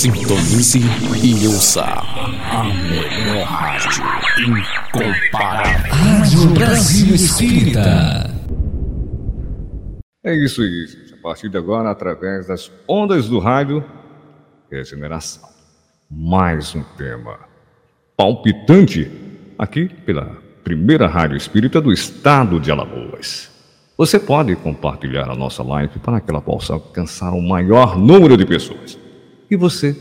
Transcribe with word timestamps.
Sintonize 0.00 0.80
e 1.22 1.46
ouça 1.46 1.82
a 1.84 2.64
melhor 2.64 3.44
rádio 3.44 4.02
incomparável. 4.38 5.92
Rádio 5.92 6.54
Brasil 6.54 7.14
Espírita. 7.14 8.30
É 10.24 10.34
isso 10.34 10.62
aí, 10.62 10.86
gente. 10.86 11.12
A 11.12 11.16
partir 11.18 11.50
de 11.50 11.58
agora, 11.58 11.90
através 11.90 12.46
das 12.46 12.72
ondas 12.88 13.28
do 13.28 13.38
rádio, 13.38 13.84
regeneração. 14.70 15.46
Mais 16.10 16.74
um 16.74 16.82
tema 16.96 17.38
palpitante 18.16 19.10
aqui 19.58 19.86
pela 19.86 20.34
primeira 20.64 21.08
rádio 21.08 21.36
espírita 21.36 21.78
do 21.78 21.92
estado 21.92 22.58
de 22.58 22.70
Alagoas. 22.70 23.50
Você 23.98 24.18
pode 24.18 24.56
compartilhar 24.56 25.28
a 25.28 25.36
nossa 25.36 25.62
live 25.62 25.98
para 25.98 26.22
que 26.22 26.30
ela 26.30 26.40
possa 26.40 26.72
alcançar 26.72 27.34
o 27.34 27.42
maior 27.42 27.98
número 27.98 28.34
de 28.34 28.46
pessoas. 28.46 28.99
E 29.50 29.56
você 29.56 29.96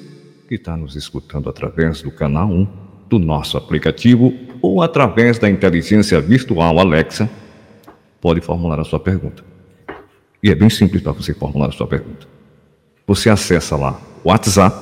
que 0.47 0.55
está 0.55 0.77
nos 0.77 0.95
escutando 0.95 1.49
através 1.49 2.03
do 2.03 2.11
canal 2.11 2.49
1 2.49 2.67
do 3.09 3.17
nosso 3.17 3.57
aplicativo 3.57 4.31
ou 4.61 4.83
através 4.83 5.39
da 5.39 5.49
inteligência 5.49 6.21
virtual 6.21 6.77
Alexa, 6.77 7.27
pode 8.21 8.41
formular 8.41 8.79
a 8.79 8.83
sua 8.83 8.99
pergunta. 8.99 9.43
E 10.43 10.51
é 10.51 10.55
bem 10.55 10.69
simples 10.69 11.01
para 11.01 11.13
você 11.13 11.33
formular 11.33 11.69
a 11.69 11.71
sua 11.71 11.87
pergunta. 11.87 12.27
Você 13.07 13.27
acessa 13.29 13.75
lá 13.75 13.99
o 14.23 14.29
WhatsApp 14.29 14.77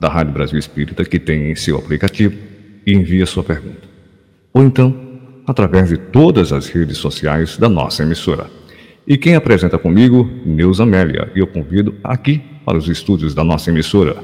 da 0.00 0.08
Rádio 0.08 0.32
Brasil 0.32 0.58
Espírita, 0.58 1.04
que 1.04 1.20
tem 1.20 1.52
em 1.52 1.54
seu 1.54 1.78
aplicativo, 1.78 2.36
e 2.84 2.92
envia 2.92 3.26
sua 3.26 3.44
pergunta. 3.44 3.88
Ou 4.52 4.64
então, 4.64 4.96
através 5.46 5.90
de 5.90 5.96
todas 5.96 6.52
as 6.52 6.68
redes 6.68 6.98
sociais 6.98 7.56
da 7.56 7.68
nossa 7.68 8.02
emissora. 8.02 8.50
E 9.06 9.16
quem 9.16 9.36
apresenta 9.36 9.78
comigo, 9.78 10.28
Neuza 10.44 10.82
Amélia, 10.82 11.30
e 11.36 11.38
eu 11.38 11.46
convido 11.46 11.94
aqui 12.02 12.42
para 12.70 12.78
os 12.78 12.86
estúdios 12.86 13.34
da 13.34 13.42
nossa 13.42 13.68
emissora. 13.68 14.22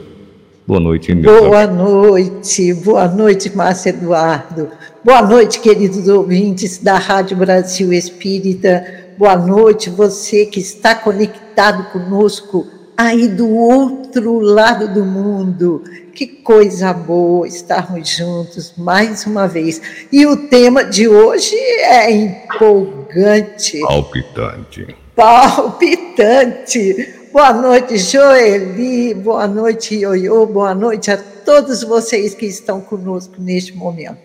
Boa 0.65 0.79
noite, 0.79 1.13
Neuza. 1.13 1.49
Boa 1.49 1.67
noite, 1.67 2.75
boa 2.75 3.09
noite, 3.09 3.57
Márcio 3.57 3.89
Eduardo. 3.89 4.69
Boa 5.03 5.21
noite, 5.21 5.59
queridos 5.59 6.07
ouvintes 6.07 6.79
da 6.79 6.97
Rádio 6.97 7.37
Brasil 7.37 7.93
Espírita. 7.93 8.85
Boa 9.19 9.35
noite, 9.35 9.91
você 9.91 10.47
que 10.47 10.61
está 10.61 10.95
conectado 10.95 11.91
conosco 11.91 12.69
aí 12.97 13.27
do 13.27 13.51
outro 13.51 14.39
lado 14.39 14.95
do 14.95 15.05
mundo. 15.05 15.83
Que 16.15 16.29
coisa 16.29 16.93
boa 16.93 17.49
estarmos 17.49 18.09
juntos 18.09 18.75
mais 18.79 19.27
uma 19.27 19.49
vez. 19.49 19.83
E 20.13 20.25
o 20.25 20.47
tema 20.47 20.85
de 20.85 21.09
hoje 21.09 21.57
é 21.81 22.13
empolgante. 22.13 23.81
Palpitante. 23.81 24.95
Palpitante. 25.17 27.26
Boa 27.37 27.53
noite, 27.53 27.99
Joeli. 27.99 29.13
Boa 29.13 29.47
noite, 29.47 29.95
Ioiô. 29.95 30.47
Boa 30.47 30.75
noite 30.75 31.11
a 31.11 31.19
todos 31.19 31.83
vocês 31.83 32.35
que 32.35 32.47
estão 32.47 32.81
conosco 32.81 33.35
neste 33.39 33.77
momento. 33.77 34.17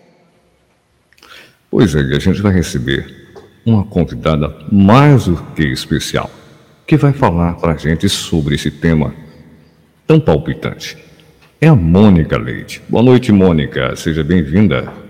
Pois 1.70 1.94
é, 1.94 1.98
a 1.98 2.18
gente 2.18 2.40
vai 2.40 2.54
receber 2.54 3.34
uma 3.66 3.84
convidada 3.84 4.56
mais 4.72 5.26
do 5.26 5.36
que 5.54 5.62
especial, 5.62 6.30
que 6.86 6.96
vai 6.96 7.12
falar 7.12 7.56
para 7.56 7.74
a 7.74 7.76
gente 7.76 8.08
sobre 8.08 8.54
esse 8.54 8.70
tema 8.70 9.14
tão 10.06 10.18
palpitante 10.18 10.96
é 11.62 11.68
a 11.68 11.76
Mônica 11.76 12.36
Leite. 12.36 12.82
Boa 12.88 13.04
noite, 13.04 13.30
Mônica. 13.30 13.94
Seja 13.94 14.24
bem-vinda. 14.24 15.01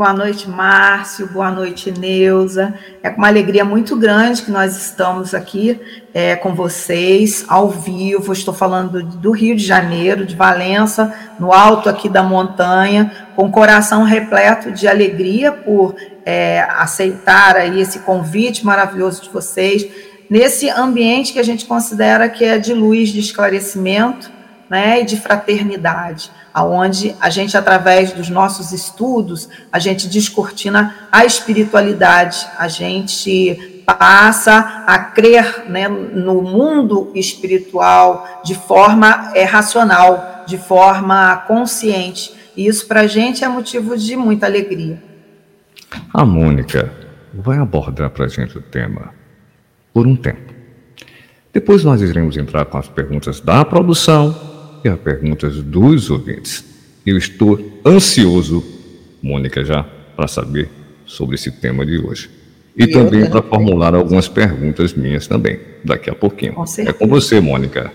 Boa 0.00 0.14
noite, 0.14 0.48
Márcio. 0.48 1.26
Boa 1.26 1.50
noite, 1.50 1.92
Neuza. 1.92 2.72
É 3.02 3.10
com 3.10 3.18
uma 3.18 3.28
alegria 3.28 3.66
muito 3.66 3.94
grande 3.94 4.40
que 4.40 4.50
nós 4.50 4.74
estamos 4.74 5.34
aqui 5.34 5.78
é, 6.14 6.34
com 6.36 6.54
vocês, 6.54 7.44
ao 7.46 7.68
vivo. 7.68 8.32
Estou 8.32 8.54
falando 8.54 9.02
do 9.02 9.30
Rio 9.30 9.54
de 9.54 9.62
Janeiro, 9.62 10.24
de 10.24 10.34
Valença, 10.34 11.14
no 11.38 11.52
alto 11.52 11.86
aqui 11.90 12.08
da 12.08 12.22
montanha, 12.22 13.12
com 13.36 13.44
o 13.44 13.50
coração 13.50 14.02
repleto 14.02 14.72
de 14.72 14.88
alegria 14.88 15.52
por 15.52 15.94
é, 16.24 16.62
aceitar 16.78 17.56
aí 17.56 17.78
esse 17.78 17.98
convite 17.98 18.64
maravilhoso 18.64 19.20
de 19.20 19.28
vocês, 19.28 19.86
nesse 20.30 20.70
ambiente 20.70 21.34
que 21.34 21.38
a 21.38 21.44
gente 21.44 21.66
considera 21.66 22.26
que 22.26 22.42
é 22.42 22.56
de 22.56 22.72
luz, 22.72 23.10
de 23.10 23.20
esclarecimento 23.20 24.39
né, 24.70 25.02
e 25.02 25.04
de 25.04 25.16
fraternidade, 25.16 26.30
aonde 26.54 27.16
a 27.20 27.28
gente 27.28 27.56
através 27.56 28.12
dos 28.12 28.28
nossos 28.28 28.70
estudos, 28.70 29.48
a 29.72 29.80
gente 29.80 30.06
descortina 30.06 31.08
a 31.10 31.24
espiritualidade, 31.24 32.46
a 32.56 32.68
gente 32.68 33.82
passa 33.84 34.84
a 34.86 34.96
crer 34.96 35.64
né, 35.68 35.88
no 35.88 36.40
mundo 36.40 37.10
espiritual 37.16 38.42
de 38.44 38.54
forma 38.54 39.32
é, 39.34 39.42
racional, 39.42 40.44
de 40.46 40.56
forma 40.56 41.36
consciente. 41.48 42.32
E 42.56 42.68
isso 42.68 42.86
para 42.86 43.00
a 43.00 43.06
gente 43.08 43.42
é 43.42 43.48
motivo 43.48 43.96
de 43.96 44.14
muita 44.14 44.46
alegria. 44.46 45.02
A 46.14 46.24
Mônica 46.24 46.92
vai 47.34 47.58
abordar 47.58 48.10
para 48.10 48.26
a 48.26 48.28
gente 48.28 48.56
o 48.56 48.62
tema 48.62 49.12
por 49.92 50.06
um 50.06 50.14
tempo. 50.14 50.54
Depois 51.52 51.82
nós 51.82 52.00
iremos 52.00 52.36
entrar 52.36 52.64
com 52.66 52.78
as 52.78 52.88
perguntas 52.88 53.40
da 53.40 53.64
produção 53.64 54.49
e 54.84 54.88
as 54.88 54.98
perguntas 54.98 55.56
dos 55.62 56.10
ouvintes. 56.10 56.64
Eu 57.04 57.16
estou 57.16 57.58
ansioso, 57.84 58.64
Mônica, 59.22 59.64
já 59.64 59.82
para 60.16 60.28
saber 60.28 60.68
sobre 61.06 61.34
esse 61.34 61.50
tema 61.50 61.84
de 61.84 61.98
hoje. 61.98 62.30
E, 62.76 62.84
e 62.84 62.86
também 62.90 63.28
para 63.28 63.42
formular 63.42 63.94
algumas 63.94 64.28
perguntas 64.28 64.94
minhas 64.94 65.26
também, 65.26 65.58
daqui 65.84 66.08
a 66.08 66.14
pouquinho. 66.14 66.54
Com 66.54 66.64
é 66.78 66.92
com 66.92 67.06
você, 67.06 67.40
Mônica. 67.40 67.92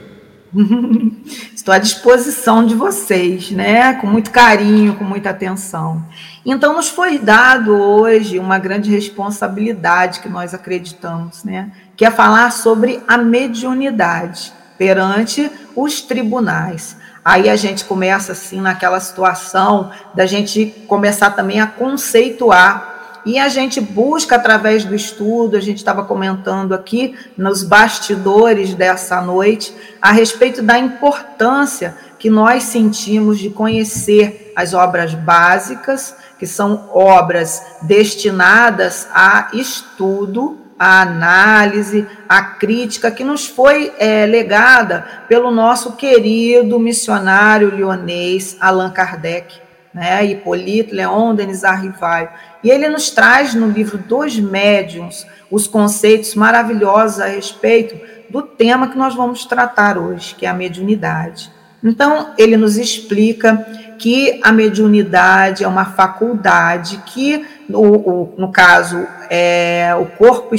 Estou 1.55 1.73
à 1.73 1.77
disposição 1.77 2.65
de 2.65 2.75
vocês, 2.75 3.51
né? 3.51 3.93
Com 3.95 4.07
muito 4.07 4.31
carinho, 4.31 4.95
com 4.95 5.03
muita 5.03 5.29
atenção. 5.29 6.05
Então, 6.45 6.73
nos 6.75 6.89
foi 6.89 7.17
dado 7.17 7.71
hoje 7.73 8.39
uma 8.39 8.59
grande 8.59 8.91
responsabilidade 8.91 10.19
que 10.19 10.29
nós 10.29 10.53
acreditamos, 10.53 11.43
né? 11.43 11.71
Que 11.95 12.05
é 12.05 12.11
falar 12.11 12.51
sobre 12.51 12.99
a 13.07 13.17
mediunidade 13.17 14.53
perante 14.77 15.51
os 15.75 16.01
tribunais. 16.01 16.97
Aí 17.23 17.49
a 17.49 17.55
gente 17.55 17.85
começa 17.85 18.33
assim 18.33 18.61
naquela 18.61 18.99
situação 18.99 19.91
da 20.13 20.25
gente 20.25 20.67
começar 20.87 21.31
também 21.31 21.59
a 21.59 21.67
conceituar 21.67 22.95
e 23.25 23.39
a 23.39 23.49
gente 23.49 23.81
busca 23.81 24.35
através 24.35 24.85
do 24.85 24.93
estudo, 24.93 25.57
a 25.57 25.59
gente 25.59 25.77
estava 25.77 26.03
comentando 26.03 26.73
aqui 26.73 27.15
nos 27.35 27.63
bastidores 27.63 28.75
dessa 28.75 29.19
noite 29.19 29.73
a 29.99 30.11
respeito 30.11 30.61
da 30.61 30.77
importância 30.77 31.97
que 32.19 32.29
nós 32.29 32.63
sentimos 32.63 33.39
de 33.39 33.49
conhecer 33.49 34.53
as 34.55 34.75
obras 34.75 35.15
básicas, 35.15 36.15
que 36.37 36.45
são 36.45 36.87
obras 36.93 37.63
destinadas 37.81 39.07
a 39.11 39.49
estudo 39.53 40.64
a 40.77 41.01
análise, 41.01 42.05
a 42.27 42.41
crítica 42.41 43.09
que 43.09 43.23
nos 43.23 43.47
foi 43.47 43.93
é, 43.97 44.25
legada 44.25 45.05
pelo 45.27 45.49
nosso 45.49 45.93
querido 45.93 46.79
missionário 46.79 47.69
lionês 47.69 48.57
Allan 48.59 48.91
Kardec, 48.91 49.61
né, 49.93 50.25
Hipólito 50.25 50.93
Leon 50.93 51.33
Denis 51.33 51.63
Arrivaio. 51.63 52.29
E 52.61 52.69
ele 52.69 52.89
nos 52.89 53.09
traz 53.09 53.53
no 53.53 53.69
livro 53.69 53.97
Dos 53.97 54.37
Médiuns 54.37 55.25
os 55.49 55.67
conceitos 55.67 56.35
maravilhosos 56.35 57.21
a 57.21 57.27
respeito 57.27 57.95
do 58.29 58.41
tema 58.41 58.89
que 58.89 58.97
nós 58.97 59.15
vamos 59.15 59.45
tratar 59.45 59.97
hoje, 59.97 60.35
que 60.35 60.45
é 60.45 60.49
a 60.49 60.53
mediunidade. 60.53 61.49
Então, 61.81 62.33
ele 62.37 62.57
nos 62.57 62.77
explica 62.77 63.65
que 63.97 64.39
a 64.43 64.51
mediunidade 64.51 65.63
é 65.63 65.67
uma 65.67 65.85
faculdade 65.85 67.01
que, 67.05 67.45
no, 67.67 68.33
no 68.37 68.51
caso, 68.51 69.07
é 69.29 69.95
o 69.99 70.05
corpo 70.05 70.55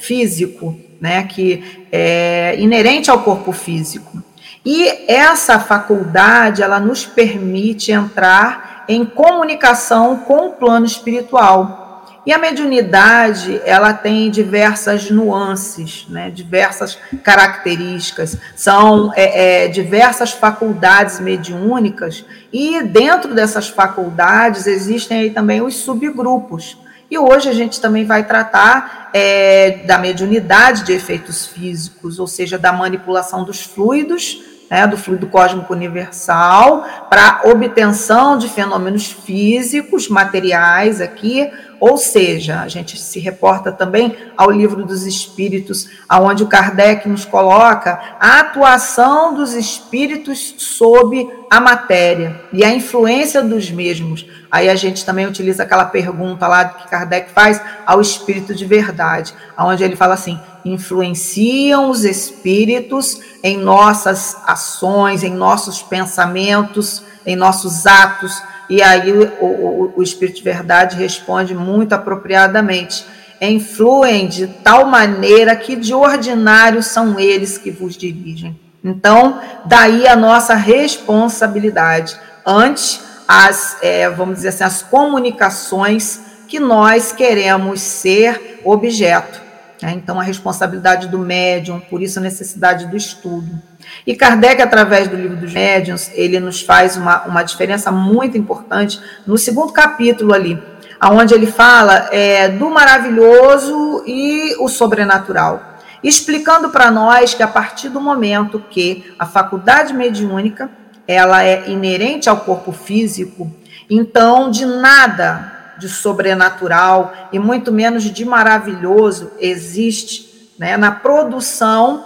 físico, 0.00 0.78
né, 1.00 1.24
que 1.24 1.86
é 1.92 2.56
inerente 2.58 3.10
ao 3.10 3.22
corpo 3.22 3.52
físico. 3.52 4.22
E 4.64 4.88
essa 5.06 5.60
faculdade, 5.60 6.62
ela 6.62 6.80
nos 6.80 7.06
permite 7.06 7.92
entrar 7.92 8.84
em 8.88 9.04
comunicação 9.04 10.18
com 10.18 10.48
o 10.48 10.52
plano 10.52 10.86
espiritual. 10.86 11.84
E 12.26 12.32
a 12.32 12.38
mediunidade, 12.38 13.60
ela 13.64 13.92
tem 13.92 14.28
diversas 14.28 15.08
nuances, 15.08 16.06
né, 16.08 16.28
diversas 16.28 16.98
características, 17.22 18.36
são 18.56 19.12
é, 19.14 19.66
é, 19.66 19.68
diversas 19.68 20.32
faculdades 20.32 21.20
mediúnicas, 21.20 22.24
e 22.58 22.82
dentro 22.82 23.34
dessas 23.34 23.68
faculdades 23.68 24.66
existem 24.66 25.18
aí 25.18 25.30
também 25.30 25.60
os 25.60 25.74
subgrupos. 25.74 26.78
E 27.10 27.18
hoje 27.18 27.50
a 27.50 27.52
gente 27.52 27.78
também 27.82 28.06
vai 28.06 28.24
tratar 28.24 29.10
é, 29.12 29.82
da 29.86 29.98
mediunidade 29.98 30.82
de 30.82 30.94
efeitos 30.94 31.46
físicos, 31.46 32.18
ou 32.18 32.26
seja, 32.26 32.58
da 32.58 32.72
manipulação 32.72 33.44
dos 33.44 33.60
fluidos 33.62 34.42
né, 34.70 34.86
do 34.86 34.96
fluido 34.96 35.26
cósmico 35.26 35.72
universal, 35.72 36.84
para 37.08 37.42
obtenção 37.44 38.36
de 38.36 38.48
fenômenos 38.48 39.12
físicos, 39.12 40.08
materiais 40.08 41.00
aqui, 41.00 41.50
ou 41.78 41.96
seja, 41.98 42.60
a 42.60 42.68
gente 42.68 42.98
se 42.98 43.20
reporta 43.20 43.70
também 43.70 44.16
ao 44.36 44.50
livro 44.50 44.84
dos 44.84 45.04
espíritos, 45.04 45.88
aonde 46.08 46.42
o 46.42 46.46
Kardec 46.46 47.08
nos 47.08 47.24
coloca 47.24 48.16
a 48.18 48.40
atuação 48.40 49.34
dos 49.34 49.52
espíritos 49.52 50.54
sob 50.58 51.28
a 51.50 51.60
matéria 51.60 52.40
e 52.52 52.64
a 52.64 52.70
influência 52.70 53.42
dos 53.42 53.70
mesmos. 53.70 54.26
Aí 54.50 54.68
a 54.68 54.74
gente 54.74 55.04
também 55.04 55.26
utiliza 55.26 55.62
aquela 55.62 55.84
pergunta 55.84 56.46
lá 56.48 56.64
que 56.64 56.88
Kardec 56.88 57.30
faz 57.30 57.60
ao 57.84 58.00
espírito 58.00 58.54
de 58.54 58.64
verdade, 58.64 59.34
aonde 59.56 59.84
ele 59.84 59.96
fala 59.96 60.14
assim: 60.14 60.40
influenciam 60.64 61.90
os 61.90 62.04
espíritos 62.04 63.20
em 63.42 63.56
nossas 63.58 64.36
ações, 64.46 65.22
em 65.22 65.34
nossos 65.34 65.82
pensamentos, 65.82 67.02
em 67.24 67.36
nossos 67.36 67.86
atos 67.86 68.42
e 68.68 68.82
aí 68.82 69.12
o, 69.12 69.44
o, 69.44 69.92
o 69.96 70.02
Espírito 70.02 70.36
de 70.36 70.42
Verdade 70.42 70.96
responde 70.96 71.54
muito 71.54 71.92
apropriadamente. 71.92 73.04
Influem 73.40 74.28
de 74.28 74.46
tal 74.46 74.86
maneira 74.86 75.54
que 75.54 75.76
de 75.76 75.92
ordinário 75.92 76.82
são 76.82 77.18
eles 77.20 77.58
que 77.58 77.70
vos 77.70 77.96
dirigem. 77.96 78.58
Então, 78.82 79.40
daí 79.64 80.06
a 80.06 80.16
nossa 80.16 80.54
responsabilidade 80.54 82.16
ante 82.44 83.00
as, 83.26 83.76
é, 83.82 84.08
vamos 84.08 84.36
dizer 84.36 84.48
assim, 84.48 84.64
as 84.64 84.82
comunicações 84.82 86.20
que 86.46 86.60
nós 86.60 87.12
queremos 87.12 87.80
ser 87.80 88.60
objeto. 88.64 89.45
Né? 89.86 89.92
Então, 89.92 90.18
a 90.18 90.22
responsabilidade 90.24 91.06
do 91.06 91.16
médium, 91.16 91.78
por 91.78 92.02
isso 92.02 92.18
a 92.18 92.22
necessidade 92.22 92.86
do 92.86 92.96
estudo. 92.96 93.62
E 94.04 94.16
Kardec, 94.16 94.60
através 94.60 95.06
do 95.06 95.14
livro 95.14 95.36
dos 95.36 95.52
médiuns, 95.52 96.10
ele 96.12 96.40
nos 96.40 96.60
faz 96.60 96.96
uma, 96.96 97.22
uma 97.22 97.44
diferença 97.44 97.92
muito 97.92 98.36
importante 98.36 99.00
no 99.24 99.38
segundo 99.38 99.72
capítulo 99.72 100.34
ali, 100.34 100.60
onde 101.00 101.34
ele 101.34 101.46
fala 101.46 102.08
é, 102.10 102.48
do 102.48 102.68
maravilhoso 102.68 104.02
e 104.04 104.56
o 104.58 104.66
sobrenatural, 104.66 105.76
explicando 106.02 106.70
para 106.70 106.90
nós 106.90 107.32
que 107.32 107.42
a 107.44 107.48
partir 107.48 107.88
do 107.88 108.00
momento 108.00 108.64
que 108.68 109.14
a 109.16 109.24
faculdade 109.24 109.94
mediúnica 109.94 110.68
ela 111.06 111.44
é 111.44 111.70
inerente 111.70 112.28
ao 112.28 112.38
corpo 112.38 112.72
físico, 112.72 113.48
então 113.88 114.50
de 114.50 114.66
nada 114.66 115.55
de 115.78 115.88
sobrenatural 115.88 117.12
e 117.32 117.38
muito 117.38 117.72
menos 117.72 118.04
de 118.04 118.24
maravilhoso 118.24 119.32
existe 119.38 120.50
né, 120.58 120.76
na 120.76 120.90
produção 120.90 122.04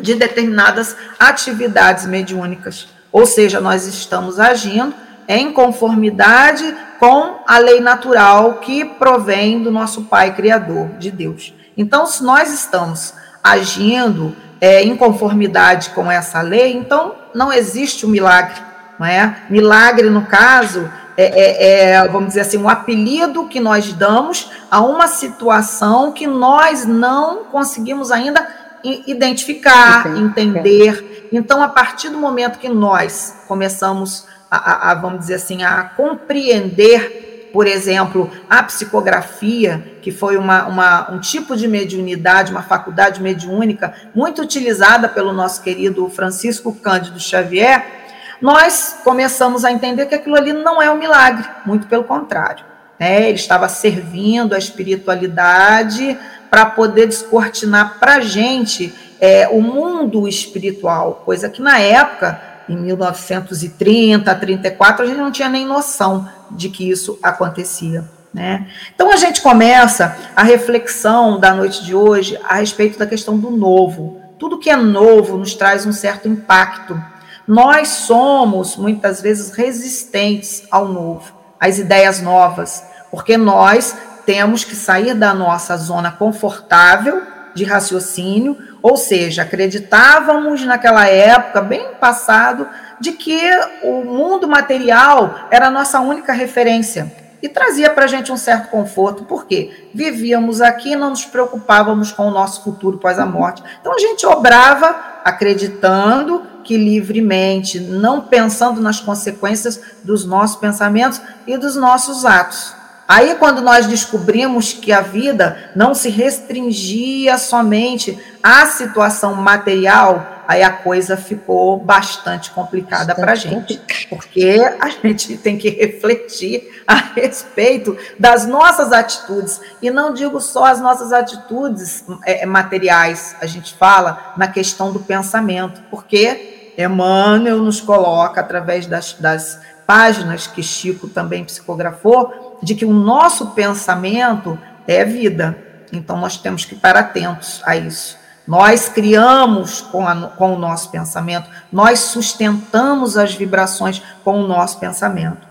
de 0.00 0.14
determinadas 0.14 0.96
atividades 1.18 2.06
mediúnicas. 2.06 2.88
Ou 3.12 3.26
seja, 3.26 3.60
nós 3.60 3.86
estamos 3.86 4.38
agindo 4.38 4.94
em 5.26 5.52
conformidade 5.52 6.76
com 6.98 7.40
a 7.46 7.58
lei 7.58 7.80
natural 7.80 8.54
que 8.54 8.84
provém 8.84 9.62
do 9.62 9.70
nosso 9.70 10.02
Pai 10.02 10.34
Criador, 10.34 10.88
de 10.98 11.10
Deus. 11.10 11.54
Então, 11.76 12.06
se 12.06 12.22
nós 12.22 12.52
estamos 12.52 13.14
agindo 13.42 14.36
é, 14.60 14.82
em 14.82 14.96
conformidade 14.96 15.90
com 15.90 16.10
essa 16.10 16.40
lei, 16.42 16.76
então 16.76 17.14
não 17.34 17.52
existe 17.52 18.04
o 18.04 18.08
um 18.08 18.10
milagre. 18.10 18.60
Não 18.98 19.06
é? 19.06 19.36
Milagre, 19.48 20.10
no 20.10 20.26
caso, 20.26 20.90
é, 21.22 21.40
é, 21.40 21.90
é, 21.92 22.08
vamos 22.08 22.28
dizer 22.28 22.40
assim, 22.40 22.56
um 22.56 22.68
apelido 22.68 23.46
que 23.46 23.60
nós 23.60 23.92
damos 23.92 24.50
a 24.70 24.80
uma 24.80 25.06
situação 25.06 26.12
que 26.12 26.26
nós 26.26 26.86
não 26.86 27.44
conseguimos 27.44 28.10
ainda 28.10 28.48
identificar, 28.82 30.16
entender. 30.16 31.28
Então, 31.30 31.62
a 31.62 31.68
partir 31.68 32.08
do 32.08 32.16
momento 32.16 32.58
que 32.58 32.68
nós 32.68 33.44
começamos 33.46 34.26
a, 34.50 34.56
a, 34.56 34.90
a, 34.90 34.94
vamos 34.94 35.20
dizer 35.20 35.34
assim, 35.34 35.62
a 35.62 35.84
compreender, 35.84 37.50
por 37.52 37.66
exemplo, 37.66 38.30
a 38.48 38.62
psicografia, 38.62 39.96
que 40.00 40.10
foi 40.10 40.38
uma, 40.38 40.66
uma, 40.66 41.10
um 41.12 41.20
tipo 41.20 41.54
de 41.54 41.68
mediunidade, 41.68 42.50
uma 42.50 42.62
faculdade 42.62 43.22
mediúnica 43.22 43.92
muito 44.14 44.40
utilizada 44.40 45.06
pelo 45.08 45.32
nosso 45.32 45.62
querido 45.62 46.08
Francisco 46.08 46.72
Cândido 46.72 47.20
Xavier, 47.20 47.99
nós 48.40 48.98
começamos 49.04 49.64
a 49.64 49.72
entender 49.72 50.06
que 50.06 50.14
aquilo 50.14 50.36
ali 50.36 50.52
não 50.52 50.80
é 50.80 50.90
um 50.90 50.98
milagre, 50.98 51.46
muito 51.66 51.86
pelo 51.86 52.04
contrário. 52.04 52.64
Né? 52.98 53.28
Ele 53.28 53.34
estava 53.34 53.68
servindo 53.68 54.54
a 54.54 54.58
espiritualidade 54.58 56.18
para 56.50 56.66
poder 56.66 57.06
descortinar 57.06 57.98
para 57.98 58.16
a 58.16 58.20
gente 58.20 58.92
é, 59.20 59.48
o 59.48 59.60
mundo 59.60 60.26
espiritual, 60.26 61.22
coisa 61.24 61.48
que 61.48 61.60
na 61.60 61.78
época, 61.78 62.40
em 62.68 62.76
1930, 62.76 64.34
34, 64.34 65.04
a 65.04 65.06
gente 65.06 65.18
não 65.18 65.30
tinha 65.30 65.48
nem 65.48 65.66
noção 65.66 66.28
de 66.50 66.68
que 66.68 66.88
isso 66.88 67.18
acontecia. 67.22 68.04
Né? 68.32 68.68
Então 68.94 69.12
a 69.12 69.16
gente 69.16 69.40
começa 69.40 70.16
a 70.36 70.42
reflexão 70.42 71.38
da 71.38 71.52
noite 71.52 71.84
de 71.84 71.94
hoje 71.94 72.38
a 72.44 72.56
respeito 72.56 72.98
da 72.98 73.06
questão 73.06 73.36
do 73.38 73.50
novo. 73.50 74.20
Tudo 74.38 74.58
que 74.58 74.70
é 74.70 74.76
novo 74.76 75.36
nos 75.36 75.54
traz 75.54 75.84
um 75.84 75.92
certo 75.92 76.28
impacto. 76.28 77.00
Nós 77.46 77.88
somos 77.88 78.76
muitas 78.76 79.20
vezes 79.20 79.50
resistentes 79.50 80.64
ao 80.70 80.88
novo, 80.88 81.32
às 81.58 81.78
ideias 81.78 82.20
novas, 82.20 82.84
porque 83.10 83.36
nós 83.36 83.96
temos 84.24 84.64
que 84.64 84.76
sair 84.76 85.14
da 85.14 85.34
nossa 85.34 85.76
zona 85.76 86.12
confortável 86.12 87.22
de 87.54 87.64
raciocínio, 87.64 88.56
ou 88.82 88.96
seja, 88.96 89.42
acreditávamos 89.42 90.64
naquela 90.64 91.08
época, 91.08 91.60
bem 91.60 91.94
passado, 91.94 92.68
de 93.00 93.12
que 93.12 93.40
o 93.82 94.04
mundo 94.04 94.46
material 94.46 95.48
era 95.50 95.66
a 95.66 95.70
nossa 95.70 96.00
única 96.00 96.32
referência 96.32 97.10
e 97.42 97.48
trazia 97.48 97.90
para 97.90 98.04
a 98.04 98.08
gente 98.08 98.30
um 98.30 98.36
certo 98.36 98.68
conforto, 98.68 99.24
porque 99.24 99.88
vivíamos 99.94 100.60
aqui 100.60 100.92
e 100.92 100.96
não 100.96 101.10
nos 101.10 101.24
preocupávamos 101.24 102.12
com 102.12 102.28
o 102.28 102.30
nosso 102.30 102.62
futuro 102.62 102.98
pós 102.98 103.18
a 103.18 103.24
morte. 103.24 103.62
Então 103.80 103.94
a 103.94 103.98
gente 103.98 104.26
obrava 104.26 104.94
acreditando 105.24 106.42
que 106.62 106.76
livremente, 106.76 107.80
não 107.80 108.22
pensando 108.22 108.80
nas 108.80 109.00
consequências 109.00 109.80
dos 110.04 110.24
nossos 110.24 110.56
pensamentos 110.56 111.20
e 111.46 111.56
dos 111.56 111.76
nossos 111.76 112.24
atos. 112.24 112.79
Aí, 113.10 113.34
quando 113.34 113.60
nós 113.60 113.88
descobrimos 113.88 114.72
que 114.72 114.92
a 114.92 115.00
vida 115.00 115.72
não 115.74 115.94
se 115.94 116.08
restringia 116.08 117.36
somente 117.38 118.16
à 118.40 118.66
situação 118.66 119.34
material, 119.34 120.44
aí 120.46 120.62
a 120.62 120.70
coisa 120.70 121.16
ficou 121.16 121.76
bastante 121.76 122.52
complicada 122.52 123.12
para 123.12 123.32
a 123.32 123.34
gente, 123.34 123.82
porque 124.08 124.60
a 124.80 124.88
gente 125.02 125.36
tem 125.38 125.58
que 125.58 125.70
refletir 125.70 126.84
a 126.86 126.94
respeito 126.94 127.98
das 128.16 128.46
nossas 128.46 128.92
atitudes, 128.92 129.60
e 129.82 129.90
não 129.90 130.14
digo 130.14 130.40
só 130.40 130.66
as 130.66 130.80
nossas 130.80 131.12
atitudes 131.12 132.04
é, 132.24 132.46
materiais, 132.46 133.34
a 133.40 133.46
gente 133.46 133.74
fala 133.74 134.34
na 134.36 134.46
questão 134.46 134.92
do 134.92 135.00
pensamento, 135.00 135.82
porque 135.90 136.74
Emmanuel 136.78 137.58
nos 137.58 137.80
coloca, 137.80 138.40
através 138.40 138.86
das, 138.86 139.14
das 139.14 139.58
páginas 139.84 140.46
que 140.46 140.62
Chico 140.62 141.08
também 141.08 141.44
psicografou, 141.44 142.49
de 142.62 142.74
que 142.74 142.84
o 142.84 142.92
nosso 142.92 143.48
pensamento 143.50 144.58
é 144.86 145.04
vida. 145.04 145.58
Então, 145.92 146.16
nós 146.18 146.36
temos 146.36 146.64
que 146.64 146.74
estar 146.74 146.96
atentos 146.96 147.60
a 147.64 147.76
isso. 147.76 148.18
Nós 148.46 148.88
criamos 148.88 149.80
com, 149.80 150.06
a, 150.06 150.28
com 150.28 150.54
o 150.54 150.58
nosso 150.58 150.90
pensamento, 150.90 151.48
nós 151.70 152.00
sustentamos 152.00 153.16
as 153.16 153.34
vibrações 153.34 154.02
com 154.24 154.40
o 154.40 154.46
nosso 154.46 154.78
pensamento. 154.78 155.50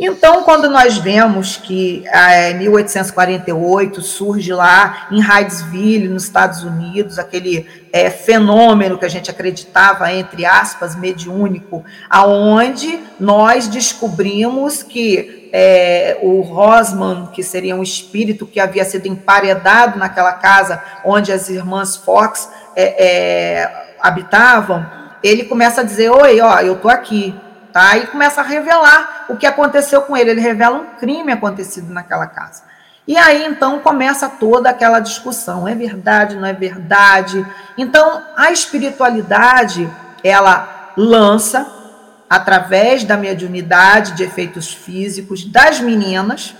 Então, 0.00 0.44
quando 0.44 0.70
nós 0.70 0.96
vemos 0.96 1.56
que 1.56 2.04
é, 2.06 2.52
em 2.52 2.58
1848 2.58 4.00
surge 4.00 4.52
lá 4.52 5.08
em 5.10 5.20
Hydesville, 5.20 6.06
nos 6.06 6.22
Estados 6.22 6.62
Unidos, 6.62 7.18
aquele 7.18 7.66
é, 7.92 8.08
fenômeno 8.08 8.96
que 8.96 9.04
a 9.04 9.08
gente 9.08 9.28
acreditava, 9.28 10.12
entre 10.12 10.46
aspas, 10.46 10.94
mediúnico, 10.94 11.84
aonde 12.08 13.00
nós 13.18 13.66
descobrimos 13.66 14.84
que 14.84 15.37
é, 15.52 16.18
o 16.22 16.40
Rosman, 16.40 17.26
que 17.32 17.42
seria 17.42 17.76
um 17.76 17.82
espírito 17.82 18.46
que 18.46 18.60
havia 18.60 18.84
sido 18.84 19.06
emparedado 19.06 19.98
naquela 19.98 20.32
casa 20.32 20.82
onde 21.04 21.32
as 21.32 21.48
irmãs 21.48 21.96
Fox 21.96 22.50
é, 22.76 23.06
é, 23.06 23.94
habitavam, 24.00 24.86
ele 25.22 25.44
começa 25.44 25.80
a 25.80 25.84
dizer: 25.84 26.10
Oi, 26.10 26.40
ó, 26.40 26.60
eu 26.60 26.76
tô 26.76 26.88
aqui 26.88 27.34
tá? 27.72 27.96
E 27.96 28.06
começa 28.08 28.40
a 28.40 28.44
revelar 28.44 29.26
o 29.28 29.36
que 29.36 29.46
aconteceu 29.46 30.02
com 30.02 30.16
ele. 30.16 30.30
Ele 30.30 30.40
revela 30.40 30.78
um 30.78 30.86
crime 30.98 31.32
acontecido 31.32 31.92
naquela 31.92 32.26
casa. 32.26 32.64
E 33.06 33.16
aí 33.16 33.46
então 33.46 33.78
começa 33.78 34.28
toda 34.28 34.68
aquela 34.68 35.00
discussão: 35.00 35.66
é 35.66 35.74
verdade, 35.74 36.36
não 36.36 36.46
é 36.46 36.52
verdade? 36.52 37.46
Então 37.76 38.22
a 38.36 38.50
espiritualidade 38.50 39.88
ela 40.22 40.92
lança 40.96 41.66
através 42.28 43.04
da 43.04 43.16
mediunidade 43.16 44.12
de 44.12 44.24
efeitos 44.24 44.72
físicos 44.72 45.44
das 45.44 45.80
meninas, 45.80 46.54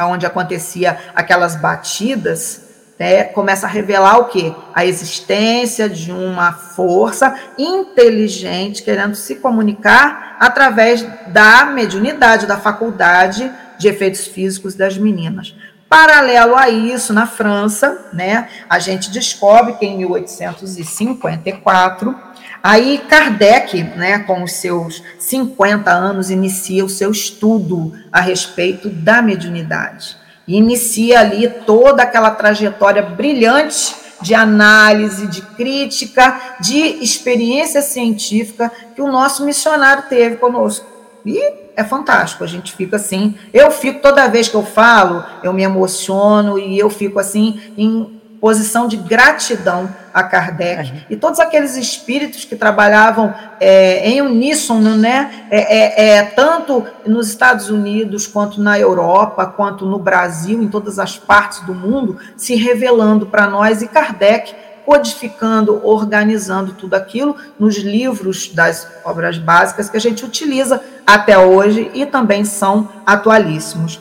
onde 0.00 0.26
acontecia 0.26 0.98
aquelas 1.14 1.54
batidas 1.54 2.62
né, 2.98 3.24
começa 3.24 3.66
a 3.66 3.68
revelar 3.68 4.18
o 4.18 4.26
quê? 4.26 4.54
A 4.74 4.86
existência 4.86 5.88
de 5.88 6.12
uma 6.12 6.52
força 6.52 7.34
inteligente 7.58 8.82
querendo 8.82 9.16
se 9.16 9.36
comunicar 9.36 10.36
através 10.38 11.02
da 11.28 11.64
mediunidade, 11.64 12.46
da 12.46 12.58
faculdade 12.58 13.50
de 13.78 13.88
efeitos 13.88 14.26
físicos 14.26 14.74
das 14.74 14.96
meninas. 14.96 15.54
Paralelo 15.92 16.56
a 16.56 16.70
isso, 16.70 17.12
na 17.12 17.26
França, 17.26 18.06
né, 18.14 18.48
a 18.66 18.78
gente 18.78 19.10
descobre 19.10 19.74
que 19.74 19.84
em 19.84 19.98
1854, 19.98 22.18
aí 22.62 22.96
Kardec, 23.06 23.82
né, 23.82 24.20
com 24.20 24.42
os 24.42 24.52
seus 24.52 25.02
50 25.18 25.90
anos, 25.90 26.30
inicia 26.30 26.82
o 26.82 26.88
seu 26.88 27.10
estudo 27.10 27.92
a 28.10 28.22
respeito 28.22 28.88
da 28.88 29.20
mediunidade. 29.20 30.16
E 30.48 30.56
inicia 30.56 31.20
ali 31.20 31.46
toda 31.66 32.04
aquela 32.04 32.30
trajetória 32.30 33.02
brilhante 33.02 33.94
de 34.22 34.34
análise, 34.34 35.26
de 35.26 35.42
crítica, 35.42 36.56
de 36.58 36.78
experiência 37.04 37.82
científica 37.82 38.72
que 38.94 39.02
o 39.02 39.12
nosso 39.12 39.44
missionário 39.44 40.04
teve 40.08 40.36
conosco. 40.36 40.91
E 41.24 41.40
é 41.76 41.84
fantástico. 41.84 42.44
A 42.44 42.46
gente 42.46 42.72
fica 42.72 42.96
assim. 42.96 43.36
Eu 43.52 43.70
fico, 43.70 44.00
toda 44.00 44.28
vez 44.28 44.48
que 44.48 44.54
eu 44.54 44.64
falo, 44.64 45.24
eu 45.42 45.52
me 45.52 45.62
emociono 45.62 46.58
e 46.58 46.78
eu 46.78 46.90
fico 46.90 47.18
assim, 47.18 47.60
em 47.76 48.20
posição 48.40 48.88
de 48.88 48.96
gratidão 48.96 49.88
a 50.12 50.24
Kardec 50.24 50.90
uhum. 50.90 50.98
e 51.08 51.16
todos 51.16 51.38
aqueles 51.38 51.76
espíritos 51.76 52.44
que 52.44 52.56
trabalhavam 52.56 53.32
é, 53.60 54.10
em 54.10 54.20
uníssono, 54.20 54.96
né? 54.96 55.46
É, 55.48 55.78
é, 55.78 56.16
é, 56.16 56.22
tanto 56.24 56.84
nos 57.06 57.28
Estados 57.28 57.70
Unidos, 57.70 58.26
quanto 58.26 58.60
na 58.60 58.78
Europa, 58.78 59.46
quanto 59.46 59.86
no 59.86 59.98
Brasil, 59.98 60.60
em 60.60 60.68
todas 60.68 60.98
as 60.98 61.16
partes 61.16 61.60
do 61.60 61.72
mundo, 61.72 62.18
se 62.36 62.56
revelando 62.56 63.26
para 63.26 63.46
nós. 63.46 63.80
E 63.80 63.86
Kardec 63.86 64.52
codificando, 64.84 65.80
organizando 65.86 66.72
tudo 66.72 66.94
aquilo 66.94 67.36
nos 67.58 67.76
livros 67.76 68.48
das 68.48 68.88
obras 69.04 69.38
básicas 69.38 69.88
que 69.88 69.96
a 69.96 70.00
gente 70.00 70.24
utiliza 70.24 70.82
até 71.06 71.38
hoje 71.38 71.90
e 71.94 72.04
também 72.06 72.44
são 72.44 72.88
atualíssimos. 73.06 74.00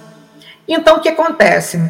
Então, 0.67 0.97
o 0.97 0.99
que 0.99 1.09
acontece? 1.09 1.81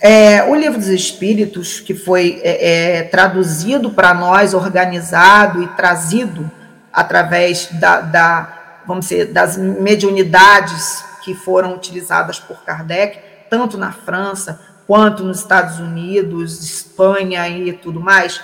É, 0.00 0.44
o 0.44 0.54
livro 0.54 0.78
dos 0.78 0.88
Espíritos, 0.88 1.80
que 1.80 1.94
foi 1.94 2.40
é, 2.42 2.98
é, 2.98 3.02
traduzido 3.04 3.90
para 3.90 4.12
nós, 4.12 4.52
organizado 4.52 5.62
e 5.62 5.68
trazido 5.68 6.50
através 6.92 7.68
da, 7.72 8.00
da, 8.00 8.80
vamos 8.86 9.06
dizer, 9.06 9.32
das 9.32 9.56
mediunidades 9.56 11.04
que 11.24 11.34
foram 11.34 11.74
utilizadas 11.74 12.38
por 12.38 12.62
Kardec, 12.62 13.18
tanto 13.50 13.76
na 13.76 13.90
França 13.90 14.60
quanto 14.86 15.24
nos 15.24 15.38
Estados 15.38 15.78
Unidos, 15.78 16.62
Espanha 16.62 17.48
e 17.48 17.72
tudo 17.72 18.00
mais, 18.00 18.40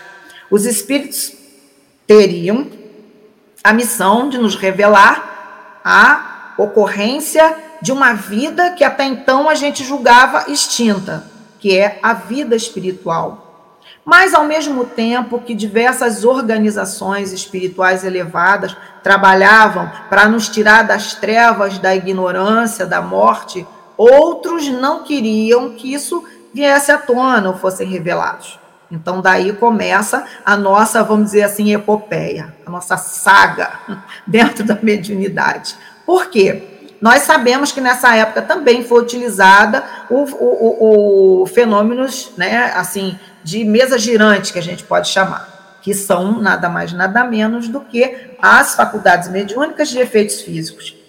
os 0.50 0.66
espíritos 0.66 1.32
teriam 2.06 2.66
a 3.62 3.72
missão 3.72 4.28
de 4.28 4.38
nos 4.38 4.56
revelar 4.56 5.80
a 5.84 6.54
ocorrência 6.58 7.56
de 7.80 7.92
uma 7.92 8.12
vida 8.12 8.70
que 8.70 8.84
até 8.84 9.04
então 9.04 9.48
a 9.48 9.54
gente 9.54 9.84
julgava 9.84 10.50
extinta, 10.50 11.24
que 11.58 11.78
é 11.78 11.98
a 12.02 12.12
vida 12.12 12.54
espiritual. 12.54 13.48
Mas, 14.04 14.34
ao 14.34 14.44
mesmo 14.44 14.84
tempo 14.84 15.40
que 15.40 15.54
diversas 15.54 16.24
organizações 16.24 17.32
espirituais 17.32 18.04
elevadas 18.04 18.76
trabalhavam 19.02 19.90
para 20.08 20.28
nos 20.28 20.48
tirar 20.48 20.82
das 20.82 21.14
trevas, 21.14 21.78
da 21.78 21.94
ignorância, 21.94 22.84
da 22.84 23.00
morte, 23.00 23.66
outros 24.02 24.68
não 24.68 25.02
queriam 25.02 25.70
que 25.70 25.92
isso 25.92 26.24
viesse 26.52 26.90
à 26.90 26.98
tona 26.98 27.48
ou 27.48 27.56
fossem 27.56 27.88
revelados. 27.88 28.58
Então, 28.90 29.22
daí 29.22 29.54
começa 29.54 30.24
a 30.44 30.54
nossa, 30.54 31.02
vamos 31.02 31.26
dizer 31.26 31.44
assim, 31.44 31.72
epopeia, 31.72 32.54
a 32.66 32.70
nossa 32.70 32.98
saga 32.98 33.70
dentro 34.26 34.64
da 34.64 34.78
mediunidade. 34.80 35.74
Por 36.04 36.26
quê? 36.26 36.68
Nós 37.00 37.22
sabemos 37.22 37.72
que 37.72 37.80
nessa 37.80 38.14
época 38.14 38.42
também 38.42 38.84
foi 38.84 39.02
utilizada 39.02 39.82
o, 40.10 40.22
o, 40.22 41.42
o, 41.42 41.46
fenômenos, 41.46 42.30
né, 42.36 42.72
assim, 42.76 43.18
de 43.42 43.64
mesa 43.64 43.98
girante, 43.98 44.52
que 44.52 44.58
a 44.58 44.62
gente 44.62 44.84
pode 44.84 45.08
chamar, 45.08 45.78
que 45.82 45.94
são 45.94 46.40
nada 46.40 46.68
mais, 46.68 46.92
nada 46.92 47.24
menos 47.24 47.68
do 47.68 47.80
que 47.80 48.14
as 48.40 48.76
faculdades 48.76 49.28
mediúnicas 49.30 49.88
de 49.88 49.98
efeitos 49.98 50.42
físicos. 50.42 51.01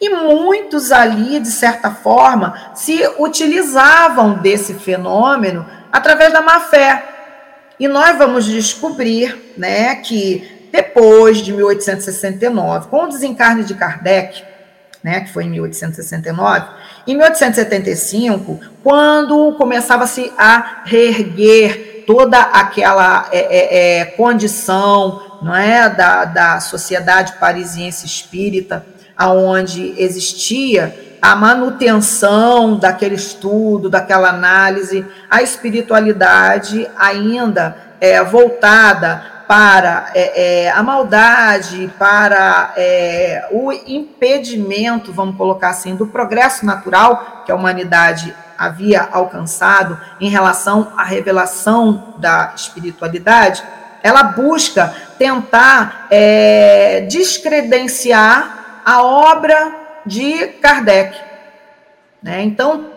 E 0.00 0.08
muitos 0.08 0.90
ali, 0.90 1.38
de 1.38 1.50
certa 1.50 1.90
forma, 1.90 2.72
se 2.74 3.06
utilizavam 3.18 4.38
desse 4.38 4.74
fenômeno 4.74 5.66
através 5.92 6.32
da 6.32 6.40
má 6.40 6.60
fé. 6.60 7.04
E 7.78 7.86
nós 7.86 8.16
vamos 8.16 8.46
descobrir 8.46 9.52
né, 9.56 9.96
que 9.96 10.68
depois 10.72 11.38
de 11.38 11.52
1869, 11.52 12.88
com 12.88 13.04
o 13.04 13.08
desencarne 13.08 13.64
de 13.64 13.74
Kardec, 13.74 14.42
né, 15.02 15.20
que 15.20 15.32
foi 15.32 15.44
em 15.44 15.50
1869, 15.50 16.66
em 17.06 17.16
1875, 17.16 18.60
quando 18.82 19.54
começava-se 19.54 20.32
a 20.38 20.82
reerguer 20.84 22.04
toda 22.06 22.40
aquela 22.40 23.28
é, 23.32 23.38
é, 23.38 24.00
é, 24.00 24.04
condição 24.04 25.38
não 25.42 25.54
é, 25.54 25.88
da, 25.88 26.24
da 26.24 26.60
sociedade 26.60 27.34
parisiense 27.34 28.04
espírita, 28.04 28.84
aonde 29.20 29.94
existia 29.98 31.18
a 31.20 31.36
manutenção 31.36 32.78
daquele 32.78 33.16
estudo, 33.16 33.90
daquela 33.90 34.30
análise, 34.30 35.04
a 35.28 35.42
espiritualidade 35.42 36.88
ainda 36.96 37.76
é, 38.00 38.24
voltada 38.24 39.22
para 39.46 40.10
é, 40.14 40.64
é, 40.64 40.70
a 40.70 40.82
maldade, 40.82 41.92
para 41.98 42.72
é, 42.78 43.46
o 43.50 43.70
impedimento, 43.70 45.12
vamos 45.12 45.36
colocar 45.36 45.68
assim, 45.68 45.94
do 45.94 46.06
progresso 46.06 46.64
natural 46.64 47.42
que 47.44 47.52
a 47.52 47.54
humanidade 47.54 48.34
havia 48.56 49.06
alcançado 49.12 50.00
em 50.18 50.30
relação 50.30 50.94
à 50.96 51.04
revelação 51.04 52.14
da 52.16 52.54
espiritualidade, 52.56 53.62
ela 54.02 54.22
busca 54.22 54.94
tentar 55.18 56.06
é, 56.10 57.06
descredenciar 57.10 58.59
a 58.90 59.04
obra 59.04 60.02
de 60.04 60.48
Kardec. 60.60 61.16
Né? 62.20 62.42
Então, 62.42 62.90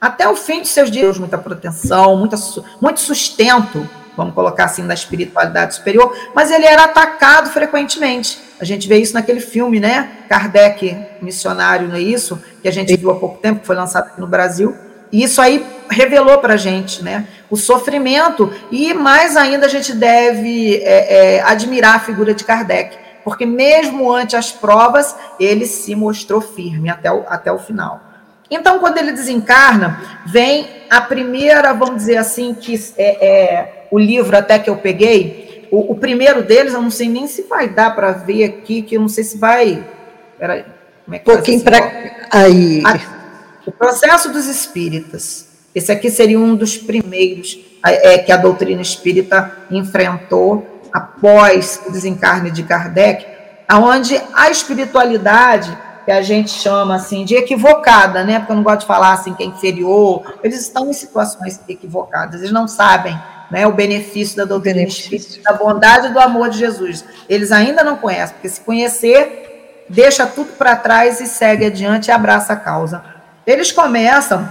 até 0.00 0.28
o 0.28 0.34
fim 0.34 0.62
de 0.62 0.68
seus 0.68 0.90
dias, 0.90 1.16
muita 1.16 1.38
proteção, 1.38 2.16
muita, 2.16 2.36
muito 2.80 2.98
sustento, 2.98 3.88
vamos 4.16 4.34
colocar 4.34 4.64
assim, 4.64 4.84
da 4.84 4.94
espiritualidade 4.94 5.76
superior, 5.76 6.12
mas 6.34 6.50
ele 6.50 6.66
era 6.66 6.84
atacado 6.84 7.48
frequentemente. 7.50 8.42
A 8.58 8.64
gente 8.64 8.88
vê 8.88 8.98
isso 8.98 9.14
naquele 9.14 9.40
filme, 9.40 9.78
né? 9.78 10.24
Kardec, 10.28 11.06
missionário, 11.22 11.86
não 11.86 11.94
é 11.94 12.00
isso? 12.00 12.42
Que 12.62 12.68
a 12.68 12.72
gente 12.72 12.96
viu 12.96 13.12
há 13.12 13.14
pouco 13.14 13.38
tempo, 13.38 13.60
que 13.60 13.66
foi 13.66 13.76
lançado 13.76 14.08
aqui 14.08 14.20
no 14.20 14.26
Brasil. 14.26 14.76
E 15.14 15.22
isso 15.22 15.40
aí 15.40 15.64
revelou 15.88 16.38
para 16.38 16.54
a 16.54 16.56
gente 16.56 17.00
né, 17.00 17.28
o 17.48 17.56
sofrimento, 17.56 18.52
e 18.68 18.92
mais 18.92 19.36
ainda 19.36 19.66
a 19.66 19.68
gente 19.68 19.94
deve 19.94 20.78
é, 20.82 21.36
é, 21.36 21.42
admirar 21.42 21.94
a 21.94 22.00
figura 22.00 22.34
de 22.34 22.42
Kardec, 22.42 22.98
porque 23.22 23.46
mesmo 23.46 24.12
ante 24.12 24.34
as 24.34 24.50
provas, 24.50 25.14
ele 25.38 25.66
se 25.66 25.94
mostrou 25.94 26.40
firme 26.40 26.90
até 26.90 27.12
o, 27.12 27.22
até 27.28 27.52
o 27.52 27.58
final. 27.60 28.00
Então, 28.50 28.80
quando 28.80 28.98
ele 28.98 29.12
desencarna, 29.12 30.00
vem 30.26 30.66
a 30.90 31.00
primeira, 31.00 31.72
vamos 31.72 31.94
dizer 31.94 32.16
assim, 32.16 32.52
que 32.52 32.74
é, 32.98 33.24
é 33.24 33.86
o 33.92 33.98
livro 34.00 34.36
até 34.36 34.58
que 34.58 34.68
eu 34.68 34.78
peguei, 34.78 35.68
o, 35.70 35.92
o, 35.92 35.94
primeiro 35.94 36.42
deles, 36.42 36.74
eu 36.74 36.82
não 36.82 36.90
sei 36.90 37.08
nem 37.08 37.28
se 37.28 37.42
vai 37.42 37.68
dar 37.68 37.94
para 37.94 38.10
ver 38.10 38.42
aqui, 38.46 38.82
que 38.82 38.96
eu 38.96 39.00
não 39.00 39.08
sei 39.08 39.22
se 39.22 39.38
vai. 39.38 39.86
Peraí, 40.36 40.64
como 41.04 41.14
é 41.14 41.18
que 41.20 41.24
Pouquinho 41.24 41.60
para 41.60 41.78
aí. 42.32 42.82
A, 42.84 43.13
o 43.66 43.72
processo 43.72 44.30
dos 44.30 44.46
espíritas. 44.46 45.48
Esse 45.74 45.90
aqui 45.90 46.10
seria 46.10 46.38
um 46.38 46.54
dos 46.54 46.76
primeiros 46.76 47.58
é, 47.84 48.18
que 48.18 48.30
a 48.30 48.36
doutrina 48.36 48.80
espírita 48.80 49.50
enfrentou 49.70 50.80
após 50.92 51.80
o 51.86 51.90
desencarne 51.90 52.50
de 52.50 52.62
Kardec, 52.62 53.26
aonde 53.68 54.20
a 54.32 54.50
espiritualidade 54.50 55.76
que 56.04 56.12
a 56.12 56.22
gente 56.22 56.50
chama 56.50 56.96
assim 56.96 57.24
de 57.24 57.34
equivocada, 57.34 58.22
né? 58.22 58.38
Porque 58.38 58.52
eu 58.52 58.56
não 58.56 58.62
gosto 58.62 58.80
de 58.80 58.86
falar 58.86 59.12
assim 59.14 59.34
que 59.34 59.42
é 59.42 59.46
inferior. 59.46 60.38
Eles 60.44 60.60
estão 60.60 60.90
em 60.90 60.92
situações 60.92 61.58
equivocadas. 61.66 62.40
Eles 62.40 62.52
não 62.52 62.68
sabem, 62.68 63.18
né, 63.50 63.66
o 63.66 63.72
benefício 63.72 64.36
da 64.36 64.44
doutrina 64.44 64.82
espírita, 64.82 65.40
da 65.42 65.54
bondade 65.54 66.08
e 66.08 66.10
do 66.10 66.20
amor 66.20 66.50
de 66.50 66.58
Jesus. 66.58 67.04
Eles 67.26 67.50
ainda 67.50 67.82
não 67.82 67.96
conhecem, 67.96 68.34
porque 68.34 68.50
se 68.50 68.60
conhecer, 68.60 69.84
deixa 69.88 70.26
tudo 70.26 70.52
para 70.52 70.76
trás 70.76 71.20
e 71.20 71.26
segue 71.26 71.64
adiante 71.64 72.08
e 72.08 72.12
abraça 72.12 72.52
a 72.52 72.56
causa 72.56 73.13
eles 73.46 73.70
começam 73.72 74.48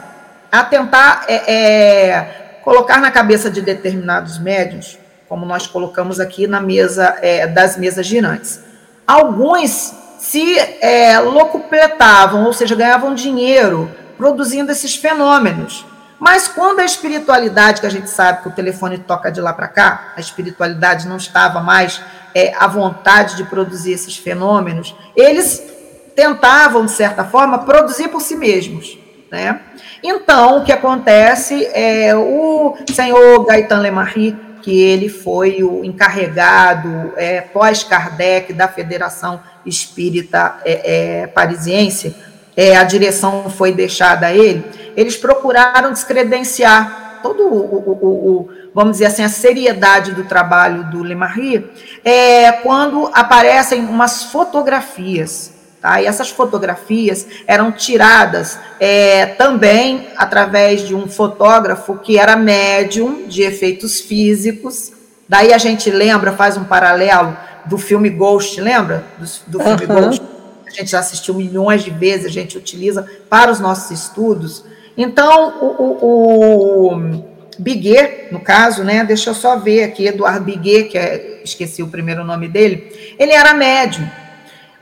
a 0.51 0.63
tentar 0.63 1.25
é, 1.27 1.53
é, 1.53 2.59
colocar 2.63 2.99
na 2.99 3.11
cabeça 3.11 3.49
de 3.49 3.61
determinados 3.61 4.37
médios, 4.37 4.97
como 5.27 5.45
nós 5.45 5.65
colocamos 5.65 6.19
aqui 6.19 6.45
na 6.45 6.61
mesa 6.61 7.17
é, 7.21 7.47
das 7.47 7.75
mesas 7.77 8.05
girantes. 8.05 8.59
Alguns 9.07 9.93
se 10.19 10.57
é, 10.79 11.19
locupletavam, 11.19 12.45
ou 12.45 12.53
seja, 12.53 12.75
ganhavam 12.75 13.13
dinheiro 13.13 13.91
produzindo 14.17 14.71
esses 14.71 14.95
fenômenos. 14.95 15.85
Mas 16.17 16.47
quando 16.47 16.79
a 16.79 16.85
espiritualidade, 16.85 17.81
que 17.81 17.87
a 17.87 17.91
gente 17.91 18.09
sabe 18.09 18.43
que 18.43 18.47
o 18.47 18.51
telefone 18.51 18.99
toca 18.99 19.29
de 19.29 19.41
lá 19.41 19.51
para 19.51 19.67
cá, 19.67 20.13
a 20.15 20.21
espiritualidade 20.21 21.07
não 21.07 21.17
estava 21.17 21.59
mais 21.59 21.99
é, 22.33 22.53
a 22.57 22.67
vontade 22.67 23.35
de 23.35 23.43
produzir 23.43 23.91
esses 23.91 24.15
fenômenos, 24.15 24.95
eles 25.15 25.72
tentavam, 26.15 26.85
de 26.85 26.91
certa 26.91 27.23
forma, 27.23 27.59
produzir 27.59 28.07
por 28.07 28.21
si 28.21 28.35
mesmos. 28.35 28.97
Né? 29.31 29.59
Então, 30.03 30.59
o 30.59 30.63
que 30.63 30.71
acontece 30.71 31.65
é 31.73 32.15
o 32.15 32.75
senhor 32.91 33.45
Gaetan 33.45 33.79
Lemarie, 33.79 34.35
que 34.61 34.81
ele 34.81 35.09
foi 35.09 35.63
o 35.63 35.83
encarregado 35.83 37.13
é, 37.17 37.41
pós-Kardec 37.41 38.53
da 38.53 38.67
Federação 38.67 39.41
Espírita 39.65 40.57
é, 40.63 41.21
é, 41.23 41.27
Parisiense, 41.27 42.15
é, 42.55 42.75
a 42.75 42.83
direção 42.83 43.49
foi 43.49 43.71
deixada 43.71 44.27
a 44.27 44.33
ele, 44.33 44.63
eles 44.95 45.17
procuraram 45.17 45.91
descredenciar 45.91 47.19
todo 47.23 47.47
o, 47.47 47.75
o, 47.75 48.07
o, 48.07 48.49
vamos 48.73 48.93
dizer 48.93 49.05
assim, 49.05 49.23
a 49.23 49.29
seriedade 49.29 50.11
do 50.11 50.25
trabalho 50.25 50.83
do 50.91 51.01
Lemarie, 51.01 51.65
é, 52.03 52.51
quando 52.51 53.09
aparecem 53.13 53.81
umas 53.85 54.25
fotografias 54.25 55.52
Tá? 55.83 56.01
E 56.01 56.05
essas 56.05 56.29
fotografias 56.29 57.27
eram 57.45 57.69
tiradas 57.69 58.57
é, 58.79 59.25
também 59.25 60.07
através 60.15 60.87
de 60.87 60.95
um 60.95 61.09
fotógrafo 61.09 61.97
que 61.97 62.17
era 62.17 62.37
médium 62.37 63.27
de 63.27 63.41
efeitos 63.41 63.99
físicos. 63.99 64.93
Daí 65.27 65.53
a 65.53 65.57
gente 65.57 65.91
lembra, 65.91 66.31
faz 66.31 66.55
um 66.55 66.63
paralelo 66.63 67.37
do 67.65 67.77
filme 67.77 68.09
Ghost, 68.09 68.61
lembra? 68.61 69.03
Do, 69.17 69.57
do 69.57 69.59
filme 69.59 69.85
uhum. 69.85 70.05
Ghost. 70.05 70.23
A 70.65 70.69
gente 70.69 70.89
já 70.89 70.99
assistiu 70.99 71.33
milhões 71.33 71.83
de 71.83 71.89
vezes, 71.91 72.27
a 72.27 72.31
gente 72.31 72.57
utiliza 72.57 73.05
para 73.29 73.51
os 73.51 73.59
nossos 73.59 73.91
estudos. 73.91 74.63
Então, 74.95 75.59
o, 75.59 76.05
o, 76.05 76.93
o 76.93 77.23
Biguet, 77.59 78.31
no 78.31 78.39
caso, 78.39 78.85
né? 78.85 79.03
Deixa 79.03 79.31
eu 79.31 79.33
só 79.33 79.57
ver 79.57 79.83
aqui, 79.83 80.07
Eduardo 80.07 80.45
Biguet, 80.45 80.87
que 80.87 80.97
é, 80.97 81.41
esqueci 81.43 81.83
o 81.83 81.89
primeiro 81.89 82.23
nome 82.23 82.47
dele, 82.47 83.15
ele 83.19 83.33
era 83.33 83.53
médium. 83.53 84.22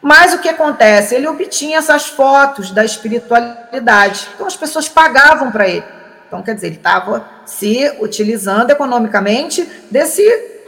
Mas 0.01 0.33
o 0.33 0.39
que 0.39 0.49
acontece? 0.49 1.13
Ele 1.13 1.27
obtinha 1.27 1.77
essas 1.77 2.07
fotos 2.07 2.71
da 2.71 2.83
espiritualidade. 2.83 4.27
Então 4.33 4.47
as 4.47 4.55
pessoas 4.55 4.89
pagavam 4.89 5.51
para 5.51 5.67
ele. 5.67 5.85
Então, 6.27 6.41
quer 6.41 6.55
dizer, 6.55 6.67
ele 6.67 6.77
estava 6.77 7.25
se 7.45 7.91
utilizando 7.99 8.71
economicamente 8.71 9.69
desse, 9.91 10.23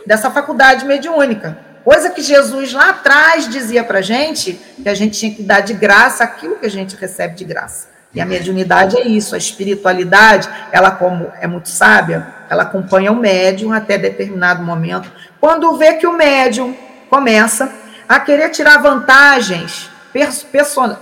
dessa 0.05 0.29
faculdade 0.29 0.85
mediúnica. 0.85 1.57
Coisa 1.85 2.09
que 2.09 2.21
Jesus 2.21 2.73
lá 2.73 2.89
atrás 2.89 3.47
dizia 3.47 3.81
para 3.81 3.99
a 3.99 4.01
gente 4.01 4.59
que 4.81 4.89
a 4.89 4.93
gente 4.93 5.17
tinha 5.17 5.33
que 5.33 5.41
dar 5.41 5.61
de 5.61 5.73
graça 5.73 6.23
aquilo 6.23 6.57
que 6.57 6.65
a 6.65 6.69
gente 6.69 6.97
recebe 6.97 7.35
de 7.35 7.45
graça. 7.45 7.87
E 8.13 8.19
a 8.19 8.25
mediunidade 8.25 8.97
é 8.97 9.07
isso, 9.07 9.35
a 9.35 9.37
espiritualidade, 9.37 10.49
ela 10.71 10.91
como 10.91 11.31
é 11.39 11.47
muito 11.47 11.69
sábia, 11.69 12.27
ela 12.49 12.63
acompanha 12.63 13.11
o 13.11 13.15
médium 13.15 13.71
até 13.71 13.97
determinado 13.97 14.61
momento. 14.61 15.09
Quando 15.39 15.77
vê 15.77 15.93
que 15.93 16.05
o 16.05 16.13
médium 16.13 16.75
começa 17.09 17.71
a 18.07 18.19
querer 18.19 18.49
tirar 18.49 18.77
vantagens 18.77 19.89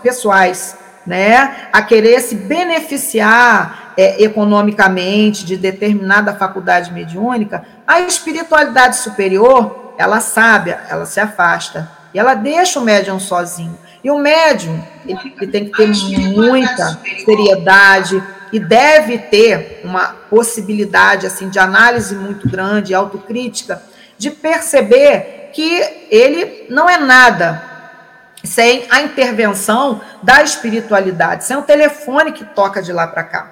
pessoais, 0.01 0.77
né? 1.05 1.67
a 1.73 1.81
querer 1.81 2.21
se 2.21 2.35
beneficiar 2.35 3.93
é, 3.97 4.23
economicamente 4.23 5.45
de 5.45 5.57
determinada 5.57 6.33
faculdade 6.33 6.93
mediúnica, 6.93 7.65
a 7.85 8.01
espiritualidade 8.01 8.97
superior, 8.97 9.93
ela 9.97 10.19
sabe, 10.19 10.75
ela 10.89 11.05
se 11.05 11.19
afasta 11.19 11.91
e 12.13 12.19
ela 12.19 12.33
deixa 12.33 12.79
o 12.79 12.83
médium 12.83 13.19
sozinho. 13.19 13.77
E 14.03 14.09
o 14.09 14.17
médium, 14.17 14.81
ele, 15.05 15.33
ele 15.39 15.51
tem 15.51 15.65
que 15.65 15.77
ter 15.77 15.87
muita 15.87 16.99
seriedade 17.23 18.21
e 18.51 18.59
deve 18.59 19.17
ter 19.17 19.81
uma 19.83 20.07
possibilidade 20.29 21.27
assim 21.27 21.49
de 21.49 21.59
análise 21.59 22.15
muito 22.15 22.49
grande, 22.49 22.93
autocrítica, 22.93 23.81
de 24.17 24.31
perceber 24.31 25.40
que 25.53 26.07
ele 26.09 26.65
não 26.69 26.89
é 26.89 26.97
nada 26.97 27.69
sem 28.43 28.85
a 28.89 29.01
intervenção 29.01 30.01
da 30.23 30.41
espiritualidade, 30.41 31.45
sem 31.45 31.55
o 31.57 31.61
telefone 31.61 32.31
que 32.31 32.43
toca 32.43 32.81
de 32.81 32.91
lá 32.91 33.07
para 33.07 33.23
cá. 33.23 33.51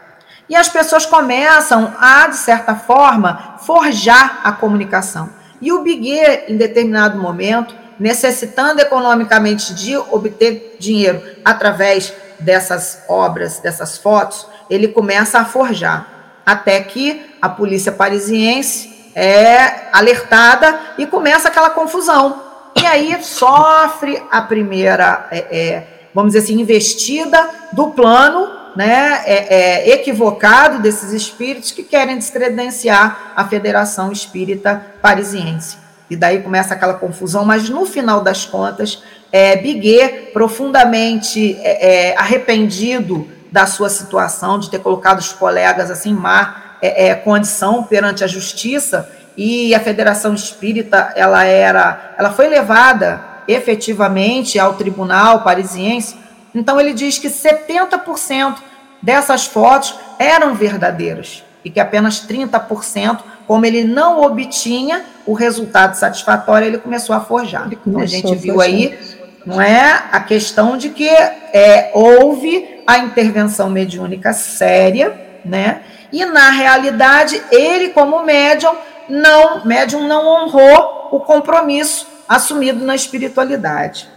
E 0.50 0.56
as 0.56 0.68
pessoas 0.68 1.06
começam 1.06 1.94
a, 2.00 2.28
de 2.28 2.38
certa 2.38 2.76
forma, 2.76 3.58
forjar 3.60 4.42
a 4.44 4.52
comunicação. 4.52 5.30
E 5.62 5.72
o 5.72 5.84
Biguet, 5.84 6.52
em 6.52 6.58
determinado 6.58 7.20
momento, 7.20 7.76
necessitando 8.00 8.80
economicamente 8.80 9.76
de 9.76 9.96
obter 9.96 10.78
dinheiro 10.80 11.22
através 11.46 12.14
dessas 12.40 13.04
obras, 13.08 13.60
dessas 13.60 13.98
fotos, 13.98 14.48
ele 14.70 14.88
começa 14.88 15.40
a 15.40 15.46
forjar. 15.46 16.08
Até 16.46 16.80
que 16.82 17.36
a 17.40 17.48
polícia 17.48 17.92
parisiense 17.92 18.99
é 19.16 19.90
alertada 19.92 20.80
e 20.98 21.06
começa 21.06 21.48
aquela 21.48 21.70
confusão. 21.70 22.42
E 22.76 22.86
aí 22.86 23.22
sofre 23.24 24.22
a 24.32 24.42
primeira, 24.42 25.28
é, 25.32 25.38
é, 25.38 25.88
vamos 26.14 26.34
dizer 26.34 26.46
assim, 26.46 26.62
investida 26.62 27.50
do 27.74 27.88
plano 27.88 28.60
né, 28.76 29.24
é, 29.26 29.56
é, 29.56 29.90
equivocado 29.90 30.80
desses 30.80 31.12
espíritos 31.12 31.72
que 31.72 31.84
querem 31.84 32.18
descredenciar 32.18 33.34
a 33.36 33.46
Federação 33.46 34.12
Espírita 34.12 34.86
Parisiense. 35.02 35.78
E 36.10 36.16
daí 36.16 36.42
começa 36.42 36.74
aquela 36.74 36.96
confusão, 36.96 37.46
mas 37.46 37.70
no 37.70 37.86
final 37.86 38.22
das 38.22 38.46
contas, 38.46 39.04
é, 39.32 39.56
Biguet, 39.58 40.32
profundamente 40.32 41.56
é, 41.62 42.12
é, 42.12 42.18
arrependido 42.18 43.28
da 43.52 43.66
sua 43.66 43.90
situação, 43.90 44.58
de 44.60 44.70
ter 44.70 44.80
colocado 44.80 45.20
os 45.20 45.34
colegas 45.34 45.92
assim, 45.92 46.14
mar 46.14 46.69
é, 46.82 47.08
é, 47.08 47.16
condição 47.16 47.84
perante 47.84 48.24
a 48.24 48.28
justiça 48.28 49.10
e 49.36 49.74
a 49.74 49.80
Federação 49.80 50.34
Espírita 50.34 51.14
ela 51.16 51.44
era, 51.44 52.14
ela 52.18 52.32
foi 52.32 52.48
levada 52.48 53.22
efetivamente 53.48 54.60
ao 54.60 54.74
Tribunal 54.74 55.42
Parisiense. 55.42 56.16
Então 56.54 56.80
ele 56.80 56.94
diz 56.94 57.18
que 57.18 57.30
70% 57.30 58.58
dessas 59.02 59.46
fotos 59.46 59.96
eram 60.18 60.54
verdadeiras 60.54 61.44
e 61.64 61.70
que 61.70 61.80
apenas 61.80 62.26
30%, 62.28 63.20
como 63.48 63.66
ele 63.66 63.84
não 63.84 64.22
obtinha 64.22 65.04
o 65.26 65.34
resultado 65.34 65.96
satisfatório, 65.96 66.68
ele 66.68 66.78
começou 66.78 67.16
a 67.16 67.20
forjar. 67.20 67.70
Começou 67.84 68.02
a 68.02 68.06
gente 68.06 68.36
viu 68.36 68.62
aí, 68.62 68.98
não 69.46 69.62
é 69.62 70.04
a 70.12 70.20
questão 70.20 70.78
de 70.78 70.90
que 70.90 71.08
é, 71.08 71.92
houve 71.94 72.82
a 72.86 73.00
intervenção 73.00 73.70
mediúnica 73.70 74.34
séria, 74.34 75.14
né? 75.44 75.82
E 76.12 76.26
na 76.26 76.50
realidade, 76.50 77.42
ele 77.52 77.90
como 77.90 78.24
médium 78.24 78.76
não, 79.08 79.66
médium 79.66 80.08
não 80.08 80.26
honrou 80.28 81.10
o 81.12 81.20
compromisso 81.20 82.08
assumido 82.28 82.86
na 82.86 82.96
espiritualidade. 82.96 84.08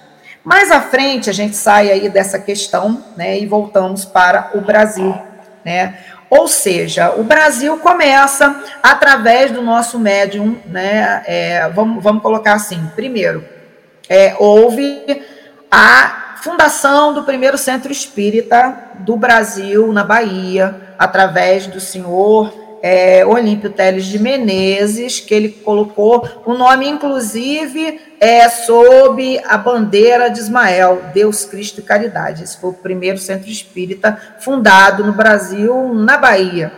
Mais 0.44 0.70
à 0.70 0.80
frente 0.80 1.30
a 1.30 1.32
gente 1.32 1.56
sai 1.56 1.90
aí 1.90 2.08
dessa 2.08 2.38
questão, 2.38 3.02
né, 3.16 3.38
e 3.38 3.46
voltamos 3.46 4.04
para 4.04 4.50
o 4.54 4.60
Brasil, 4.60 5.14
né? 5.64 5.98
Ou 6.28 6.48
seja, 6.48 7.12
o 7.16 7.22
Brasil 7.22 7.76
começa 7.78 8.56
através 8.82 9.50
do 9.50 9.60
nosso 9.60 9.98
médium, 9.98 10.58
né? 10.66 11.22
É, 11.26 11.68
vamos, 11.68 12.02
vamos 12.02 12.22
colocar 12.22 12.54
assim: 12.54 12.90
primeiro, 12.96 13.44
é, 14.08 14.34
houve 14.38 15.22
a 15.70 16.21
fundação 16.42 17.14
do 17.14 17.22
primeiro 17.22 17.56
centro 17.56 17.92
espírita 17.92 18.76
do 18.98 19.16
Brasil, 19.16 19.92
na 19.92 20.02
Bahia, 20.02 20.74
através 20.98 21.68
do 21.68 21.80
senhor 21.80 22.52
é, 22.82 23.24
Olímpio 23.24 23.70
Teles 23.70 24.06
de 24.06 24.18
Menezes, 24.18 25.20
que 25.20 25.32
ele 25.32 25.50
colocou 25.50 26.28
o 26.44 26.52
nome, 26.54 26.88
inclusive, 26.88 28.00
é, 28.18 28.48
sob 28.48 29.40
a 29.46 29.56
bandeira 29.56 30.28
de 30.28 30.40
Ismael, 30.40 31.00
Deus, 31.14 31.44
Cristo 31.44 31.78
e 31.78 31.84
Caridade. 31.84 32.42
Esse 32.42 32.60
foi 32.60 32.70
o 32.70 32.74
primeiro 32.74 33.18
centro 33.18 33.48
espírita 33.48 34.20
fundado 34.40 35.04
no 35.04 35.12
Brasil, 35.12 35.94
na 35.94 36.16
Bahia. 36.16 36.72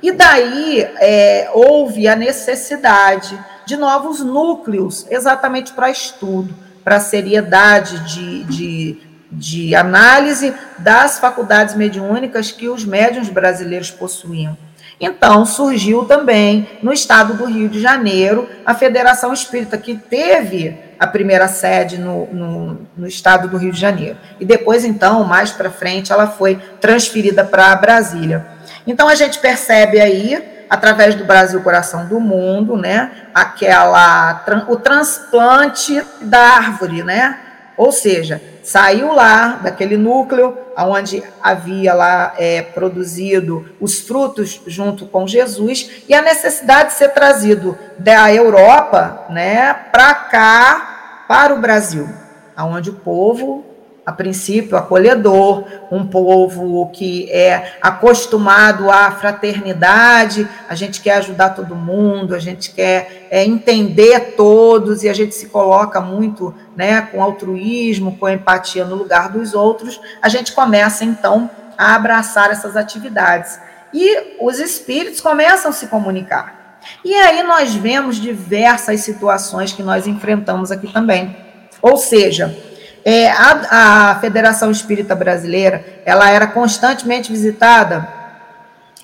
E 0.00 0.12
daí 0.12 0.88
é, 1.00 1.50
houve 1.52 2.06
a 2.06 2.14
necessidade 2.14 3.36
de 3.66 3.76
novos 3.76 4.20
núcleos, 4.20 5.08
exatamente 5.10 5.72
para 5.72 5.90
estudo, 5.90 6.54
para 6.84 7.00
seriedade 7.00 7.98
de, 8.14 8.44
de 8.44 9.07
de 9.30 9.74
análise 9.74 10.54
das 10.78 11.18
faculdades 11.18 11.74
mediúnicas 11.74 12.50
que 12.50 12.68
os 12.68 12.84
médiuns 12.84 13.28
brasileiros 13.28 13.90
possuíam. 13.90 14.56
Então, 15.00 15.46
surgiu 15.46 16.04
também, 16.04 16.68
no 16.82 16.92
estado 16.92 17.34
do 17.34 17.44
Rio 17.44 17.68
de 17.68 17.80
Janeiro, 17.80 18.48
a 18.66 18.74
Federação 18.74 19.32
Espírita, 19.32 19.78
que 19.78 19.94
teve 19.94 20.76
a 20.98 21.06
primeira 21.06 21.46
sede 21.46 21.98
no, 21.98 22.26
no, 22.26 22.80
no 22.96 23.06
estado 23.06 23.46
do 23.46 23.56
Rio 23.56 23.72
de 23.72 23.78
Janeiro. 23.78 24.16
E 24.40 24.44
depois, 24.44 24.84
então, 24.84 25.22
mais 25.22 25.52
para 25.52 25.70
frente, 25.70 26.12
ela 26.12 26.26
foi 26.26 26.56
transferida 26.80 27.44
para 27.44 27.76
Brasília. 27.76 28.44
Então, 28.84 29.08
a 29.08 29.14
gente 29.14 29.38
percebe 29.38 30.00
aí, 30.00 30.64
através 30.68 31.14
do 31.14 31.24
Brasil 31.24 31.60
Coração 31.62 32.06
do 32.06 32.18
Mundo, 32.18 32.76
né, 32.76 33.12
aquela, 33.32 34.44
o 34.68 34.76
transplante 34.76 36.02
da 36.20 36.40
árvore, 36.40 37.04
né, 37.04 37.38
Ou 37.78 37.92
seja, 37.92 38.42
saiu 38.62 39.12
lá 39.12 39.60
daquele 39.62 39.96
núcleo 39.96 40.58
onde 40.76 41.22
havia 41.40 41.94
lá 41.94 42.34
é, 42.36 42.60
produzido 42.60 43.70
os 43.80 44.00
frutos 44.00 44.60
junto 44.66 45.06
com 45.06 45.26
Jesus 45.28 46.02
e 46.08 46.12
a 46.12 46.20
necessidade 46.20 46.90
de 46.90 46.96
ser 46.96 47.10
trazido 47.10 47.78
da 47.96 48.34
Europa, 48.34 49.26
né, 49.30 49.72
para 49.92 50.12
cá, 50.12 51.24
para 51.28 51.54
o 51.54 51.60
Brasil, 51.60 52.08
aonde 52.56 52.90
o 52.90 52.94
povo 52.94 53.64
a 54.08 54.12
princípio 54.12 54.74
acolhedor, 54.74 55.64
um 55.92 56.06
povo 56.06 56.88
que 56.94 57.30
é 57.30 57.74
acostumado 57.82 58.90
à 58.90 59.10
fraternidade, 59.10 60.48
a 60.66 60.74
gente 60.74 61.02
quer 61.02 61.18
ajudar 61.18 61.50
todo 61.50 61.76
mundo, 61.76 62.34
a 62.34 62.38
gente 62.38 62.70
quer 62.70 63.26
é, 63.30 63.44
entender 63.44 64.32
todos 64.34 65.02
e 65.02 65.10
a 65.10 65.12
gente 65.12 65.34
se 65.34 65.48
coloca 65.48 66.00
muito 66.00 66.54
né, 66.74 67.02
com 67.02 67.22
altruísmo, 67.22 68.16
com 68.16 68.26
empatia 68.26 68.82
no 68.82 68.96
lugar 68.96 69.28
dos 69.28 69.52
outros, 69.52 70.00
a 70.22 70.30
gente 70.30 70.52
começa 70.52 71.04
então 71.04 71.50
a 71.76 71.94
abraçar 71.94 72.50
essas 72.50 72.78
atividades. 72.78 73.60
E 73.92 74.38
os 74.40 74.58
espíritos 74.58 75.20
começam 75.20 75.70
a 75.70 75.74
se 75.74 75.86
comunicar. 75.86 76.78
E 77.04 77.12
aí 77.14 77.42
nós 77.42 77.74
vemos 77.74 78.16
diversas 78.16 79.02
situações 79.02 79.74
que 79.74 79.82
nós 79.82 80.06
enfrentamos 80.06 80.72
aqui 80.72 80.90
também. 80.90 81.36
Ou 81.82 81.98
seja, 81.98 82.56
é, 83.10 83.30
a, 83.30 84.10
a 84.10 84.14
Federação 84.16 84.70
Espírita 84.70 85.14
Brasileira, 85.14 85.82
ela 86.04 86.30
era 86.30 86.46
constantemente 86.46 87.32
visitada 87.32 88.06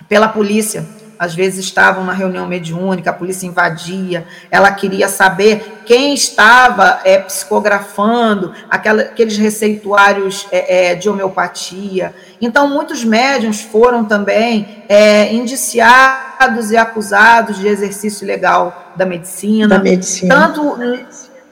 pela 0.07 0.29
polícia. 0.29 0.85
Às 1.19 1.35
vezes 1.35 1.65
estavam 1.65 2.05
na 2.05 2.13
reunião 2.13 2.47
mediúnica, 2.47 3.09
a 3.09 3.15
polícia 3.15 3.47
invadia, 3.47 4.27
ela 4.51 4.71
queria 4.73 5.09
saber 5.09 5.85
quem 5.87 6.13
estava 6.13 7.01
é, 7.03 7.19
psicografando 7.19 8.53
aquela, 8.69 9.01
aqueles 9.01 9.39
receituários 9.39 10.47
é, 10.53 10.91
é, 10.91 10.95
de 10.95 11.09
homeopatia. 11.09 12.15
Então, 12.43 12.69
muitos 12.69 13.03
médiums 13.03 13.63
foram 13.63 14.05
também 14.05 14.85
é, 14.87 15.33
indiciados 15.33 16.71
e 16.71 16.77
acusados 16.77 17.59
de 17.59 17.69
exercício 17.69 18.27
ilegal 18.27 18.93
da 18.97 19.07
medicina. 19.07 19.67
Da 19.67 19.79
medicina. 19.79 20.35
Tanto 20.35 20.77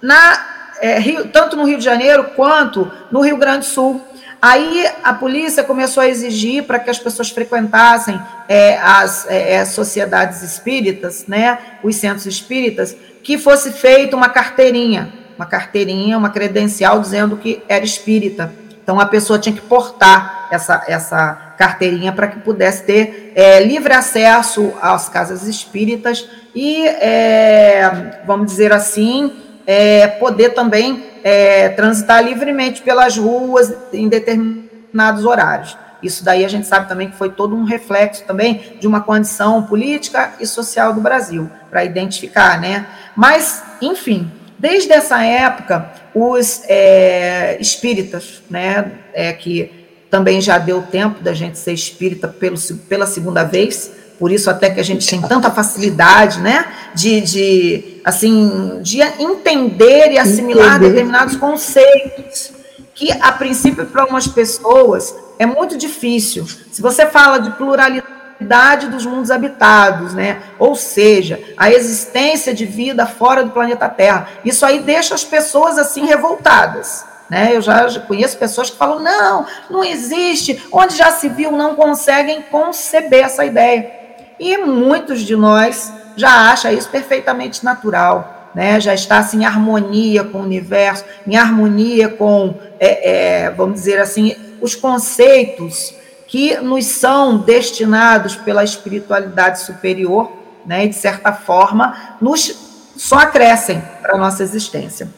na 0.02 0.51
é, 0.82 0.98
Rio, 0.98 1.28
tanto 1.28 1.56
no 1.56 1.64
Rio 1.64 1.78
de 1.78 1.84
Janeiro 1.84 2.24
quanto 2.34 2.90
no 3.10 3.20
Rio 3.20 3.36
Grande 3.36 3.60
do 3.60 3.64
Sul. 3.66 4.02
Aí 4.42 4.84
a 5.04 5.14
polícia 5.14 5.62
começou 5.62 6.02
a 6.02 6.08
exigir 6.08 6.64
para 6.64 6.80
que 6.80 6.90
as 6.90 6.98
pessoas 6.98 7.30
frequentassem 7.30 8.20
é, 8.48 8.76
as 8.78 9.24
é, 9.28 9.54
é, 9.54 9.64
sociedades 9.64 10.42
espíritas, 10.42 11.26
né, 11.28 11.58
os 11.84 11.94
centros 11.94 12.26
espíritas, 12.26 12.96
que 13.22 13.38
fosse 13.38 13.70
feita 13.70 14.16
uma 14.16 14.28
carteirinha, 14.28 15.12
uma 15.36 15.46
carteirinha, 15.46 16.18
uma 16.18 16.30
credencial 16.30 17.00
dizendo 17.00 17.36
que 17.36 17.62
era 17.68 17.84
espírita. 17.84 18.52
Então 18.82 18.98
a 18.98 19.06
pessoa 19.06 19.38
tinha 19.38 19.54
que 19.54 19.60
portar 19.60 20.48
essa, 20.50 20.82
essa 20.88 21.54
carteirinha 21.56 22.12
para 22.12 22.26
que 22.26 22.40
pudesse 22.40 22.82
ter 22.82 23.32
é, 23.36 23.62
livre 23.62 23.92
acesso 23.92 24.72
às 24.82 25.08
casas 25.08 25.46
espíritas 25.46 26.28
e, 26.52 26.84
é, 26.84 28.20
vamos 28.26 28.46
dizer 28.46 28.72
assim, 28.72 29.32
é, 29.66 30.06
poder 30.06 30.50
também 30.50 31.04
é, 31.22 31.68
transitar 31.70 32.22
livremente 32.22 32.82
pelas 32.82 33.16
ruas 33.16 33.72
em 33.92 34.08
determinados 34.08 35.24
horários. 35.24 35.76
Isso 36.02 36.24
daí 36.24 36.44
a 36.44 36.48
gente 36.48 36.66
sabe 36.66 36.88
também 36.88 37.10
que 37.10 37.16
foi 37.16 37.30
todo 37.30 37.54
um 37.54 37.62
reflexo 37.62 38.24
também 38.24 38.76
de 38.80 38.88
uma 38.88 39.00
condição 39.00 39.62
política 39.62 40.34
e 40.40 40.46
social 40.46 40.92
do 40.92 41.00
Brasil, 41.00 41.48
para 41.70 41.84
identificar, 41.84 42.60
né? 42.60 42.86
Mas, 43.14 43.62
enfim, 43.80 44.30
desde 44.58 44.92
essa 44.92 45.22
época, 45.24 45.92
os 46.12 46.62
é, 46.66 47.56
espíritas, 47.60 48.42
né, 48.50 48.92
é, 49.14 49.32
que 49.32 49.82
também 50.10 50.40
já 50.40 50.58
deu 50.58 50.82
tempo 50.82 51.22
da 51.22 51.32
gente 51.32 51.56
ser 51.56 51.72
espírita 51.72 52.28
pelo, 52.28 52.56
pela 52.88 53.06
segunda 53.06 53.44
vez, 53.44 53.92
por 54.22 54.30
isso 54.30 54.48
até 54.48 54.70
que 54.70 54.78
a 54.78 54.84
gente 54.84 55.04
tem 55.04 55.20
tanta 55.20 55.50
facilidade, 55.50 56.38
né, 56.38 56.64
de, 56.94 57.20
de 57.22 58.00
assim, 58.04 58.78
de 58.80 59.00
entender 59.00 60.12
e 60.12 60.18
assimilar 60.18 60.76
entender. 60.76 60.90
determinados 60.90 61.34
conceitos 61.34 62.52
que 62.94 63.10
a 63.10 63.32
princípio 63.32 63.84
para 63.84 64.02
algumas 64.02 64.28
pessoas 64.28 65.12
é 65.40 65.44
muito 65.44 65.76
difícil. 65.76 66.46
Se 66.70 66.80
você 66.80 67.04
fala 67.06 67.38
de 67.38 67.50
pluralidade 67.56 68.86
dos 68.90 69.04
mundos 69.04 69.28
habitados, 69.28 70.14
né? 70.14 70.40
Ou 70.56 70.76
seja, 70.76 71.42
a 71.56 71.72
existência 71.72 72.54
de 72.54 72.64
vida 72.64 73.04
fora 73.06 73.42
do 73.42 73.50
planeta 73.50 73.88
Terra. 73.88 74.28
Isso 74.44 74.64
aí 74.64 74.78
deixa 74.78 75.16
as 75.16 75.24
pessoas 75.24 75.78
assim 75.78 76.06
revoltadas. 76.06 77.04
Né? 77.28 77.56
Eu 77.56 77.60
já 77.60 77.88
conheço 78.02 78.38
pessoas 78.38 78.70
que 78.70 78.76
falam: 78.76 79.00
não, 79.00 79.46
não 79.68 79.82
existe, 79.82 80.62
onde 80.70 80.96
já 80.96 81.10
se 81.10 81.28
viu, 81.28 81.50
não 81.50 81.74
conseguem 81.74 82.40
conceber 82.42 83.24
essa 83.24 83.44
ideia. 83.44 84.01
E 84.42 84.58
muitos 84.58 85.20
de 85.20 85.36
nós 85.36 85.92
já 86.16 86.50
acham 86.50 86.72
isso 86.72 86.88
perfeitamente 86.88 87.64
natural, 87.64 88.50
né? 88.52 88.80
já 88.80 88.92
está 88.92 89.18
assim, 89.18 89.42
em 89.42 89.44
harmonia 89.44 90.24
com 90.24 90.38
o 90.38 90.42
universo, 90.42 91.04
em 91.24 91.36
harmonia 91.36 92.08
com, 92.08 92.52
é, 92.80 93.44
é, 93.44 93.50
vamos 93.50 93.74
dizer 93.74 94.00
assim, 94.00 94.34
os 94.60 94.74
conceitos 94.74 95.94
que 96.26 96.56
nos 96.56 96.86
são 96.86 97.38
destinados 97.38 98.34
pela 98.34 98.64
espiritualidade 98.64 99.60
superior, 99.60 100.32
né? 100.66 100.86
e 100.86 100.88
de 100.88 100.96
certa 100.96 101.32
forma, 101.32 102.16
nos 102.20 102.92
só 102.96 103.18
acrescem 103.18 103.80
para 104.00 104.16
a 104.16 104.18
nossa 104.18 104.42
existência. 104.42 105.08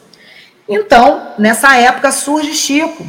Então, 0.69 1.33
nessa 1.39 1.75
época 1.75 2.11
surge 2.11 2.53
Chico, 2.53 3.03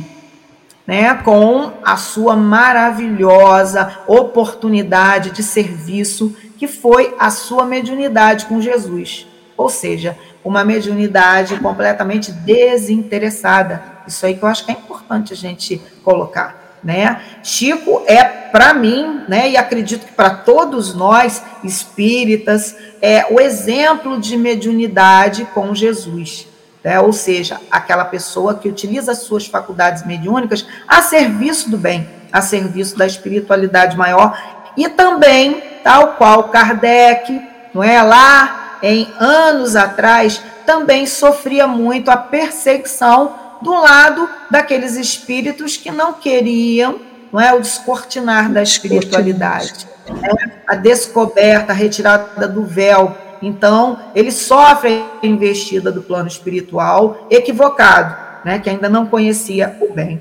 né, 0.87 1.15
com 1.15 1.73
a 1.85 1.97
sua 1.97 2.37
maravilhosa 2.37 3.99
oportunidade 4.07 5.31
de 5.31 5.43
serviço, 5.43 6.35
que 6.57 6.69
foi 6.69 7.15
a 7.19 7.31
sua 7.31 7.67
mediunidade 7.67 8.47
com 8.47 8.61
Jesus. 8.61 9.27
Ou 9.57 9.69
seja, 9.69 10.17
uma 10.45 10.65
mediunidade 10.65 11.59
completamente 11.59 12.31
desinteressada. 12.31 13.83
Isso 14.07 14.25
aí 14.25 14.37
que 14.37 14.43
eu 14.43 14.49
acho 14.49 14.65
que 14.65 14.71
é 14.71 14.75
importante 14.75 15.33
a 15.33 15.37
gente 15.37 15.83
colocar. 16.05 16.79
Né? 16.85 17.21
Chico 17.43 18.05
é, 18.07 18.23
para 18.23 18.73
mim, 18.73 19.23
né, 19.27 19.51
e 19.51 19.57
acredito 19.57 20.07
que 20.07 20.13
para 20.13 20.31
todos 20.31 20.95
nós 20.95 21.43
espíritas, 21.65 22.77
é 23.03 23.27
o 23.29 23.41
exemplo 23.41 24.21
de 24.21 24.37
mediunidade 24.37 25.47
com 25.53 25.75
Jesus 25.75 26.47
né? 26.87 27.01
ou 27.01 27.13
seja, 27.13 27.61
aquela 27.69 28.05
pessoa 28.05 28.55
que 28.55 28.69
utiliza 28.69 29.11
as 29.11 29.19
suas 29.19 29.45
faculdades 29.45 30.07
mediúnicas 30.07 30.65
a 30.87 31.03
serviço 31.03 31.69
do 31.69 31.77
bem, 31.77 32.09
a 32.33 32.41
serviço 32.41 32.97
da 32.97 33.05
espiritualidade 33.05 33.97
maior, 33.97 34.39
e 34.77 34.89
também, 34.89 35.61
tal 35.83 36.13
qual 36.13 36.45
Kardec, 36.45 37.43
não 37.75 37.83
é? 37.83 38.01
Lá 38.01 38.79
em 38.85 39.13
anos 39.19 39.75
atrás, 39.75 40.41
também 40.65 41.07
sofria 41.07 41.67
muito 41.67 42.09
a 42.09 42.17
perseguição 42.17 43.35
do 43.61 43.73
lado 43.73 44.29
daqueles 44.49 44.95
espíritos 44.95 45.77
que 45.77 45.91
não 45.91 46.13
queriam 46.13 47.01
não 47.33 47.41
é, 47.41 47.53
o 47.53 47.61
descortinar 47.61 48.53
da 48.53 48.63
espiritualidade, 48.63 49.89
é, 50.09 50.51
a 50.69 50.77
descoberta, 50.77 51.73
a 51.73 51.75
retirada 51.75 52.47
do 52.47 52.65
véu 52.65 53.26
então, 53.43 53.99
ele 54.15 54.31
sofre 54.31 55.05
a 55.23 55.27
investida 55.27 55.93
do 55.93 56.03
plano 56.03 56.29
espiritual 56.29 57.27
equivocado, 57.31 58.17
né, 58.45 58.59
que 58.59 58.71
ainda 58.71 58.89
não 58.89 59.07
conhecia 59.07 59.77
o 59.81 59.93
bem. 59.93 60.21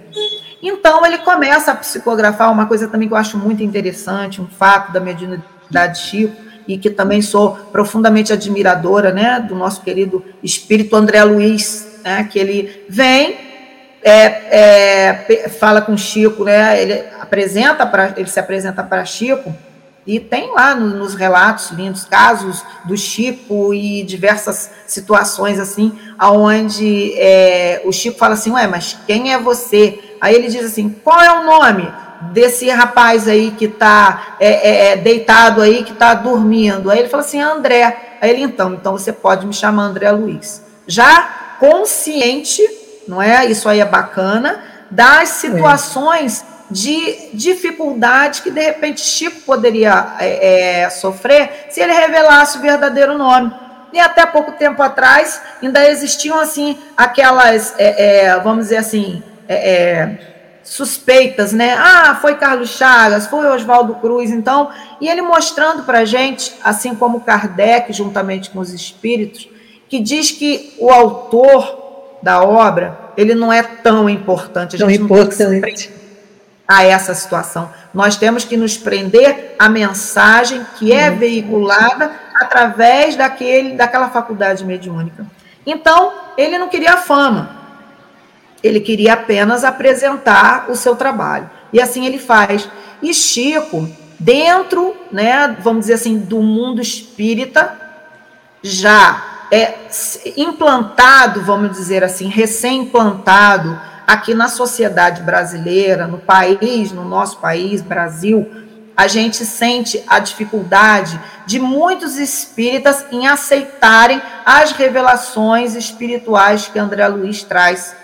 Então, 0.62 1.06
ele 1.06 1.20
começa 1.20 1.72
a 1.72 1.76
psicografar 1.76 2.52
uma 2.52 2.66
coisa 2.66 2.88
também 2.88 3.08
que 3.08 3.14
eu 3.14 3.18
acho 3.18 3.38
muito 3.38 3.62
interessante, 3.64 4.42
um 4.42 4.48
fato 4.48 4.92
da 4.92 5.00
mediunidade 5.00 6.00
Chico, 6.00 6.36
e 6.68 6.78
que 6.78 6.90
também 6.90 7.22
sou 7.22 7.52
profundamente 7.72 8.34
admiradora 8.34 9.12
né, 9.12 9.40
do 9.40 9.56
nosso 9.56 9.82
querido 9.82 10.26
espírito 10.42 10.96
André 10.96 11.24
Luiz, 11.24 12.00
né, 12.04 12.28
que 12.32 12.40
ele 12.40 12.86
vem, 12.90 13.38
é, 14.04 15.26
é, 15.30 15.50
fala 15.50 15.82
com 15.82 15.96
Chico, 15.96 16.44
né, 16.44 16.82
ele, 16.82 17.04
apresenta 17.20 17.86
pra, 17.86 18.14
ele 18.18 18.28
se 18.28 18.40
apresenta 18.40 18.84
para 18.84 19.06
Chico 19.06 19.54
e 20.06 20.20
tem 20.20 20.54
lá 20.54 20.76
no, 20.76 20.98
nos 20.98 21.16
relatos 21.16 21.72
lindos 21.72 22.06
casos 22.06 22.64
do 22.84 22.96
Chico 22.96 23.74
e 23.74 24.04
diversas 24.04 24.70
situações 24.86 25.60
assim, 25.60 25.98
aonde 26.18 27.14
é, 27.18 27.82
o 27.86 27.92
Chico 27.92 28.18
fala 28.18 28.36
assim, 28.36 28.52
ué, 28.52 28.68
mas 28.68 28.96
quem 29.08 29.34
é 29.34 29.40
você? 29.40 30.18
Aí 30.22 30.36
ele 30.36 30.48
diz 30.48 30.64
assim, 30.64 30.90
qual 31.04 31.20
é 31.20 31.32
o 31.32 31.44
nome 31.44 31.92
desse 32.32 32.70
rapaz 32.70 33.28
aí 33.28 33.52
que 33.52 33.66
está 33.66 34.36
é, 34.40 34.48
é, 34.48 34.92
é, 34.92 34.98
deitado 34.98 35.62
aí, 35.62 35.84
que 35.84 35.92
está 35.92 36.14
dormindo? 36.14 36.92
Aí 36.92 37.00
ele 37.00 37.10
fala 37.10 37.24
assim, 37.24 37.42
André. 37.42 38.18
Aí 38.22 38.30
ele, 38.30 38.44
então, 38.44 38.74
então 38.74 38.94
você 38.94 39.12
pode 39.12 39.46
me 39.46 39.54
chamar 39.54 39.84
André 39.84 40.12
Luiz. 40.12 40.64
Já 40.86 41.56
consciente, 41.60 42.62
não 43.08 43.20
é? 43.20 43.46
Isso 43.46 43.68
aí 43.68 43.80
é 43.80 43.86
bacana, 43.86 44.64
das 44.92 45.30
situações 45.30 46.46
de 46.70 47.30
dificuldade 47.34 48.42
que 48.42 48.50
de 48.50 48.62
repente 48.62 49.02
Chico 49.02 49.42
poderia 49.42 50.16
é, 50.20 50.82
é, 50.82 50.90
sofrer 50.90 51.68
se 51.70 51.80
ele 51.80 51.94
revelasse 51.94 52.58
o 52.58 52.62
verdadeiro 52.62 53.18
nome. 53.18 53.52
E 53.94 54.00
até 54.00 54.26
pouco 54.26 54.52
tempo 54.54 54.82
atrás 54.82 55.42
ainda 55.62 55.88
existiam 55.90 56.38
assim 56.40 56.78
aquelas, 56.98 57.74
é, 57.78 58.26
é, 58.26 58.40
vamos 58.40 58.66
dizer 58.66 58.78
assim, 58.78 59.24
é, 59.48 59.72
é, 59.72 60.20
suspeitas, 60.64 61.54
né? 61.54 61.76
Ah, 61.78 62.18
foi 62.20 62.36
Carlos 62.36 62.72
Chagas, 62.72 63.28
foi 63.28 63.46
Oswaldo 63.48 63.96
Cruz, 63.96 64.32
então, 64.32 64.70
e 65.00 65.08
ele 65.08 65.22
mostrando 65.22 65.84
para 65.84 66.00
a 66.00 66.06
gente, 66.06 66.54
assim 66.64 66.96
como 66.96 67.22
Kardec, 67.22 67.94
juntamente 67.94 68.50
com 68.50 68.60
os 68.60 68.74
espíritos, 68.74 69.48
que 69.88 70.00
diz 70.00 70.32
que 70.32 70.74
o 70.80 70.90
autor 70.90 72.18
da 72.22 72.44
obra 72.44 72.98
ele 73.16 73.36
não 73.36 73.54
é 73.54 73.62
tão 73.62 74.10
importante. 74.10 74.76
A 74.76 74.80
gente 74.80 74.98
tão 74.98 75.06
importante. 75.06 75.92
A 76.68 76.84
essa 76.84 77.14
situação. 77.14 77.72
Nós 77.94 78.16
temos 78.16 78.44
que 78.44 78.58
nos 78.58 78.78
prender 78.78 79.56
à 79.60 79.70
mensagem 79.70 80.66
que 80.78 80.92
é 80.92 81.10
uhum. 81.10 81.18
veiculada 81.18 82.12
através 82.36 83.16
daquele, 83.16 83.74
daquela 83.74 84.10
faculdade 84.10 84.66
mediúnica. 84.66 85.26
Então, 85.66 86.14
ele 86.38 86.58
não 86.58 86.68
queria 86.68 86.98
fama. 86.98 87.50
Ele 88.64 88.80
queria 88.80 89.14
apenas 89.14 89.64
apresentar 89.64 90.66
o 90.70 90.76
seu 90.76 90.96
trabalho. 90.96 91.50
E 91.72 91.82
assim 91.82 92.06
ele 92.06 92.18
faz. 92.18 92.68
E 93.02 93.14
Chico, 93.14 93.88
dentro, 94.20 94.96
né, 95.12 95.56
vamos 95.60 95.82
dizer 95.82 95.94
assim, 95.94 96.18
do 96.18 96.42
mundo 96.42 96.82
espírita, 96.82 97.80
já 98.64 99.24
é, 99.52 99.76
implantado, 100.36 101.42
vamos 101.42 101.72
dizer 101.72 102.04
assim, 102.04 102.28
recém-implantado 102.28 103.80
aqui 104.06 104.34
na 104.34 104.48
sociedade 104.48 105.22
brasileira, 105.22 106.08
no 106.08 106.18
país, 106.18 106.92
no 106.92 107.04
nosso 107.06 107.38
país, 107.38 107.82
Brasil, 107.82 108.50
a 108.96 109.08
gente 109.08 109.46
sente 109.46 110.02
a 110.08 110.20
dificuldade 110.20 111.20
de 111.46 111.60
muitos 111.60 112.18
espíritas 112.18 113.06
em 113.12 113.28
aceitarem 113.28 114.22
as 114.46 114.72
revelações 114.72 115.76
espirituais 115.76 116.68
que 116.68 116.80
André 116.80 117.08
Luiz 117.08 117.44
traz. 117.44 117.96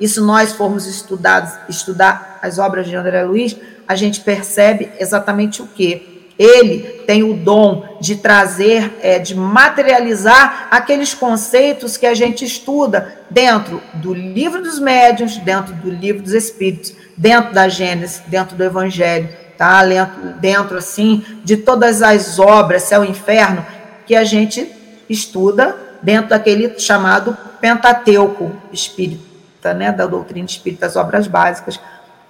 E 0.00 0.08
se 0.08 0.20
nós 0.20 0.52
formos 0.52 0.86
estudar 0.86 2.38
as 2.40 2.58
obras 2.58 2.86
de 2.86 2.96
André 2.96 3.22
Luiz, 3.24 3.56
a 3.86 3.94
gente 3.94 4.20
percebe 4.20 4.90
exatamente 4.98 5.60
o 5.60 5.66
quê? 5.66 6.17
Ele 6.38 7.02
tem 7.04 7.24
o 7.24 7.34
dom 7.34 7.98
de 8.00 8.14
trazer, 8.16 8.96
é, 9.02 9.18
de 9.18 9.34
materializar 9.34 10.68
aqueles 10.70 11.12
conceitos 11.12 11.96
que 11.96 12.06
a 12.06 12.14
gente 12.14 12.44
estuda 12.44 13.18
dentro 13.28 13.82
do 13.94 14.14
livro 14.14 14.62
dos 14.62 14.78
médiuns, 14.78 15.36
dentro 15.38 15.74
do 15.74 15.90
livro 15.90 16.22
dos 16.22 16.32
espíritos, 16.32 16.94
dentro 17.16 17.52
da 17.52 17.68
Gênesis, 17.68 18.22
dentro 18.28 18.54
do 18.54 18.62
Evangelho, 18.62 19.28
tá? 19.56 19.84
Dentro, 19.84 20.22
dentro 20.40 20.78
assim 20.78 21.24
de 21.42 21.56
todas 21.56 22.02
as 22.02 22.38
obras, 22.38 22.84
céu 22.84 23.04
e 23.04 23.10
inferno, 23.10 23.66
que 24.06 24.14
a 24.14 24.22
gente 24.22 24.70
estuda 25.08 25.76
dentro 26.00 26.30
daquele 26.30 26.78
chamado 26.78 27.36
Pentateuco 27.60 28.52
espírita, 28.72 29.74
né? 29.74 29.90
Da 29.90 30.06
doutrina 30.06 30.46
espírita, 30.46 30.86
as 30.86 30.94
obras 30.94 31.26
básicas. 31.26 31.80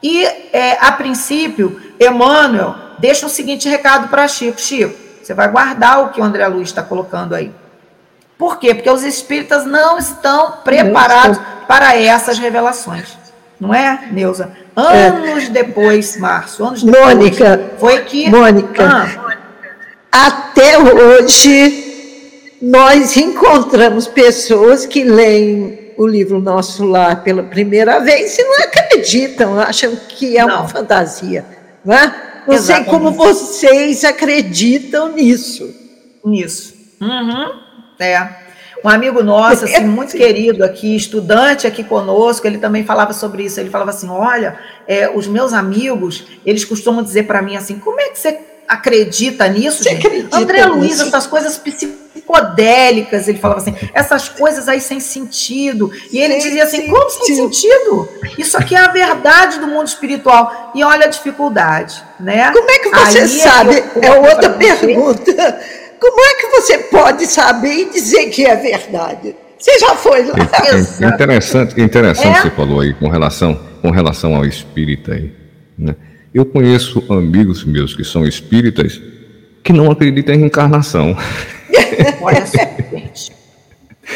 E, 0.02 0.24
é, 0.24 0.78
a 0.80 0.92
princípio, 0.92 1.78
Emmanuel 2.00 2.87
deixa 2.98 3.26
o 3.26 3.28
seguinte 3.28 3.68
recado 3.68 4.08
para 4.08 4.26
Chico: 4.28 4.60
Chico, 4.60 4.94
você 5.22 5.34
vai 5.34 5.48
guardar 5.48 6.02
o 6.04 6.08
que 6.10 6.20
o 6.20 6.24
André 6.24 6.46
Luiz 6.48 6.68
está 6.68 6.82
colocando 6.82 7.34
aí. 7.34 7.52
Por 8.38 8.58
quê? 8.58 8.72
Porque 8.72 8.88
os 8.90 9.02
espíritas 9.02 9.66
não 9.66 9.98
estão 9.98 10.52
preparados 10.64 11.38
para 11.66 11.96
essas 11.96 12.38
revelações. 12.38 13.18
Não 13.60 13.74
é, 13.74 14.08
Neuza? 14.12 14.52
Anos 14.76 15.44
é. 15.44 15.50
depois, 15.50 16.16
Márcio, 16.16 16.64
anos 16.64 16.82
depois. 16.82 17.04
Mônica, 17.04 17.72
foi 17.78 18.00
que. 18.02 18.30
Mônica, 18.30 18.84
ah, 18.84 20.26
até 20.26 20.78
hoje, 20.78 22.54
nós 22.62 23.16
encontramos 23.16 24.06
pessoas 24.06 24.86
que 24.86 25.02
leem 25.02 25.92
o 25.98 26.06
livro 26.06 26.40
Nosso 26.40 26.84
Lar 26.84 27.24
pela 27.24 27.42
primeira 27.42 27.98
vez 27.98 28.38
e 28.38 28.44
não 28.44 28.64
acreditam, 28.64 29.60
acham 29.60 29.96
que 30.08 30.38
é 30.38 30.46
não. 30.46 30.60
uma 30.60 30.68
fantasia. 30.68 31.44
Não 31.84 31.94
é? 31.94 32.27
Não 32.48 32.58
sei 32.58 32.84
como 32.84 33.12
vocês 33.12 34.04
acreditam 34.04 35.12
nisso. 35.12 35.74
Nisso. 36.24 36.74
Uhum. 37.00 37.60
É. 37.98 38.48
Um 38.84 38.88
amigo 38.88 39.22
nosso, 39.22 39.64
assim, 39.64 39.84
muito 39.86 40.16
querido 40.16 40.64
aqui, 40.64 40.94
estudante 40.94 41.66
aqui 41.66 41.82
conosco, 41.82 42.46
ele 42.46 42.58
também 42.58 42.84
falava 42.84 43.12
sobre 43.12 43.44
isso. 43.44 43.60
Ele 43.60 43.70
falava 43.70 43.90
assim: 43.90 44.08
olha, 44.08 44.58
é, 44.86 45.10
os 45.10 45.26
meus 45.26 45.52
amigos, 45.52 46.24
eles 46.46 46.64
costumam 46.64 47.02
dizer 47.02 47.24
para 47.24 47.42
mim 47.42 47.56
assim: 47.56 47.78
como 47.78 48.00
é 48.00 48.08
que 48.08 48.18
você 48.18 48.38
acredita 48.66 49.48
nisso, 49.48 49.82
você 49.82 49.90
gente? 49.90 50.06
Acredita 50.06 50.36
André 50.36 50.64
Luiz, 50.66 51.00
essas 51.00 51.26
coisas 51.26 51.56
psicodélicas, 52.28 53.26
ele 53.26 53.38
falava 53.38 53.60
assim, 53.60 53.74
essas 53.94 54.28
coisas 54.28 54.68
aí 54.68 54.80
sem 54.80 55.00
sentido. 55.00 55.90
E 56.12 56.18
ele 56.18 56.34
sem 56.34 56.42
dizia 56.42 56.64
assim: 56.64 56.76
sentido. 56.78 56.94
como 56.94 57.10
sem 57.10 57.36
sentido? 57.36 58.08
Isso 58.36 58.56
aqui 58.56 58.74
é 58.74 58.78
a 58.78 58.88
verdade 58.88 59.58
do 59.58 59.66
mundo 59.66 59.86
espiritual. 59.86 60.72
E 60.74 60.84
olha 60.84 61.06
a 61.06 61.08
dificuldade, 61.08 62.02
né? 62.20 62.50
Como 62.52 62.70
é 62.70 62.78
que 62.78 62.90
você 62.90 63.18
aí 63.18 63.24
é 63.24 63.26
sabe? 63.26 63.84
É, 64.00 64.06
é 64.06 64.20
outra 64.20 64.50
pergunta. 64.50 65.60
Como 65.98 66.20
é 66.20 66.34
que 66.34 66.46
você 66.48 66.78
pode 66.78 67.26
saber 67.26 67.72
e 67.72 67.90
dizer 67.90 68.28
que 68.28 68.44
é 68.46 68.54
verdade? 68.54 69.34
Você 69.58 69.78
já 69.80 69.96
foi 69.96 70.24
lá. 70.24 70.36
É, 70.38 71.04
é 71.04 71.08
interessante, 71.08 71.80
interessante 71.80 72.38
é? 72.38 72.42
você 72.42 72.50
falou 72.50 72.80
aí 72.80 72.94
com 72.94 73.08
relação, 73.08 73.58
com 73.82 73.90
relação 73.90 74.36
ao 74.36 74.44
espírita 74.44 75.14
aí, 75.14 75.32
né? 75.76 75.96
Eu 76.32 76.44
conheço 76.44 77.02
amigos 77.08 77.64
meus 77.64 77.96
que 77.96 78.04
são 78.04 78.24
espíritas 78.24 79.00
que 79.64 79.72
não 79.72 79.90
acreditam 79.90 80.34
em 80.34 80.38
reencarnação. 80.38 81.16
Olha 82.20 82.46
só, 82.46 82.58
gente. 82.92 83.32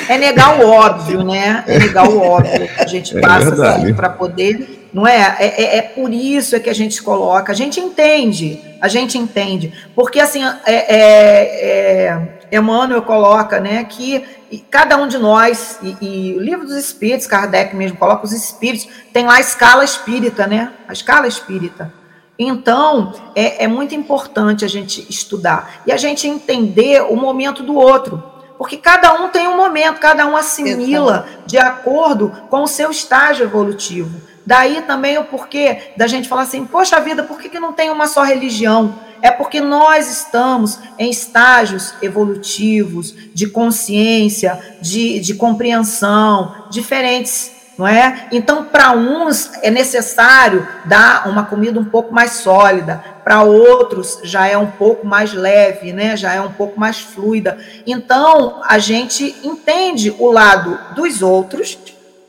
É 0.09 0.17
negar 0.17 0.59
o 0.59 0.67
óbvio, 0.67 1.23
né? 1.23 1.65
É 1.67 1.79
negar 1.79 2.09
o 2.09 2.19
óbvio 2.19 2.67
que 2.67 2.81
a 2.81 2.87
gente 2.87 3.17
é 3.17 3.21
passa 3.21 3.67
é 3.67 3.69
assim, 3.69 3.95
para 3.95 4.09
poder. 4.09 4.89
Não 4.93 5.07
é? 5.07 5.37
É, 5.39 5.47
é? 5.47 5.77
é, 5.77 5.83
por 5.83 6.13
isso 6.13 6.57
é 6.57 6.61
que 6.61 6.71
a 6.71 6.75
gente 6.75 7.03
coloca. 7.03 7.53
A 7.53 7.55
gente 7.55 7.79
entende, 7.79 8.61
a 8.81 8.89
gente 8.89 9.19
entende. 9.19 9.73
Porque, 9.95 10.19
assim, 10.19 10.43
é, 10.45 10.75
é, 10.75 12.19
é 12.51 12.59
Emmanuel 12.59 13.03
coloca 13.03 13.61
né, 13.61 13.85
que 13.85 14.25
cada 14.71 14.97
um 14.97 15.09
de 15.09 15.17
nós, 15.19 15.79
e, 15.83 15.97
e, 16.01 16.35
o 16.35 16.41
livro 16.41 16.67
dos 16.67 16.77
espíritos, 16.77 17.27
Kardec 17.27 17.75
mesmo 17.75 17.97
coloca, 17.97 18.25
os 18.25 18.33
espíritos, 18.33 18.87
tem 19.13 19.25
lá 19.25 19.37
a 19.37 19.41
escala 19.41 19.85
espírita, 19.85 20.47
né? 20.47 20.73
A 20.87 20.93
escala 20.93 21.27
espírita. 21.27 21.93
Então, 22.39 23.13
é, 23.35 23.65
é 23.65 23.69
muito 23.69 23.95
importante 23.95 24.65
a 24.65 24.69
gente 24.69 25.07
estudar 25.09 25.83
e 25.87 25.93
a 25.93 25.97
gente 25.97 26.27
entender 26.27 27.03
o 27.03 27.17
momento 27.17 27.63
do 27.63 27.75
outro. 27.75 28.23
Porque 28.57 28.77
cada 28.77 29.13
um 29.15 29.29
tem 29.29 29.49
um 29.49 29.57
momento, 29.57 29.99
cada 29.99 30.27
um 30.27 30.37
assimila 30.37 31.27
de 31.47 31.59
acordo 31.59 32.31
com 32.49 32.63
o 32.63 32.69
seu 32.69 32.91
estágio 32.91 33.45
evolutivo. 33.45 34.21
Daí 34.45 34.83
também 34.83 35.19
o 35.19 35.25
porquê 35.25 35.93
da 35.97 36.07
gente 36.07 36.29
falar 36.29 36.43
assim, 36.43 36.65
poxa 36.65 37.01
vida, 37.01 37.23
por 37.23 37.41
que, 37.41 37.49
que 37.49 37.61
não 37.61 37.73
tem 37.73 37.91
uma 37.91 38.07
só 38.07 38.23
religião? 38.23 38.95
É 39.21 39.31
porque 39.31 39.61
nós 39.61 40.11
estamos 40.11 40.79
em 40.99 41.11
estágios 41.11 41.95
evolutivos, 42.03 43.15
de 43.33 43.47
consciência, 43.47 44.61
de, 44.81 45.21
de 45.21 45.35
compreensão, 45.35 46.67
diferentes 46.71 47.62
não 47.79 47.87
é? 47.87 48.29
Então, 48.31 48.65
para 48.65 48.93
uns 48.93 49.51
é 49.63 49.71
necessário 49.71 50.67
dar 50.85 51.29
uma 51.29 51.45
comida 51.45 51.81
um 51.81 51.85
pouco 51.85 52.13
mais 52.13 52.33
sólida, 52.33 53.03
para 53.25 53.43
outros 53.43 54.21
já 54.23 54.47
é 54.47 54.57
um 54.59 54.71
pouco 54.71 55.07
mais 55.07 55.33
leve, 55.33 55.93
né? 55.93 56.17
Já 56.17 56.35
é 56.35 56.41
um 56.41 56.53
pouco 56.53 56.79
mais 56.79 56.99
fluida. 56.99 57.59
Então, 57.87 58.61
a 58.65 58.79
gente 58.79 59.37
entende 59.43 60.15
o 60.19 60.31
lado 60.31 60.79
dos 60.95 61.23
outros, 61.23 61.79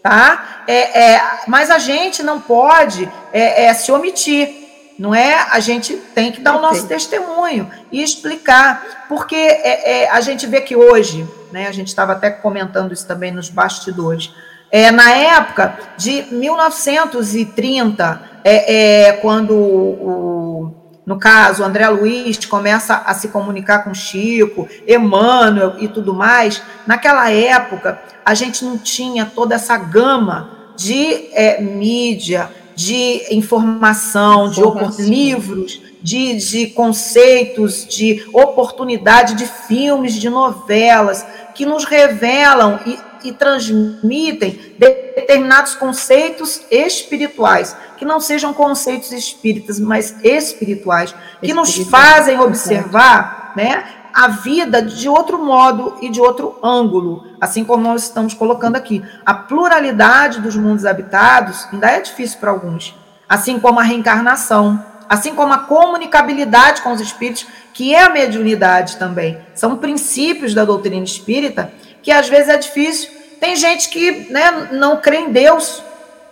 tá? 0.02 0.64
É, 0.68 1.16
é 1.16 1.22
mas 1.48 1.70
a 1.70 1.78
gente 1.78 2.24
não 2.24 2.40
pode 2.40 3.10
é, 3.32 3.66
é 3.66 3.74
se 3.74 3.92
omitir. 3.92 4.62
Não 4.98 5.14
é? 5.14 5.48
A 5.50 5.60
gente 5.60 5.96
tem 5.96 6.32
que 6.32 6.40
dar 6.40 6.56
o 6.56 6.62
nosso 6.62 6.88
testemunho 6.88 7.70
e 7.92 8.04
explicar, 8.04 9.06
porque 9.10 9.36
é, 9.36 10.04
é, 10.04 10.10
a 10.10 10.22
gente 10.22 10.46
vê 10.46 10.62
que 10.62 10.76
hoje, 10.76 11.28
né? 11.52 11.68
A 11.68 11.72
gente 11.72 11.88
estava 11.88 12.14
até 12.14 12.30
comentando 12.30 12.94
isso 12.94 13.08
também 13.08 13.32
nos 13.32 13.50
bastidores 13.50 14.32
é, 14.74 14.90
na 14.90 15.12
época 15.12 15.78
de 15.96 16.26
1930, 16.32 18.22
é, 18.44 19.06
é, 19.06 19.12
quando 19.14 19.54
o, 19.56 20.74
no 21.06 21.20
caso, 21.20 21.64
André 21.64 21.88
Luiz 21.90 22.44
começa 22.44 23.04
a 23.06 23.14
se 23.14 23.28
comunicar 23.28 23.84
com 23.84 23.94
Chico, 23.94 24.68
Emmanuel 24.88 25.76
e 25.78 25.88
tudo 25.88 26.12
mais, 26.12 26.60
naquela 26.88 27.30
época 27.30 28.02
a 28.26 28.34
gente 28.34 28.66
não 28.66 28.76
tinha 28.76 29.28
toda 29.28 29.54
essa 29.54 29.78
gama 29.78 30.50
de 30.76 31.30
é, 31.34 31.62
mídia, 31.62 32.50
de 32.76 33.28
informação, 33.30 34.48
informação. 34.48 34.98
de 34.98 35.04
livros, 35.04 35.82
de, 36.02 36.36
de 36.38 36.68
conceitos, 36.68 37.86
de 37.88 38.26
oportunidade 38.34 39.36
de 39.36 39.46
filmes, 39.46 40.16
de 40.16 40.32
novelas, 40.32 41.24
que 41.54 41.64
nos 41.64 41.86
revelam 41.86 42.80
e 42.88 42.98
e 43.24 43.32
transmitem 43.32 44.76
determinados 44.78 45.76
conceitos 45.76 46.62
espirituais, 46.70 47.76
que 47.98 48.06
não 48.06 48.20
sejam 48.20 48.54
conceitos 48.54 49.12
espíritas, 49.12 49.80
mas 49.80 50.16
espirituais, 50.24 51.16
que 51.42 51.54
nos 51.54 51.76
fazem 51.76 52.40
observar, 52.40 53.54
né, 53.56 53.86
a 54.14 54.28
vida 54.28 54.82
de 54.82 55.10
outro 55.10 55.44
modo 55.44 55.98
e 56.02 56.10
de 56.10 56.22
outro 56.22 56.60
ângulo, 56.62 57.26
assim 57.42 57.64
como 57.64 57.84
nós 57.84 58.04
estamos 58.04 58.34
colocando 58.34 58.76
aqui. 58.76 59.04
A 59.26 59.34
pluralidade 59.34 60.40
dos 60.40 60.56
mundos 60.56 60.86
habitados 60.86 61.68
ainda 61.72 61.88
é 61.88 62.00
difícil 62.00 62.40
para 62.40 62.52
alguns, 62.52 62.96
assim 63.28 63.60
como 63.60 63.80
a 63.80 63.84
reencarnação, 63.84 64.84
assim 65.10 65.34
como 65.34 65.54
a 65.54 65.60
comunicabilidade 65.60 66.82
com 66.82 66.92
os 66.92 67.02
espíritos, 67.02 67.48
que 67.74 67.96
é 67.96 68.04
a 68.04 68.10
mediunidade 68.10 68.98
também. 68.98 69.38
São 69.56 69.78
princípios 69.78 70.54
da 70.54 70.64
doutrina 70.64 71.04
espírita 71.04 71.74
que 72.04 72.12
às 72.12 72.30
vezes 72.30 72.50
é 72.50 72.58
difícil. 72.58 73.10
Tem 73.40 73.56
gente 73.56 73.90
que 73.90 74.32
né, 74.32 74.70
não 74.72 74.98
crê 74.98 75.18
em 75.18 75.32
Deus, 75.32 75.82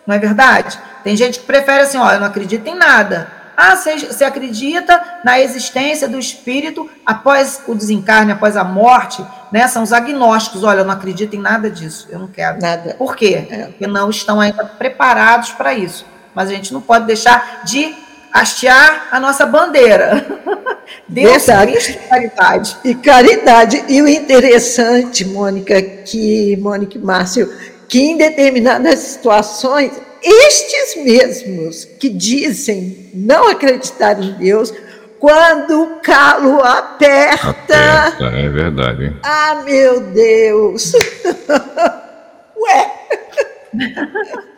não 0.06 0.16
é 0.16 0.20
verdade? 0.20 0.78
Tem 1.04 1.16
gente 1.16 1.40
que 1.40 1.46
prefere 1.46 1.82
assim, 1.82 1.98
ó, 1.98 2.12
eu 2.12 2.20
não 2.20 2.28
acredito 2.28 2.68
em 2.68 2.76
nada. 2.76 3.42
Ah, 3.56 3.76
você, 3.76 4.24
acredita 4.24 5.20
na 5.24 5.40
existência 5.40 6.08
do 6.08 6.18
espírito 6.18 6.90
após 7.06 7.62
o 7.68 7.76
desencarne, 7.76 8.32
após 8.32 8.58
a 8.58 8.64
morte, 8.64 9.24
né? 9.52 9.68
São 9.68 9.84
os 9.84 9.94
agnósticos. 9.94 10.64
Olha, 10.64 10.80
eu 10.80 10.86
não 10.86 10.94
acredito 10.94 11.36
em 11.36 11.40
nada 11.40 11.70
disso, 11.70 12.08
eu 12.10 12.18
não 12.18 12.28
quero. 12.28 12.60
Nada. 12.60 12.96
Por 12.98 13.16
quê? 13.16 13.48
É. 13.50 13.66
Porque 13.66 13.88
não 13.88 14.10
estão 14.10 14.40
ainda 14.40 14.66
preparados 14.66 15.52
para 15.52 15.74
isso. 15.74 16.06
Mas 16.34 16.50
a 16.50 16.54
gente 16.54 16.74
não 16.74 16.82
pode 16.82 17.06
deixar 17.06 17.62
de 17.64 17.94
hastear 18.34 19.08
a 19.12 19.20
nossa 19.20 19.46
bandeira. 19.46 20.26
Deus, 21.08 21.46
Verdade. 21.46 21.72
Cristo 21.72 21.92
e 21.92 22.10
caridade. 22.10 22.78
E 22.84 22.96
caridade. 22.96 23.84
E 23.88 24.02
o 24.02 24.08
interessante, 24.08 25.26
Mônica, 25.26 25.82
que 25.82 26.56
Mônica 26.58 26.98
e 26.98 27.02
Márcio, 27.02 27.52
que 27.88 28.00
em 28.00 28.18
determinadas 28.18 29.00
situações 29.00 29.92
estes 30.24 31.04
mesmos 31.04 31.86
que 31.86 32.08
dizem 32.10 33.10
não 33.14 33.50
acreditar 33.50 34.22
em 34.22 34.34
Deus, 34.34 34.72
quando 35.20 35.84
o 35.84 36.00
calo 36.00 36.62
aperta. 36.62 37.50
Aperta, 37.50 38.26
é 38.26 38.50
verdade. 38.50 39.06
Hein? 39.06 39.18
Ah, 39.24 39.62
meu 39.64 40.02
Deus! 40.02 40.94
Ué! 42.58 42.92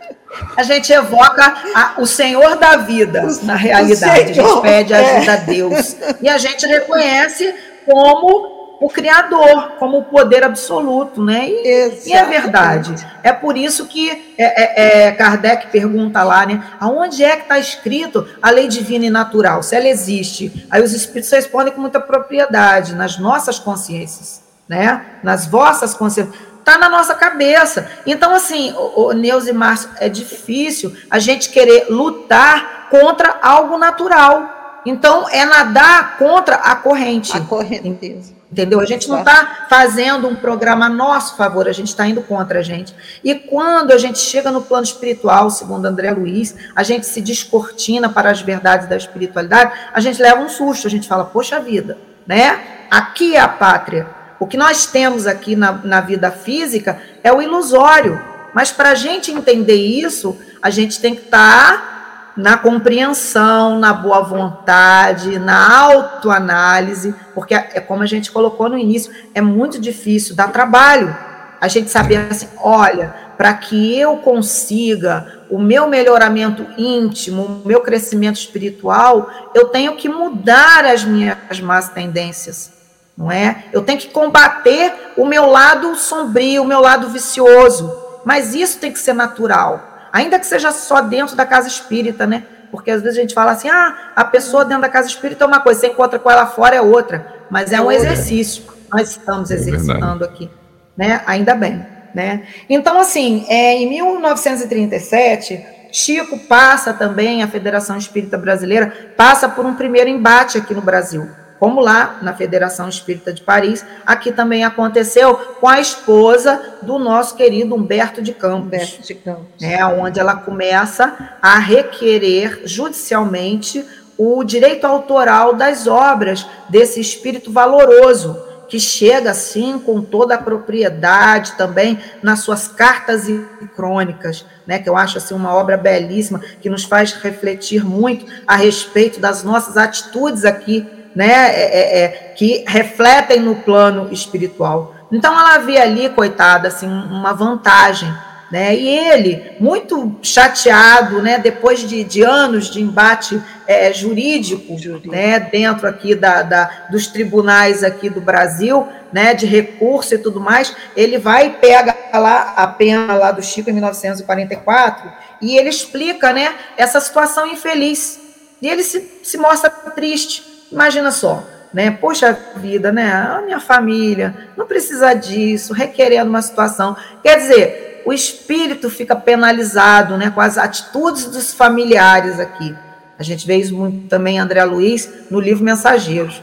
A 0.56 0.64
gente 0.64 0.92
evoca 0.92 1.54
a, 1.76 1.94
o 1.98 2.06
Senhor 2.06 2.56
da 2.58 2.78
vida, 2.78 3.28
na 3.44 3.56
realidade. 3.56 4.40
A 4.40 4.44
gente 4.44 4.62
pede 4.62 4.94
ajuda 4.94 5.32
é. 5.32 5.34
a 5.34 5.38
Deus. 5.38 5.96
E 6.22 6.30
a 6.30 6.38
gente 6.38 6.66
reconhece 6.66 7.54
como 7.86 8.64
o 8.84 8.90
Criador 8.90 9.78
como 9.80 10.00
o 10.00 10.04
poder 10.04 10.44
absoluto, 10.44 11.24
né? 11.24 11.48
E, 11.48 12.02
e 12.06 12.14
é 12.14 12.26
verdade. 12.26 12.94
É 13.24 13.32
por 13.32 13.56
isso 13.56 13.86
que 13.86 14.34
é, 14.38 14.44
é, 14.44 15.08
é, 15.08 15.12
Kardec 15.14 15.68
pergunta 15.68 16.22
lá, 16.22 16.46
né? 16.46 16.62
Aonde 16.82 17.24
é 17.24 17.38
que 17.38 17.44
está 17.44 17.58
escrito 17.58 18.28
a 18.42 18.50
lei 18.50 18.68
divina 18.68 19.06
e 19.06 19.10
natural? 19.10 19.64
Se 19.64 19.74
ela 19.74 19.88
existe. 19.88 20.68
Aí 20.70 20.84
os 20.84 20.92
espíritos 20.92 21.32
respondem 21.32 21.74
com 21.74 21.80
muita 21.80 22.00
propriedade, 22.00 22.94
nas 22.94 23.18
nossas 23.18 23.58
consciências, 23.58 24.44
né? 24.68 25.06
Nas 25.24 25.46
vossas 25.48 25.94
consciências. 25.94 26.36
Está 26.64 26.78
na 26.78 26.88
nossa 26.88 27.14
cabeça. 27.14 27.92
Então, 28.06 28.34
assim, 28.34 28.72
o, 28.72 29.08
o 29.08 29.12
Neus 29.12 29.48
e 29.48 29.52
Márcio, 29.52 29.90
é 30.00 30.08
difícil 30.08 30.96
a 31.12 31.20
gente 31.20 31.50
querer 31.50 31.88
lutar 31.90 32.88
contra 32.90 33.38
algo 33.42 33.78
natural. 33.78 34.82
Então, 34.86 35.28
é 35.30 35.44
nadar 35.44 36.18
contra 36.18 36.56
a 36.56 36.74
corrente. 36.74 37.36
A 37.36 37.42
correnteza. 37.42 38.32
Entendeu? 38.50 38.80
A 38.80 38.86
gente 38.86 39.10
não 39.10 39.20
está 39.20 39.66
fazendo 39.68 40.26
um 40.26 40.38
programa 40.38 40.86
a 40.86 40.90
nosso 40.90 41.36
favor, 41.36 41.68
a 41.68 41.74
gente 41.74 41.88
está 41.88 42.08
indo 42.08 42.22
contra 42.22 42.60
a 42.60 42.62
gente. 42.62 42.96
E 43.22 43.36
quando 43.36 43.92
a 43.92 43.98
gente 43.98 44.20
chega 44.20 44.50
no 44.50 44.62
plano 44.62 44.86
espiritual, 44.86 45.50
segundo 45.50 45.86
André 45.86 46.12
Luiz, 46.12 46.56
a 46.74 46.82
gente 46.82 47.06
se 47.06 47.20
descortina 47.20 48.08
para 48.08 48.32
as 48.32 48.42
verdades 48.42 48.88
da 48.88 48.96
espiritualidade, 48.96 49.74
a 49.92 50.00
gente 50.00 50.22
leva 50.22 50.40
um 50.40 50.48
susto, 50.48 50.88
a 50.88 50.90
gente 50.90 51.10
fala, 51.10 51.26
poxa 51.26 51.60
vida, 51.60 51.98
né? 52.26 52.86
Aqui 52.90 53.36
é 53.36 53.40
a 53.42 53.50
pátria. 53.50 54.23
O 54.40 54.48
que 54.48 54.58
nós 54.58 54.86
temos 54.86 55.26
aqui 55.28 55.56
na, 55.56 55.72
na 55.84 56.02
vida 56.02 56.32
física 56.32 57.02
é 57.24 57.32
o 57.32 57.42
ilusório. 57.42 58.20
Mas 58.54 58.72
para 58.72 58.90
a 58.90 58.96
gente 58.96 59.32
entender 59.32 59.76
isso, 59.76 60.38
a 60.62 60.70
gente 60.70 61.00
tem 61.00 61.16
que 61.16 61.24
estar 61.24 61.72
tá 61.72 61.94
na 62.36 62.58
compreensão, 62.58 63.80
na 63.80 63.94
boa 63.94 64.22
vontade, 64.22 65.38
na 65.38 65.80
autoanálise, 65.80 67.14
porque 67.34 67.54
é 67.54 67.80
como 67.80 68.04
a 68.04 68.08
gente 68.08 68.32
colocou 68.32 68.70
no 68.70 68.78
início, 68.78 69.14
é 69.34 69.42
muito 69.42 69.80
difícil, 69.80 70.36
dá 70.36 70.48
trabalho. 70.48 71.16
A 71.62 71.68
gente 71.68 71.90
saber 71.90 72.28
assim, 72.30 72.50
olha, 72.58 73.14
para 73.38 73.54
que 73.54 73.98
eu 73.98 74.18
consiga 74.18 75.44
o 75.50 75.60
meu 75.60 75.88
melhoramento 75.88 76.66
íntimo, 76.78 77.62
o 77.64 77.68
meu 77.68 77.82
crescimento 77.82 78.38
espiritual, 78.38 79.30
eu 79.54 79.68
tenho 79.70 79.96
que 79.96 80.10
mudar 80.10 80.86
as 80.86 81.04
minhas 81.04 81.60
más 81.62 81.90
tendências, 81.90 82.72
não 83.18 83.32
é? 83.32 83.66
Eu 83.72 83.84
tenho 83.84 84.00
que 84.00 84.10
combater 84.10 85.14
o 85.16 85.26
meu 85.26 85.46
lado 85.46 85.96
sombrio, 85.96 86.64
o 86.64 86.66
meu 86.66 86.82
lado 86.82 87.10
vicioso, 87.10 87.96
mas 88.26 88.54
isso 88.54 88.80
tem 88.80 88.92
que 88.92 89.00
ser 89.00 89.14
natural. 89.14 90.10
Ainda 90.12 90.40
que 90.40 90.46
seja 90.46 90.72
só 90.72 91.02
dentro 91.02 91.36
da 91.36 91.46
casa 91.46 91.68
espírita, 91.68 92.26
né? 92.26 92.44
Porque 92.72 92.90
às 92.90 93.02
vezes 93.02 93.18
a 93.18 93.22
gente 93.22 93.34
fala 93.34 93.52
assim, 93.52 93.70
ah, 93.70 94.12
a 94.16 94.26
pessoa 94.26 94.66
dentro 94.66 94.82
da 94.82 94.90
casa 94.90 95.08
espírita 95.08 95.44
é 95.44 95.48
uma 95.48 95.60
coisa, 95.60 95.80
você 95.80 95.88
encontra 95.88 96.18
com 96.18 96.30
ela 96.30 96.48
fora 96.48 96.76
é 96.76 96.82
outra. 96.82 97.46
Mas 97.50 97.72
é 97.72 97.80
um 97.80 97.92
exercício. 97.92 98.64
Nós 98.92 99.12
estamos 99.12 99.52
é 99.52 99.56
exercitando 99.56 100.24
aqui, 100.24 100.50
né? 100.98 101.22
Ainda 101.28 101.54
bem, 101.54 101.86
né? 102.16 102.48
Então, 102.68 103.00
assim, 103.00 103.46
é, 103.48 103.76
em 103.76 103.90
1937, 103.90 105.66
Chico 105.92 106.40
passa 106.48 106.94
também, 106.94 107.44
a 107.44 107.48
Federação 107.48 107.98
Espírita 107.98 108.38
Brasileira, 108.38 109.14
passa 109.16 109.48
por 109.48 109.66
um 109.66 109.76
primeiro 109.76 110.10
embate 110.10 110.58
aqui 110.58 110.74
no 110.74 110.82
Brasil 110.82 111.30
como 111.64 111.80
lá 111.80 112.20
na 112.22 112.34
Federação 112.34 112.90
Espírita 112.90 113.32
de 113.32 113.42
Paris, 113.42 113.86
aqui 114.06 114.34
também 114.34 114.66
aconteceu 114.66 115.34
com 115.62 115.70
a 115.70 115.80
esposa 115.80 116.62
do 116.82 117.00
nosso 117.00 117.38
querido 117.38 117.74
Humberto 117.74 118.22
de 118.22 118.34
Campos. 118.34 118.66
Humberto 118.66 119.02
de 119.02 119.16
Campos. 119.16 119.62
Né, 119.62 119.86
onde 119.86 120.20
ela 120.20 120.36
começa 120.36 121.38
a 121.42 121.58
requerer 121.58 122.64
judicialmente 122.66 123.82
o 124.18 124.44
direito 124.44 124.84
autoral 124.84 125.54
das 125.54 125.88
obras 125.88 126.46
desse 126.68 127.00
espírito 127.00 127.50
valoroso, 127.50 128.38
que 128.68 128.78
chega 128.78 129.32
assim 129.32 129.80
com 129.80 130.02
toda 130.02 130.36
a 130.36 130.38
propriedade 130.38 131.54
também 131.54 131.98
nas 132.22 132.40
suas 132.40 132.68
cartas 132.68 133.30
e 133.30 133.40
crônicas, 133.74 134.46
né, 134.68 134.80
que 134.80 134.90
eu 134.90 134.98
acho 134.98 135.18
assim 135.18 135.34
uma 135.34 135.54
obra 135.54 135.78
belíssima 135.78 136.42
que 136.60 136.70
nos 136.70 136.84
faz 136.84 137.14
refletir 137.14 137.86
muito 137.86 138.26
a 138.46 138.58
respeito 138.58 139.22
das 139.22 139.46
nossas 139.46 139.78
atitudes 139.78 140.44
aqui 140.44 141.02
né, 141.16 141.52
é, 141.54 141.62
é, 141.62 142.04
é, 142.04 142.08
que 142.36 142.64
refletem 142.68 143.40
no 143.40 143.56
plano 143.56 144.12
espiritual. 144.12 144.96
Então 145.12 145.38
ela 145.40 145.60
vê 145.60 145.78
ali, 145.78 146.10
coitada, 146.10 146.68
assim, 146.68 146.88
uma 146.88 147.34
vantagem. 147.34 148.12
Né? 148.52 148.76
E 148.76 148.88
ele, 148.88 149.52
muito 149.60 150.16
chateado, 150.22 151.24
né, 151.24 151.40
depois 151.40 151.80
de, 151.80 152.04
de 152.04 152.22
anos 152.22 152.70
de 152.70 152.80
embate 152.80 153.42
é, 153.66 153.92
jurídico, 153.92 154.78
jurídico, 154.78 155.12
né, 155.12 155.40
dentro 155.40 155.88
aqui 155.88 156.14
da, 156.14 156.44
da, 156.44 156.70
dos 156.92 157.08
tribunais 157.08 157.84
aqui 157.84 158.12
do 158.12 158.22
Brasil, 158.22 158.88
né, 159.12 159.34
de 159.34 159.48
recurso 159.48 160.14
e 160.14 160.20
tudo 160.20 160.40
mais, 160.40 160.76
ele 160.96 161.18
vai 161.18 161.48
e 161.48 161.50
pega 161.50 161.96
lá 162.14 162.54
a 162.56 162.68
pena 162.68 163.16
lá 163.16 163.32
do 163.32 163.42
Chico 163.42 163.72
em 163.72 163.74
1944 163.74 165.12
e 165.42 165.58
ele 165.58 165.70
explica, 165.70 166.32
né, 166.32 166.54
essa 166.78 167.00
situação 167.00 167.48
infeliz. 167.48 168.20
E 168.62 168.68
ele 168.68 168.84
se, 168.84 169.20
se 169.24 169.36
mostra 169.38 169.70
triste, 169.70 170.53
Imagina 170.74 171.12
só, 171.12 171.48
né? 171.72 171.92
Poxa 171.92 172.36
vida, 172.56 172.92
né? 172.92 173.12
A 173.14 173.44
minha 173.46 173.60
família 173.60 174.36
não 174.58 174.66
precisa 174.66 175.14
disso, 175.14 175.72
requerendo 175.72 176.32
uma 176.32 176.42
situação. 176.42 176.98
Quer 177.22 177.38
dizer, 177.38 178.02
o 178.08 178.12
espírito 178.12 178.90
fica 178.90 179.16
penalizado, 179.16 180.18
né? 180.18 180.32
Com 180.32 180.42
as 180.42 180.58
atitudes 180.58 181.26
dos 181.26 181.54
familiares 181.54 182.40
aqui. 182.40 182.76
A 183.20 183.22
gente 183.22 183.46
vê 183.46 183.58
isso 183.58 183.76
muito 183.78 184.08
também, 184.08 184.40
André 184.40 184.64
Luiz, 184.64 185.08
no 185.30 185.40
livro 185.40 185.64
Mensageiros. 185.64 186.42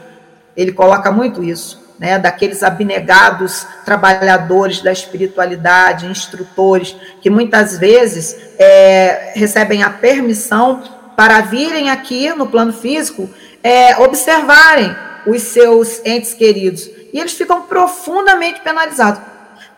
Ele 0.55 0.71
coloca 0.71 1.11
muito 1.11 1.43
isso, 1.43 1.83
né? 1.99 2.17
Daqueles 2.17 2.63
abnegados 2.63 3.67
trabalhadores 3.83 4.81
da 4.81 4.93
espiritualidade, 4.93 6.05
instrutores, 6.05 6.95
que 7.21 7.29
muitas 7.29 7.77
vezes 7.77 8.37
é, 8.57 9.33
recebem 9.35 9.83
a 9.83 9.89
permissão 9.89 10.81
para 11.17 11.41
virem 11.41 11.89
aqui 11.89 12.29
no 12.33 12.47
plano 12.47 12.71
físico 12.71 13.29
é, 13.63 13.97
observarem 13.97 14.95
os 15.25 15.41
seus 15.43 16.03
entes 16.05 16.33
queridos. 16.33 16.89
E 17.13 17.19
eles 17.19 17.33
ficam 17.33 17.63
profundamente 17.63 18.61
penalizados. 18.61 19.21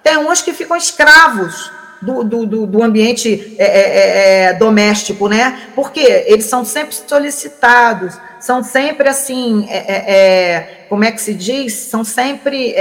Tem 0.02 0.18
uns 0.18 0.42
que 0.42 0.54
ficam 0.54 0.76
escravos 0.76 1.72
do, 2.02 2.24
do, 2.24 2.68
do 2.68 2.84
ambiente 2.84 3.56
é, 3.58 3.64
é, 3.64 3.80
é, 3.80 4.44
é 4.44 4.54
doméstico, 4.54 5.28
né? 5.28 5.70
Porque 5.74 6.02
eles 6.02 6.46
são 6.46 6.66
sempre 6.66 6.94
solicitados, 6.94 8.14
são 8.40 8.62
sempre 8.62 9.08
assim, 9.08 9.66
é, 9.70 9.78
é 9.78 10.86
como 10.90 11.06
é 11.06 11.12
que 11.12 11.22
se 11.22 11.34
diz? 11.34 11.74
São 11.74 12.04
sempre 12.04 12.76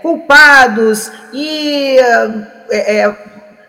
culpados 0.00 1.12
e 1.34 1.96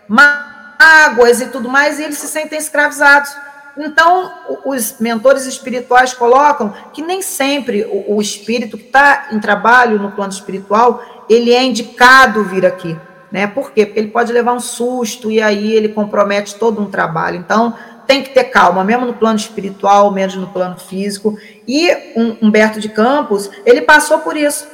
mágoas 0.08 1.42
e 1.42 1.46
tudo 1.46 1.68
mais, 1.68 1.98
e 1.98 2.04
eles 2.04 2.16
se 2.16 2.26
sentem 2.26 2.58
escravizados 2.58 3.30
Então, 3.76 4.30
os 4.66 4.98
mentores 5.00 5.46
espirituais 5.46 6.12
colocam 6.12 6.74
que 6.92 7.00
nem 7.00 7.22
sempre 7.22 7.84
o, 7.84 8.16
o 8.16 8.20
espírito 8.20 8.76
que 8.76 8.84
está 8.84 9.28
em 9.32 9.40
trabalho 9.40 9.98
no 9.98 10.12
plano 10.12 10.32
espiritual, 10.32 11.02
ele 11.28 11.52
é 11.52 11.62
indicado 11.62 12.44
vir 12.44 12.66
aqui. 12.66 12.96
Né? 13.30 13.46
Por 13.46 13.72
quê? 13.72 13.86
Porque 13.86 13.98
ele 13.98 14.08
pode 14.08 14.30
levar 14.30 14.52
um 14.52 14.60
susto 14.60 15.30
e 15.30 15.40
aí 15.40 15.72
ele 15.72 15.88
compromete 15.88 16.54
todo 16.56 16.82
um 16.82 16.90
trabalho. 16.90 17.38
Então, 17.38 17.74
tem 18.06 18.22
que 18.22 18.30
ter 18.30 18.44
calma, 18.44 18.84
mesmo 18.84 19.06
no 19.06 19.14
plano 19.14 19.38
espiritual, 19.38 20.10
mesmo 20.10 20.42
no 20.42 20.48
plano 20.48 20.76
físico. 20.76 21.38
E 21.66 21.90
um, 22.14 22.36
Humberto 22.42 22.78
de 22.78 22.90
Campos, 22.90 23.50
ele 23.64 23.80
passou 23.80 24.18
por 24.18 24.36
isso. 24.36 24.66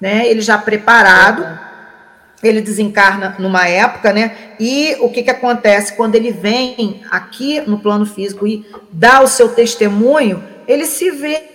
Né? 0.00 0.26
Ele 0.26 0.40
já 0.40 0.56
preparado, 0.56 1.46
ele 2.42 2.60
desencarna 2.60 3.36
numa 3.38 3.68
época, 3.68 4.12
né? 4.12 4.34
E 4.58 4.96
o 5.00 5.10
que, 5.10 5.22
que 5.22 5.30
acontece? 5.30 5.94
Quando 5.94 6.14
ele 6.14 6.32
vem 6.32 7.02
aqui 7.10 7.60
no 7.60 7.78
plano 7.78 8.06
físico 8.06 8.46
e 8.46 8.66
dá 8.90 9.20
o 9.20 9.26
seu 9.26 9.50
testemunho, 9.50 10.42
ele 10.66 10.86
se 10.86 11.10
vê 11.10 11.50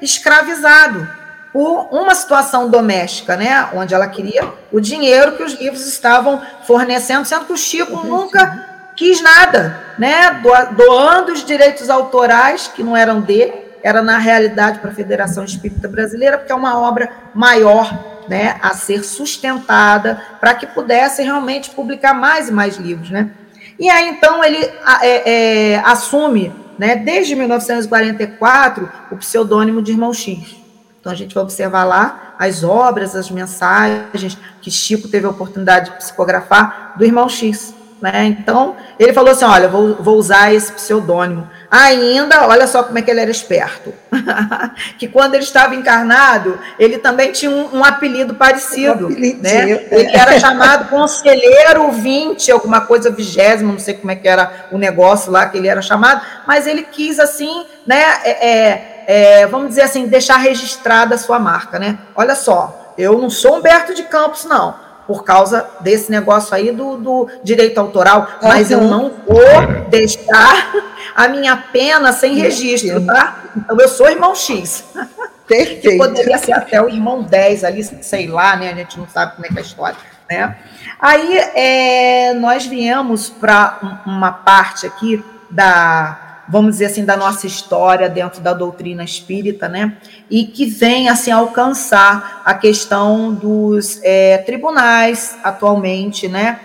escravizado 0.00 1.08
por 1.52 1.88
uma 1.90 2.14
situação 2.14 2.70
doméstica, 2.70 3.36
né? 3.36 3.68
Onde 3.74 3.92
ela 3.92 4.06
queria 4.06 4.52
o 4.70 4.80
dinheiro 4.80 5.36
que 5.36 5.42
os 5.42 5.54
livros 5.54 5.86
estavam 5.86 6.40
fornecendo, 6.64 7.24
sendo 7.24 7.46
que 7.46 7.52
o 7.52 7.56
Chico 7.56 8.06
nunca 8.06 8.92
quis 8.96 9.20
nada, 9.20 9.82
né? 9.98 10.40
Doando 10.76 11.32
os 11.32 11.44
direitos 11.44 11.90
autorais, 11.90 12.68
que 12.68 12.84
não 12.84 12.96
eram 12.96 13.20
dele, 13.20 13.69
era 13.82 14.02
na 14.02 14.18
realidade 14.18 14.78
para 14.78 14.90
a 14.90 14.94
Federação 14.94 15.44
Espírita 15.44 15.88
Brasileira, 15.88 16.38
porque 16.38 16.52
é 16.52 16.54
uma 16.54 16.78
obra 16.78 17.10
maior 17.34 18.22
né, 18.28 18.56
a 18.62 18.74
ser 18.74 19.04
sustentada 19.04 20.22
para 20.40 20.54
que 20.54 20.66
pudesse 20.66 21.22
realmente 21.22 21.70
publicar 21.70 22.14
mais 22.14 22.48
e 22.48 22.52
mais 22.52 22.76
livros, 22.76 23.10
né? 23.10 23.30
E 23.78 23.88
aí 23.88 24.08
então 24.08 24.44
ele 24.44 24.58
é, 25.02 25.72
é, 25.72 25.78
assume, 25.84 26.52
né, 26.78 26.96
desde 26.96 27.34
1944, 27.34 28.90
o 29.10 29.16
pseudônimo 29.16 29.82
de 29.82 29.92
Irmão 29.92 30.12
X. 30.12 30.56
Então 31.00 31.10
a 31.10 31.14
gente 31.16 31.34
vai 31.34 31.42
observar 31.42 31.84
lá 31.84 32.34
as 32.38 32.62
obras, 32.62 33.16
as 33.16 33.30
mensagens 33.30 34.38
que 34.60 34.70
Chico 34.70 35.08
teve 35.08 35.26
a 35.26 35.30
oportunidade 35.30 35.90
de 35.90 35.96
psicografar 35.96 36.94
do 36.96 37.04
Irmão 37.04 37.28
X. 37.28 37.74
Né? 38.00 38.24
Então, 38.26 38.76
ele 38.98 39.12
falou 39.12 39.30
assim: 39.30 39.44
olha, 39.44 39.68
vou, 39.68 39.96
vou 39.96 40.16
usar 40.16 40.52
esse 40.52 40.72
pseudônimo. 40.72 41.48
Ainda, 41.70 42.48
olha 42.48 42.66
só 42.66 42.82
como 42.82 42.98
é 42.98 43.02
que 43.02 43.08
ele 43.10 43.20
era 43.20 43.30
esperto. 43.30 43.94
que 44.98 45.06
quando 45.06 45.34
ele 45.34 45.44
estava 45.44 45.72
encarnado, 45.72 46.58
ele 46.76 46.98
também 46.98 47.30
tinha 47.30 47.50
um, 47.50 47.76
um 47.78 47.84
apelido 47.84 48.34
parecido. 48.34 49.06
Um 49.06 49.10
né? 49.10 49.86
Ele 49.88 50.10
era 50.16 50.40
chamado 50.40 50.88
Conselheiro 50.88 51.92
20, 51.92 52.50
alguma 52.50 52.80
coisa 52.80 53.08
vigésimo, 53.08 53.72
não 53.72 53.78
sei 53.78 53.94
como 53.94 54.10
é 54.10 54.16
que 54.16 54.26
era 54.26 54.66
o 54.72 54.78
negócio 54.78 55.30
lá 55.30 55.46
que 55.46 55.58
ele 55.58 55.68
era 55.68 55.80
chamado, 55.80 56.22
mas 56.44 56.66
ele 56.66 56.82
quis 56.82 57.20
assim, 57.20 57.64
né? 57.86 58.02
É, 58.24 58.48
é, 58.48 59.04
é, 59.06 59.46
vamos 59.46 59.68
dizer 59.68 59.82
assim, 59.82 60.08
deixar 60.08 60.38
registrada 60.38 61.14
a 61.14 61.18
sua 61.18 61.38
marca, 61.38 61.78
né? 61.78 61.98
Olha 62.16 62.34
só, 62.34 62.94
eu 62.98 63.16
não 63.16 63.30
sou 63.30 63.58
Humberto 63.58 63.94
de 63.94 64.02
Campos, 64.02 64.44
não 64.44 64.90
por 65.10 65.24
causa 65.24 65.66
desse 65.80 66.08
negócio 66.08 66.54
aí 66.54 66.70
do, 66.70 66.96
do 66.96 67.28
direito 67.42 67.78
autoral, 67.78 68.28
mas 68.40 68.70
uhum. 68.70 68.76
eu 68.76 68.84
não 68.84 69.12
vou 69.26 69.88
deixar 69.88 70.72
a 71.14 71.28
minha 71.28 71.56
pena 71.56 72.12
sem 72.12 72.34
registro, 72.34 73.04
tá? 73.04 73.44
Então 73.56 73.78
eu 73.78 73.88
sou 73.88 74.08
irmão 74.08 74.34
X. 74.34 74.84
Perfeito. 75.46 75.80
Que 75.80 75.96
poderia 75.96 76.38
ser 76.38 76.52
até 76.52 76.80
o 76.80 76.88
irmão 76.88 77.22
10 77.22 77.64
ali, 77.64 77.82
sei 77.82 78.28
lá, 78.28 78.56
né? 78.56 78.70
A 78.70 78.74
gente 78.74 78.98
não 78.98 79.08
sabe 79.08 79.34
como 79.34 79.46
é 79.46 79.48
que 79.48 79.56
é 79.56 79.58
a 79.58 79.64
história, 79.64 79.96
né? 80.30 80.56
Aí 81.00 81.38
é, 81.54 82.34
nós 82.34 82.66
viemos 82.66 83.28
para 83.28 84.02
uma 84.06 84.30
parte 84.30 84.86
aqui 84.86 85.24
da 85.50 86.26
vamos 86.50 86.72
dizer 86.72 86.86
assim, 86.86 87.04
da 87.04 87.16
nossa 87.16 87.46
história 87.46 88.08
dentro 88.08 88.40
da 88.40 88.52
doutrina 88.52 89.04
espírita, 89.04 89.68
né? 89.68 89.96
E 90.28 90.44
que 90.44 90.66
vem 90.66 91.08
assim 91.08 91.30
alcançar 91.30 92.42
a 92.44 92.54
questão 92.54 93.32
dos 93.32 94.00
é, 94.02 94.38
tribunais 94.38 95.38
atualmente, 95.44 96.26
né? 96.26 96.58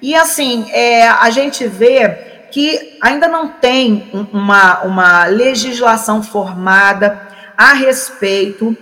E 0.00 0.14
assim, 0.14 0.70
é, 0.70 1.08
a 1.08 1.28
gente 1.30 1.66
vê 1.66 2.31
que 2.52 2.98
ainda 3.00 3.26
não 3.26 3.48
tem 3.48 4.28
uma, 4.32 4.82
uma 4.82 5.24
legislação 5.24 6.22
formada 6.22 7.20
a 7.56 7.72
respeito 7.72 8.76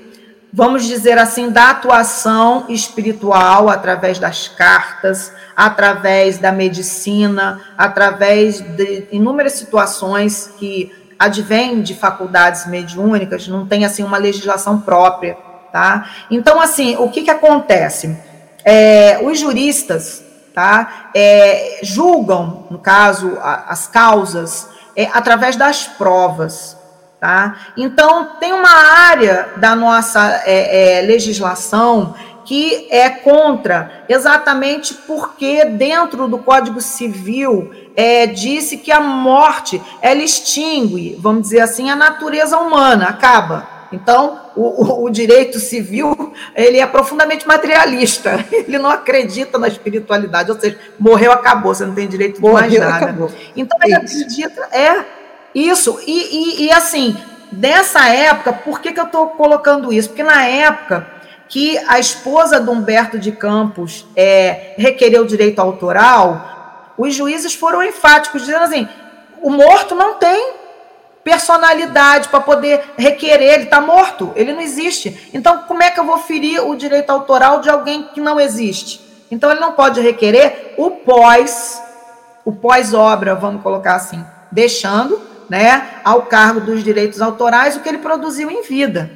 vamos 0.52 0.84
dizer 0.84 1.16
assim, 1.16 1.50
da 1.50 1.70
atuação 1.70 2.64
espiritual 2.68 3.68
através 3.68 4.18
das 4.18 4.48
cartas, 4.48 5.32
através 5.56 6.38
da 6.38 6.50
medicina, 6.50 7.60
através 7.78 8.60
de 8.60 9.06
inúmeras 9.12 9.52
situações 9.52 10.52
que 10.58 10.92
advêm 11.18 11.82
de 11.82 11.94
faculdades 11.94 12.66
mediúnicas, 12.66 13.46
não 13.46 13.66
tem 13.66 13.84
assim 13.84 14.02
uma 14.02 14.16
legislação 14.16 14.80
própria, 14.80 15.36
tá? 15.70 16.10
Então, 16.30 16.60
assim, 16.60 16.96
o 16.96 17.10
que 17.10 17.22
que 17.22 17.30
acontece? 17.30 18.16
É, 18.64 19.20
os 19.22 19.38
juristas, 19.38 20.24
tá, 20.54 21.10
é, 21.14 21.80
julgam, 21.82 22.66
no 22.70 22.78
caso, 22.78 23.38
a, 23.40 23.64
as 23.68 23.86
causas 23.86 24.68
é, 24.96 25.08
através 25.12 25.56
das 25.56 25.86
provas, 25.86 26.76
Tá? 27.20 27.54
Então, 27.76 28.36
tem 28.40 28.50
uma 28.50 28.70
área 28.70 29.50
da 29.58 29.76
nossa 29.76 30.42
é, 30.46 31.00
é, 31.00 31.02
legislação 31.02 32.14
que 32.46 32.88
é 32.90 33.10
contra, 33.10 34.04
exatamente 34.08 34.94
porque 34.94 35.66
dentro 35.66 36.26
do 36.26 36.38
Código 36.38 36.80
Civil 36.80 37.70
é, 37.94 38.26
disse 38.26 38.78
que 38.78 38.90
a 38.90 39.00
morte 39.00 39.80
ela 40.00 40.22
extingue, 40.22 41.14
vamos 41.20 41.42
dizer 41.42 41.60
assim, 41.60 41.90
a 41.90 41.94
natureza 41.94 42.58
humana, 42.58 43.08
acaba. 43.08 43.79
Então, 43.92 44.40
o, 44.54 44.84
o, 44.84 45.04
o, 45.04 45.10
direito 45.10 45.58
civil 45.58 46.32
ele 46.54 46.78
é 46.78 46.86
profundamente 46.86 47.46
materialista. 47.46 48.44
Ele 48.52 48.78
não 48.78 48.88
acredita 48.88 49.58
na 49.58 49.66
espiritualidade, 49.66 50.50
ou 50.50 50.60
seja, 50.60 50.78
morreu, 50.98 51.32
acabou, 51.32 51.74
você 51.74 51.84
não 51.84 51.94
tem 51.94 52.06
direito 52.06 52.36
de 52.36 52.40
morreu, 52.40 52.60
mais 52.60 52.78
nada. 52.78 53.04
Acabou. 53.06 53.32
Então, 53.56 53.76
ele 53.82 54.04
Isso. 54.04 54.16
acredita, 54.16 54.68
é, 54.70 55.04
isso, 55.54 55.98
e, 56.06 56.62
e, 56.62 56.66
e 56.66 56.72
assim, 56.72 57.16
dessa 57.50 58.08
época, 58.08 58.52
por 58.52 58.80
que, 58.80 58.92
que 58.92 59.00
eu 59.00 59.06
estou 59.06 59.28
colocando 59.30 59.92
isso? 59.92 60.10
Porque 60.10 60.22
na 60.22 60.46
época 60.46 61.06
que 61.48 61.76
a 61.88 61.98
esposa 61.98 62.60
do 62.60 62.70
Humberto 62.70 63.18
de 63.18 63.32
Campos 63.32 64.06
é, 64.14 64.74
requereu 64.78 65.26
direito 65.26 65.58
autoral, 65.58 66.94
os 66.96 67.12
juízes 67.14 67.54
foram 67.54 67.82
enfáticos, 67.82 68.42
dizendo 68.42 68.62
assim: 68.62 68.88
o 69.42 69.50
morto 69.50 69.96
não 69.96 70.14
tem 70.14 70.59
personalidade 71.22 72.28
para 72.28 72.40
poder 72.40 72.92
requerer, 72.96 73.54
ele 73.54 73.64
está 73.64 73.80
morto, 73.80 74.32
ele 74.34 74.52
não 74.52 74.60
existe. 74.60 75.30
Então, 75.34 75.64
como 75.68 75.82
é 75.82 75.90
que 75.90 76.00
eu 76.00 76.04
vou 76.04 76.18
ferir 76.18 76.66
o 76.66 76.74
direito 76.74 77.10
autoral 77.10 77.60
de 77.60 77.68
alguém 77.68 78.04
que 78.14 78.20
não 78.20 78.40
existe? 78.40 79.00
Então, 79.30 79.50
ele 79.50 79.60
não 79.60 79.72
pode 79.72 80.00
requerer 80.00 80.74
o 80.76 80.90
pós, 80.90 81.80
o 82.44 82.52
pós-obra, 82.52 83.34
vamos 83.34 83.62
colocar 83.62 83.94
assim, 83.94 84.24
deixando 84.50 85.20
né, 85.48 86.00
ao 86.04 86.22
cargo 86.22 86.60
dos 86.60 86.82
direitos 86.82 87.20
autorais 87.20 87.76
o 87.76 87.80
que 87.80 87.88
ele 87.88 87.98
produziu 87.98 88.50
em 88.50 88.62
vida. 88.62 89.10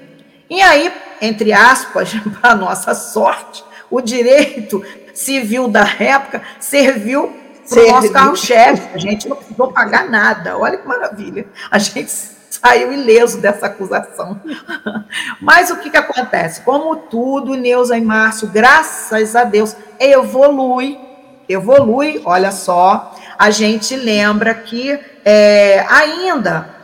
E 0.51 0.61
aí, 0.61 0.93
entre 1.21 1.53
aspas, 1.53 2.13
para 2.41 2.55
nossa 2.55 2.95
sorte, 2.95 3.65
o 3.91 4.01
direito 4.01 4.85
civil 5.15 5.69
da 5.69 5.87
época 5.99 6.43
serviu 6.59 7.44
para 7.69 7.83
o 7.83 7.89
nosso 7.89 8.13
carro-chefe. 8.13 8.89
A 8.95 8.99
gente 8.99 9.29
não 9.29 9.37
precisou 9.37 9.73
pagar 9.73 10.09
nada. 10.09 10.57
Olha 10.57 10.77
que 10.77 10.87
maravilha. 10.87 11.47
A 11.71 11.79
gente 11.79 12.11
saiu 12.51 12.93
ileso 12.93 13.41
dessa 13.41 13.67
acusação. 13.67 14.41
Mas 15.41 15.71
o 15.71 15.77
que, 15.77 15.91
que 15.91 15.97
acontece? 15.97 16.63
Como 16.63 16.97
tudo, 16.97 17.55
Neuza 17.55 17.97
e 17.97 18.01
Márcio, 18.01 18.49
graças 18.49 19.35
a 19.37 19.45
Deus, 19.45 19.77
evolui. 19.99 20.99
Evolui, 21.49 22.23
olha 22.25 22.51
só. 22.51 23.15
A 23.39 23.51
gente 23.51 23.95
lembra 23.97 24.55
que 24.55 24.99
é, 25.25 25.85
ainda 25.89 26.75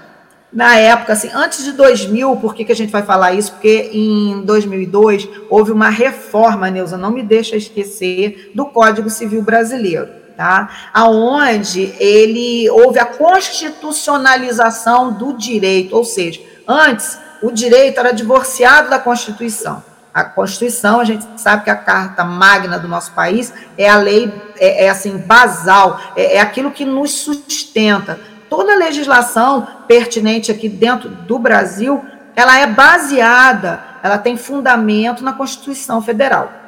na 0.52 0.76
época, 0.76 1.12
assim, 1.12 1.30
antes 1.32 1.64
de 1.64 1.72
2000, 1.72 2.36
por 2.36 2.54
que, 2.54 2.64
que 2.64 2.72
a 2.72 2.76
gente 2.76 2.90
vai 2.90 3.02
falar 3.02 3.32
isso? 3.32 3.52
Porque 3.52 3.90
em 3.92 4.42
2002 4.42 5.28
houve 5.48 5.70
uma 5.70 5.88
reforma, 5.88 6.68
Neuza, 6.70 6.96
não 6.96 7.12
me 7.12 7.22
deixa 7.22 7.56
esquecer, 7.56 8.50
do 8.52 8.66
Código 8.66 9.08
Civil 9.08 9.42
Brasileiro, 9.42 10.08
tá? 10.40 10.70
Aonde 10.94 11.94
ele 12.00 12.70
houve 12.70 12.98
a 12.98 13.04
constitucionalização 13.04 15.12
do 15.12 15.34
direito, 15.34 15.94
ou 15.94 16.02
seja, 16.02 16.40
antes 16.66 17.18
o 17.42 17.50
direito 17.50 18.00
era 18.00 18.10
divorciado 18.10 18.88
da 18.88 18.98
Constituição. 18.98 19.84
A 20.14 20.24
Constituição, 20.24 20.98
a 20.98 21.04
gente 21.04 21.26
sabe 21.36 21.64
que 21.64 21.68
a 21.68 21.76
carta 21.76 22.24
magna 22.24 22.78
do 22.78 22.88
nosso 22.88 23.12
país 23.12 23.52
é 23.76 23.86
a 23.86 23.98
lei, 23.98 24.32
é, 24.58 24.86
é 24.86 24.88
assim, 24.88 25.18
basal, 25.18 26.00
é, 26.16 26.36
é 26.36 26.40
aquilo 26.40 26.70
que 26.70 26.86
nos 26.86 27.10
sustenta 27.10 28.18
toda 28.48 28.74
legislação 28.74 29.68
pertinente 29.86 30.50
aqui 30.50 30.70
dentro 30.70 31.10
do 31.10 31.38
Brasil, 31.38 32.02
ela 32.34 32.58
é 32.58 32.66
baseada, 32.66 33.84
ela 34.02 34.16
tem 34.16 34.38
fundamento 34.38 35.22
na 35.22 35.34
Constituição 35.34 36.00
Federal. 36.00 36.59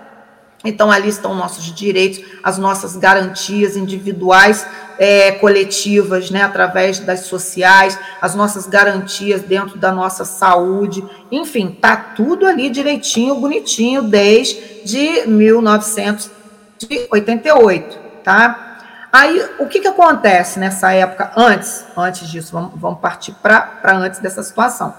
Então, 0.65 0.91
ali 0.91 1.09
estão 1.09 1.35
nossos 1.35 1.65
direitos, 1.75 2.21
as 2.43 2.59
nossas 2.59 2.97
garantias 2.97 3.77
individuais, 3.77 4.67
é, 4.99 5.33
coletivas, 5.33 6.31
né, 6.31 6.43
através 6.43 6.99
das 7.01 7.21
sociais, 7.21 7.99
as 8.21 8.35
nossas 8.35 8.67
garantias 8.67 9.41
dentro 9.43 9.79
da 9.79 9.91
nossa 9.91 10.23
saúde, 10.25 11.03
enfim, 11.31 11.77
tá 11.81 11.97
tudo 11.97 12.47
ali 12.47 12.69
direitinho, 12.71 13.37
bonitinho, 13.37 14.03
desde 14.03 15.27
1988, 15.27 17.99
tá? 18.23 18.69
Aí, 19.13 19.45
o 19.59 19.67
que, 19.67 19.81
que 19.81 19.89
acontece 19.89 20.59
nessa 20.59 20.93
época, 20.93 21.33
antes, 21.37 21.85
antes 21.97 22.29
disso, 22.29 22.53
vamos, 22.53 22.73
vamos 22.77 23.01
partir 23.01 23.33
para 23.43 23.81
antes 23.85 24.21
dessa 24.21 24.43
situação. 24.43 24.95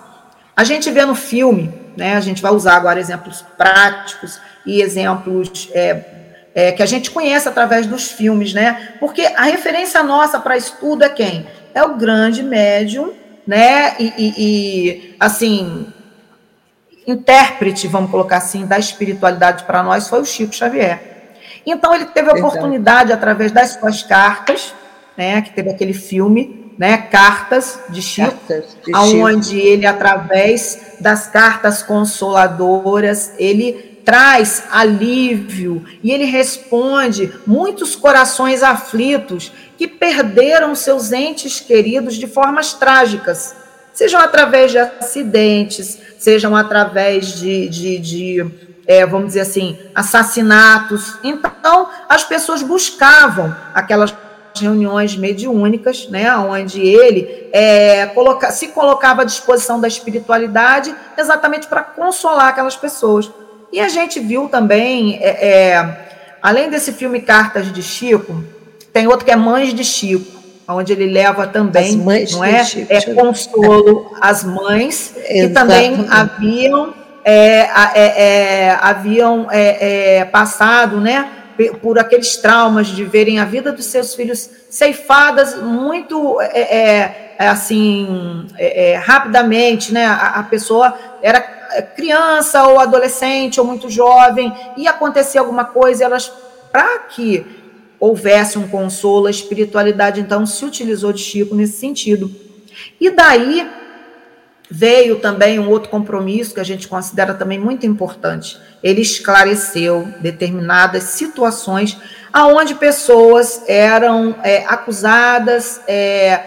A 0.55 0.63
gente 0.63 0.89
vê 0.91 1.05
no 1.05 1.15
filme, 1.15 1.73
né, 1.97 2.15
a 2.15 2.21
gente 2.21 2.41
vai 2.41 2.51
usar 2.51 2.75
agora 2.75 2.99
exemplos 2.99 3.43
práticos, 3.57 4.39
e 4.65 4.81
exemplos 4.81 5.69
é, 5.73 6.03
é, 6.55 6.71
que 6.71 6.83
a 6.83 6.85
gente 6.85 7.11
conhece 7.11 7.47
através 7.47 7.85
dos 7.85 8.11
filmes, 8.11 8.53
né? 8.53 8.93
Porque 8.99 9.21
a 9.21 9.43
referência 9.43 10.01
nossa 10.03 10.39
para 10.39 10.57
estudo 10.57 11.03
é 11.03 11.09
quem? 11.09 11.47
É 11.73 11.83
o 11.83 11.95
grande 11.95 12.43
médium, 12.43 13.13
né? 13.45 13.95
E, 13.99 14.13
e, 14.17 14.33
e, 14.37 15.15
assim, 15.19 15.87
intérprete, 17.05 17.87
vamos 17.87 18.11
colocar 18.11 18.37
assim, 18.37 18.65
da 18.65 18.79
espiritualidade 18.79 19.63
para 19.63 19.83
nós 19.83 20.07
foi 20.07 20.21
o 20.21 20.25
Chico 20.25 20.55
Xavier. 20.55 21.11
Então 21.65 21.93
ele 21.93 22.05
teve 22.05 22.29
a 22.29 22.33
oportunidade 22.33 23.11
através 23.11 23.51
das 23.51 23.73
suas 23.73 24.03
cartas, 24.03 24.73
né? 25.17 25.41
Que 25.41 25.51
teve 25.51 25.69
aquele 25.71 25.93
filme, 25.93 26.62
né? 26.77 26.97
Cartas 26.97 27.79
de 27.89 28.01
Chico, 28.01 28.31
cartas 28.31 28.77
de 28.85 28.95
aonde 28.95 29.49
Chico. 29.49 29.67
ele 29.67 29.85
através 29.85 30.95
das 30.99 31.27
cartas 31.27 31.83
consoladoras 31.83 33.33
ele 33.37 33.93
traz 34.03 34.63
alívio 34.69 35.83
e 36.03 36.11
ele 36.11 36.25
responde 36.25 37.33
muitos 37.47 37.95
corações 37.95 38.61
aflitos 38.61 39.51
que 39.77 39.87
perderam 39.87 40.75
seus 40.75 41.11
entes 41.11 41.59
queridos 41.59 42.15
de 42.15 42.27
formas 42.27 42.73
trágicas, 42.73 43.55
sejam 43.93 44.19
através 44.19 44.71
de 44.71 44.77
acidentes, 44.77 45.97
sejam 46.17 46.55
através 46.55 47.39
de, 47.39 47.69
de, 47.69 47.97
de 47.99 48.45
é, 48.85 49.05
vamos 49.05 49.27
dizer 49.27 49.41
assim, 49.41 49.77
assassinatos. 49.95 51.17
Então, 51.23 51.89
as 52.09 52.23
pessoas 52.23 52.61
buscavam 52.61 53.55
aquelas 53.73 54.11
reuniões 54.55 55.15
mediúnicas, 55.15 56.07
né, 56.09 56.35
onde 56.35 56.81
ele 56.81 57.49
é, 57.51 58.05
coloca, 58.07 58.51
se 58.51 58.69
colocava 58.69 59.23
à 59.23 59.25
disposição 59.25 59.79
da 59.79 59.87
espiritualidade 59.87 60.93
exatamente 61.17 61.67
para 61.67 61.81
consolar 61.81 62.49
aquelas 62.49 62.75
pessoas. 62.75 63.29
E 63.71 63.79
a 63.79 63.89
gente 63.89 64.19
viu 64.19 64.47
também, 64.47 65.17
é, 65.21 65.47
é, 65.47 66.07
além 66.41 66.69
desse 66.69 66.93
filme 66.93 67.21
Cartas 67.21 67.71
de 67.71 67.81
Chico, 67.81 68.43
tem 68.91 69.07
outro 69.07 69.25
que 69.25 69.31
é 69.31 69.35
Mães 69.35 69.73
de 69.73 69.83
Chico, 69.83 70.43
onde 70.67 70.93
ele 70.93 71.11
leva 71.11 71.47
também, 71.47 71.95
não 72.31 72.43
é? 72.43 72.63
Chico, 72.63 72.93
é 72.93 73.01
consolo 73.13 74.15
às 74.21 74.43
mães 74.43 75.15
que 75.27 75.49
também 75.49 76.05
haviam 76.09 76.93
é, 77.25 77.69
é, 77.69 77.69
é, 77.95 78.79
haviam 78.81 79.47
é, 79.49 80.25
passado, 80.25 80.99
né? 80.99 81.29
Por 81.81 81.99
aqueles 81.99 82.37
traumas 82.37 82.87
de 82.87 83.03
verem 83.03 83.39
a 83.39 83.45
vida 83.45 83.71
dos 83.71 83.85
seus 83.85 84.15
filhos 84.15 84.49
ceifadas 84.69 85.61
muito 85.61 86.41
é, 86.41 86.61
é, 87.37 87.47
assim 87.47 88.47
é, 88.57 88.95
rapidamente, 88.95 89.93
né? 89.93 90.05
A, 90.05 90.39
a, 90.39 90.43
pessoa 90.43 90.97
era 91.21 91.41
criança 91.95 92.63
ou 92.67 92.79
adolescente 92.79 93.59
ou 93.59 93.65
muito 93.65 93.89
jovem 93.89 94.53
e 94.77 94.87
acontecia 94.87 95.41
alguma 95.41 95.65
coisa, 95.65 96.03
elas, 96.03 96.31
para 96.71 96.99
que 96.99 97.45
houvesse 97.99 98.57
um 98.57 98.67
consolo, 98.67 99.27
a 99.27 99.31
espiritualidade 99.31 100.19
então 100.19 100.45
se 100.45 100.65
utilizou 100.65 101.13
de 101.13 101.21
Chico 101.21 101.55
nesse 101.55 101.77
sentido. 101.77 102.29
E 102.99 103.09
daí 103.09 103.69
veio 104.75 105.19
também 105.19 105.59
um 105.59 105.69
outro 105.69 105.89
compromisso 105.89 106.55
que 106.55 106.59
a 106.59 106.63
gente 106.63 106.87
considera 106.87 107.35
também 107.35 107.59
muito 107.59 107.85
importante. 107.85 108.57
Ele 108.81 109.01
esclareceu 109.01 110.07
determinadas 110.19 111.03
situações 111.03 111.95
aonde 112.31 112.73
pessoas 112.73 113.63
eram 113.67 114.35
é, 114.41 114.65
acusadas, 114.65 115.79
é, 115.87 116.41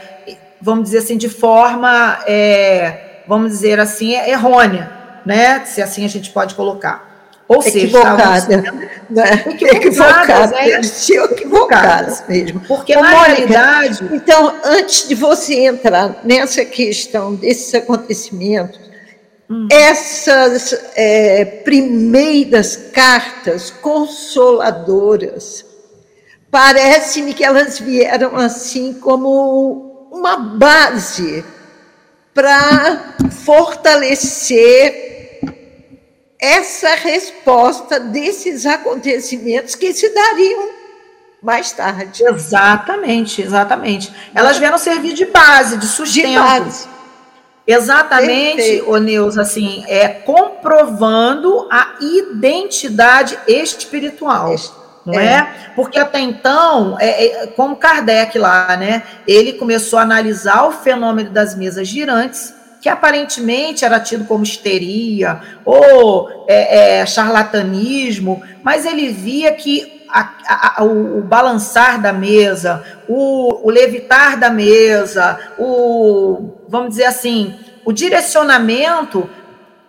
vamos 0.61 0.85
dizer 0.85 0.99
assim, 0.99 1.17
de 1.17 1.29
forma, 1.29 2.19
é, 2.27 3.23
vamos 3.29 3.53
dizer 3.53 3.79
assim, 3.79 4.15
errônea 4.15 4.97
né? 5.27 5.65
Se 5.65 5.83
assim 5.83 6.05
a 6.05 6.09
gente 6.09 6.31
pode 6.31 6.55
colocar. 6.55 7.16
Ou 7.49 7.63
equivocada. 7.63 8.41
seja, 8.41 8.73
né? 9.09 9.45
equivocadas, 9.73 10.51
né? 10.51 10.63
equivocadas, 10.67 11.07
equivocadas 11.09 12.25
mesmo. 12.29 12.61
Porque 12.61 12.97
Ô, 12.97 13.03
na 13.03 13.11
Mônica, 13.11 13.33
realidade. 13.35 14.05
Então, 14.13 14.53
antes 14.65 15.09
de 15.09 15.15
você 15.15 15.55
entrar 15.67 16.23
nessa 16.25 16.65
questão 16.65 17.37
desses 17.37 17.73
acontecimentos, 17.73 18.81
hum. 19.49 19.69
essas 19.71 20.77
é, 20.97 21.45
primeiras 21.45 22.77
cartas 22.93 23.71
consoladoras, 23.71 25.65
parece-me 26.51 27.33
que 27.33 27.45
elas 27.45 27.79
vieram 27.79 28.35
assim 28.35 28.93
como 28.93 30.09
uma 30.11 30.37
base 30.37 31.45
para 32.35 33.15
fortalecer 33.45 35.06
essa 36.47 36.95
resposta 36.95 37.99
desses 37.99 38.65
acontecimentos 38.65 39.75
que 39.75 39.93
se 39.93 40.09
dariam 40.15 40.71
mais 41.43 41.73
tarde. 41.73 42.25
Exatamente, 42.25 43.43
exatamente. 43.43 44.13
Elas 44.35 44.57
vieram 44.57 44.79
servir 44.79 45.13
de 45.13 45.27
base, 45.27 45.77
de 45.77 45.87
sustento. 45.87 46.29
De 46.29 46.39
base. 46.39 46.89
Exatamente, 47.67 48.83
o 48.87 48.97
Neus, 48.99 49.37
assim, 49.37 49.85
é 49.89 50.07
comprovando 50.09 51.67
a 51.69 51.97
identidade 52.01 53.37
espiritual. 53.49 54.55
Não 55.05 55.19
é. 55.19 55.27
é? 55.27 55.73
Porque 55.75 55.99
até 55.99 56.21
então, 56.21 56.97
é, 57.01 57.27
é, 57.27 57.47
como 57.49 57.77
Kardec 57.77 58.39
lá, 58.39 58.77
né? 58.77 59.03
Ele 59.27 59.53
começou 59.55 59.99
a 59.99 60.03
analisar 60.03 60.65
o 60.67 60.73
fenômeno 60.73 61.31
das 61.31 61.57
mesas 61.57 61.89
girantes 61.89 62.55
que 62.87 62.91
aparentemente 62.91 63.85
era 63.85 63.99
tido 63.99 64.25
como 64.27 64.45
histeria 64.45 65.41
ou 65.65 66.47
é, 66.47 67.01
é, 67.01 67.07
charlatanismo, 67.07 68.41
mas 68.63 68.87
ele 68.87 69.09
via 69.09 69.51
que 69.55 70.05
a, 70.09 70.77
a, 70.79 70.85
o, 70.85 71.19
o, 71.19 71.23
balançar 71.23 72.01
da 72.01 72.13
mesa, 72.13 72.85
o, 73.09 73.67
o, 73.67 73.71
levitar 73.73 74.39
da 74.39 74.51
mesa, 74.51 75.37
o, 75.59 76.61
vamos 76.69 76.91
dizer 76.91 77.07
assim, 77.07 77.59
o 77.85 77.93
direcionamento, 77.93 79.29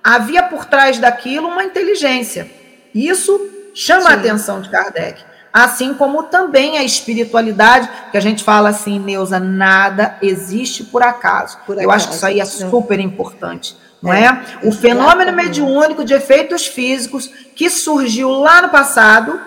havia 0.03 0.41
por 0.41 0.65
trás 0.65 0.97
daquilo 0.97 1.49
uma 1.49 1.63
inteligência. 1.63 2.49
Isso 2.95 3.39
chama 3.75 4.07
Sim. 4.07 4.07
a 4.07 4.13
atenção 4.13 4.59
de 4.59 4.71
Kardec 4.71 5.23
assim 5.51 5.93
como 5.93 6.23
também 6.23 6.77
a 6.77 6.83
espiritualidade, 6.83 7.89
que 8.11 8.17
a 8.17 8.21
gente 8.21 8.43
fala 8.43 8.69
assim, 8.69 8.99
Neuza, 8.99 9.39
nada 9.39 10.17
existe 10.21 10.83
por 10.83 11.01
acaso. 11.01 11.57
Por 11.65 11.81
Eu 11.81 11.91
acho 11.91 12.09
que 12.09 12.15
isso 12.15 12.25
aí 12.25 12.39
é 12.39 12.45
super 12.45 12.99
importante. 12.99 13.75
Não 14.01 14.13
é? 14.13 14.25
é? 14.25 14.67
O 14.67 14.71
fenômeno 14.71 15.33
mediúnico 15.33 16.05
de 16.05 16.13
efeitos 16.13 16.67
físicos 16.67 17.29
que 17.55 17.69
surgiu 17.69 18.29
lá 18.29 18.61
no 18.61 18.69
passado, 18.69 19.39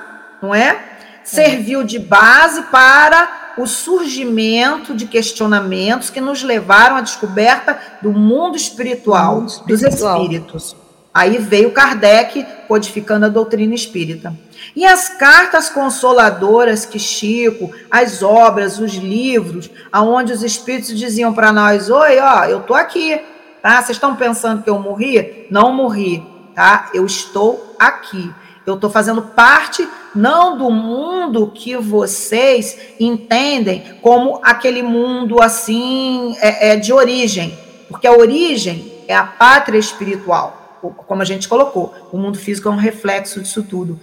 não 0.43 0.55
é? 0.55 0.77
Serviu 1.23 1.85
de 1.85 1.99
base 1.99 2.63
para 2.63 3.55
o 3.57 3.67
surgimento 3.67 4.95
de 4.95 5.07
questionamentos 5.07 6.11
que 6.11 6.21
nos 6.21 6.43
levaram 6.43 6.97
à 6.97 7.01
descoberta 7.01 7.79
do 8.03 8.13
mundo 8.13 8.57
espiritual, 8.57 9.37
mundo 9.37 9.49
espiritual. 9.49 10.19
dos 10.19 10.25
espíritos. 10.25 10.77
Aí 11.13 11.39
veio 11.39 11.73
Kardec 11.73 12.47
codificando 12.67 13.27
a 13.27 13.29
doutrina 13.29 13.75
espírita. 13.75 14.35
E 14.75 14.85
as 14.85 15.09
cartas 15.09 15.69
consoladoras 15.69 16.85
que 16.85 16.99
Chico, 16.99 17.73
as 17.91 18.23
obras, 18.23 18.79
os 18.79 18.95
livros, 18.95 19.71
aonde 19.91 20.33
os 20.33 20.43
espíritos 20.43 20.97
diziam 20.99 21.33
para 21.33 21.53
nós: 21.53 21.91
"Oi, 21.91 22.19
ó, 22.19 22.45
eu 22.45 22.61
tô 22.61 22.75
aqui, 22.75 23.21
tá? 23.63 23.83
Vocês 23.83 23.97
estão 23.97 24.17
pensando 24.17 24.63
que 24.63 24.71
eu 24.71 24.79
morri? 24.79 25.47
Não 25.51 25.73
morri, 25.73 26.25
tá? 26.55 26.91
Eu 26.95 27.05
estou 27.07 27.75
aqui. 27.79 28.33
Eu 28.67 28.75
estou 28.75 28.91
fazendo 28.91 29.23
parte 29.23 29.89
não 30.15 30.57
do 30.57 30.71
mundo 30.71 31.51
que 31.53 31.77
vocês 31.77 32.79
entendem 33.01 33.99
como 34.03 34.41
aquele 34.43 34.83
mundo 34.83 35.43
assim 35.43 36.37
é, 36.41 36.73
é 36.73 36.77
de 36.77 36.93
origem, 36.93 37.59
porque 37.89 38.07
a 38.07 38.13
origem 38.13 38.93
é 39.09 39.15
a 39.15 39.25
pátria 39.25 39.79
espiritual 39.79 40.61
como 40.81 41.21
a 41.21 41.25
gente 41.25 41.49
colocou, 41.49 41.95
o 42.11 42.19
mundo 42.19 42.39
físico 42.39 42.69
é 42.69 42.73
um 42.73 42.77
reflexo 42.77 43.41
disso 43.41 43.63
tudo. 43.63 44.01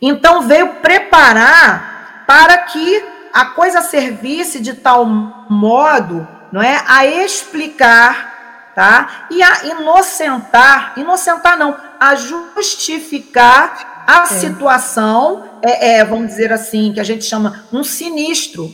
Então 0.00 0.42
veio 0.42 0.74
preparar 0.76 2.24
para 2.26 2.58
que 2.58 3.04
a 3.32 3.46
coisa 3.46 3.82
servisse 3.82 4.60
de 4.60 4.74
tal 4.74 5.04
modo, 5.04 6.26
não 6.50 6.62
é, 6.62 6.82
a 6.86 7.06
explicar, 7.06 8.72
tá? 8.74 9.26
E 9.30 9.42
a 9.42 9.66
inocentar, 9.66 10.94
inocentar 10.96 11.58
não, 11.58 11.76
a 11.98 12.14
justificar 12.14 14.04
a 14.06 14.22
é. 14.22 14.26
situação, 14.26 15.44
é, 15.62 15.98
é, 15.98 16.04
vamos 16.04 16.28
dizer 16.28 16.52
assim, 16.52 16.92
que 16.92 17.00
a 17.00 17.04
gente 17.04 17.24
chama 17.24 17.64
um 17.72 17.84
sinistro 17.84 18.72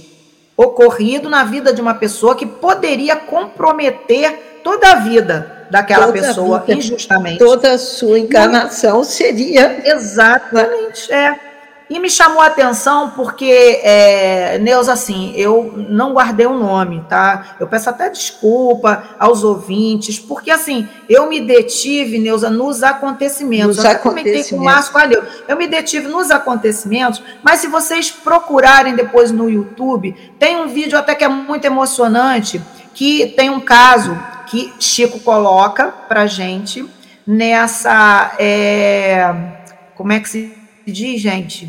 ocorrido 0.56 1.28
na 1.28 1.44
vida 1.44 1.72
de 1.72 1.82
uma 1.82 1.94
pessoa 1.94 2.34
que 2.34 2.46
poderia 2.46 3.16
comprometer 3.16 4.55
toda 4.66 4.90
a 4.90 4.94
vida 4.96 5.66
daquela 5.70 6.06
toda 6.06 6.18
pessoa 6.18 6.58
vida, 6.58 6.74
injustamente. 6.74 7.38
Toda 7.38 7.74
a 7.74 7.78
sua 7.78 8.18
encarnação 8.18 9.04
seria. 9.04 9.80
Exatamente, 9.84 11.12
é. 11.12 11.38
E 11.88 12.00
me 12.00 12.10
chamou 12.10 12.42
a 12.42 12.46
atenção 12.46 13.10
porque, 13.10 13.80
é, 13.84 14.58
Neuza, 14.58 14.92
assim, 14.92 15.32
eu 15.36 15.72
não 15.88 16.14
guardei 16.14 16.44
o 16.44 16.58
nome, 16.58 17.04
tá? 17.08 17.54
Eu 17.60 17.68
peço 17.68 17.88
até 17.88 18.10
desculpa 18.10 19.04
aos 19.20 19.44
ouvintes, 19.44 20.18
porque, 20.18 20.50
assim, 20.50 20.88
eu 21.08 21.28
me 21.28 21.40
detive, 21.40 22.18
Neuza, 22.18 22.50
nos 22.50 22.82
acontecimentos. 22.82 23.76
Nos 23.76 23.84
eu 23.84 23.98
comentei 24.00 24.42
com 24.42 24.56
o 24.56 24.64
Márcio 24.64 24.92
Calil. 24.92 25.22
Eu 25.46 25.56
me 25.56 25.68
detive 25.68 26.08
nos 26.08 26.32
acontecimentos, 26.32 27.22
mas 27.40 27.60
se 27.60 27.68
vocês 27.68 28.10
procurarem 28.10 28.96
depois 28.96 29.30
no 29.30 29.48
YouTube, 29.48 30.12
tem 30.40 30.56
um 30.56 30.66
vídeo 30.66 30.98
até 30.98 31.14
que 31.14 31.22
é 31.22 31.28
muito 31.28 31.64
emocionante, 31.64 32.60
que 32.92 33.28
tem 33.36 33.48
um 33.48 33.60
caso 33.60 34.18
que 34.46 34.72
Chico 34.78 35.20
coloca 35.20 35.86
pra 36.08 36.26
gente 36.26 36.88
nessa. 37.26 38.34
É, 38.38 39.34
como 39.94 40.12
é 40.12 40.20
que 40.20 40.28
se 40.28 40.56
diz, 40.86 41.20
gente, 41.20 41.68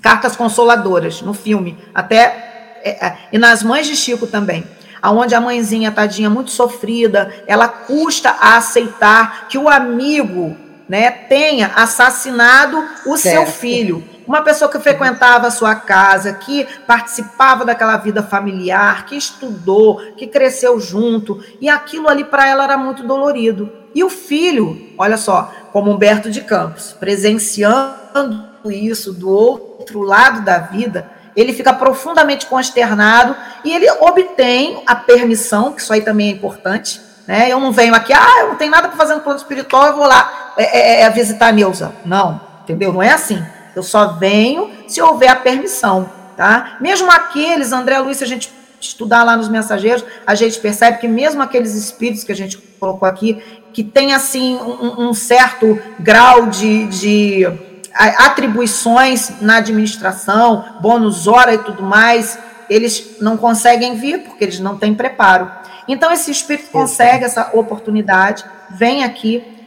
cartas 0.00 0.34
consoladoras 0.34 1.22
no 1.22 1.34
filme, 1.34 1.78
até 1.94 2.80
é, 2.84 3.06
é, 3.06 3.16
e 3.32 3.38
nas 3.38 3.62
mães 3.62 3.86
de 3.86 3.94
Chico 3.94 4.26
também, 4.26 4.64
aonde 5.00 5.34
a 5.34 5.40
mãezinha 5.40 5.92
tadinha 5.92 6.30
muito 6.30 6.50
sofrida, 6.50 7.32
ela 7.46 7.68
custa 7.68 8.30
a 8.30 8.56
aceitar 8.56 9.48
que 9.48 9.58
o 9.58 9.68
amigo, 9.68 10.56
né, 10.92 11.10
tenha 11.10 11.68
assassinado 11.68 12.86
o 13.06 13.16
certo. 13.16 13.46
seu 13.46 13.46
filho. 13.46 14.04
Uma 14.26 14.42
pessoa 14.42 14.70
que 14.70 14.78
frequentava 14.78 15.46
a 15.46 15.50
sua 15.50 15.74
casa, 15.74 16.34
que 16.34 16.68
participava 16.86 17.64
daquela 17.64 17.96
vida 17.96 18.22
familiar, 18.22 19.06
que 19.06 19.16
estudou, 19.16 20.02
que 20.18 20.26
cresceu 20.26 20.78
junto, 20.78 21.42
e 21.62 21.66
aquilo 21.66 22.10
ali 22.10 22.24
para 22.24 22.46
ela 22.46 22.64
era 22.64 22.76
muito 22.76 23.04
dolorido. 23.04 23.72
E 23.94 24.04
o 24.04 24.10
filho, 24.10 24.92
olha 24.98 25.16
só, 25.16 25.50
como 25.72 25.90
Humberto 25.90 26.30
de 26.30 26.42
Campos, 26.42 26.94
presenciando 27.00 28.44
isso 28.66 29.14
do 29.14 29.30
outro 29.30 30.02
lado 30.02 30.44
da 30.44 30.58
vida, 30.58 31.10
ele 31.34 31.54
fica 31.54 31.72
profundamente 31.72 32.44
consternado 32.44 33.34
e 33.64 33.72
ele 33.72 33.90
obtém 33.92 34.82
a 34.86 34.94
permissão, 34.94 35.72
que 35.72 35.80
isso 35.80 35.90
aí 35.90 36.02
também 36.02 36.28
é 36.28 36.32
importante. 36.32 37.00
Né? 37.26 37.50
Eu 37.50 37.60
não 37.60 37.72
venho 37.72 37.94
aqui, 37.94 38.12
ah, 38.12 38.40
eu 38.40 38.48
não 38.48 38.56
tenho 38.56 38.70
nada 38.70 38.88
para 38.88 38.96
fazer 38.96 39.14
no 39.14 39.20
plano 39.20 39.38
espiritual, 39.38 39.86
eu 39.86 39.96
vou 39.96 40.06
lá 40.06 40.52
é, 40.56 40.78
é, 40.78 41.00
é, 41.02 41.10
visitar 41.10 41.48
a 41.48 41.52
Neuza. 41.52 41.92
Não, 42.04 42.40
entendeu? 42.62 42.92
Não 42.92 43.02
é 43.02 43.10
assim. 43.10 43.42
Eu 43.74 43.82
só 43.82 44.14
venho 44.14 44.70
se 44.88 45.00
houver 45.00 45.28
a 45.28 45.36
permissão. 45.36 46.10
Tá? 46.36 46.78
Mesmo 46.80 47.10
aqueles, 47.10 47.72
André 47.72 47.98
Luiz, 47.98 48.16
se 48.16 48.24
a 48.24 48.26
gente 48.26 48.52
estudar 48.80 49.22
lá 49.22 49.36
nos 49.36 49.48
mensageiros, 49.48 50.04
a 50.26 50.34
gente 50.34 50.58
percebe 50.58 50.98
que 50.98 51.06
mesmo 51.06 51.42
aqueles 51.42 51.74
espíritos 51.74 52.24
que 52.24 52.32
a 52.32 52.36
gente 52.36 52.58
colocou 52.80 53.06
aqui, 53.06 53.42
que 53.72 53.84
tem 53.84 54.12
assim 54.12 54.56
um, 54.56 55.08
um 55.08 55.14
certo 55.14 55.80
grau 56.00 56.46
de, 56.46 56.86
de 56.86 57.46
atribuições 57.94 59.40
na 59.40 59.56
administração, 59.56 60.64
bônus 60.80 61.26
hora 61.28 61.54
e 61.54 61.58
tudo 61.58 61.82
mais, 61.82 62.38
eles 62.68 63.18
não 63.20 63.36
conseguem 63.36 63.94
vir 63.94 64.20
porque 64.24 64.44
eles 64.44 64.58
não 64.58 64.76
têm 64.76 64.94
preparo. 64.94 65.50
Então 65.86 66.12
esse 66.12 66.30
espírito 66.30 66.70
consegue 66.70 67.24
essa 67.24 67.50
oportunidade, 67.52 68.44
vem 68.70 69.04
aqui 69.04 69.62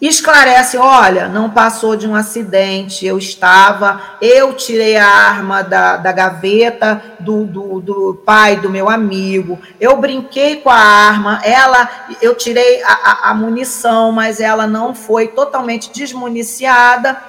esclarece, 0.00 0.78
olha, 0.78 1.28
não 1.28 1.50
passou 1.50 1.94
de 1.94 2.08
um 2.08 2.14
acidente, 2.14 3.04
eu 3.04 3.18
estava, 3.18 4.00
eu 4.22 4.54
tirei 4.54 4.96
a 4.96 5.06
arma 5.06 5.62
da, 5.62 5.98
da 5.98 6.10
gaveta 6.10 7.02
do, 7.20 7.44
do, 7.44 7.80
do 7.80 8.14
pai 8.24 8.56
do 8.56 8.70
meu 8.70 8.88
amigo, 8.88 9.58
eu 9.78 9.98
brinquei 9.98 10.56
com 10.56 10.70
a 10.70 10.76
arma, 10.76 11.42
ela, 11.44 11.88
eu 12.22 12.34
tirei 12.34 12.82
a, 12.82 12.92
a, 12.92 13.30
a 13.30 13.34
munição, 13.34 14.10
mas 14.10 14.40
ela 14.40 14.66
não 14.66 14.94
foi 14.94 15.28
totalmente 15.28 15.92
desmuniciada, 15.92 17.20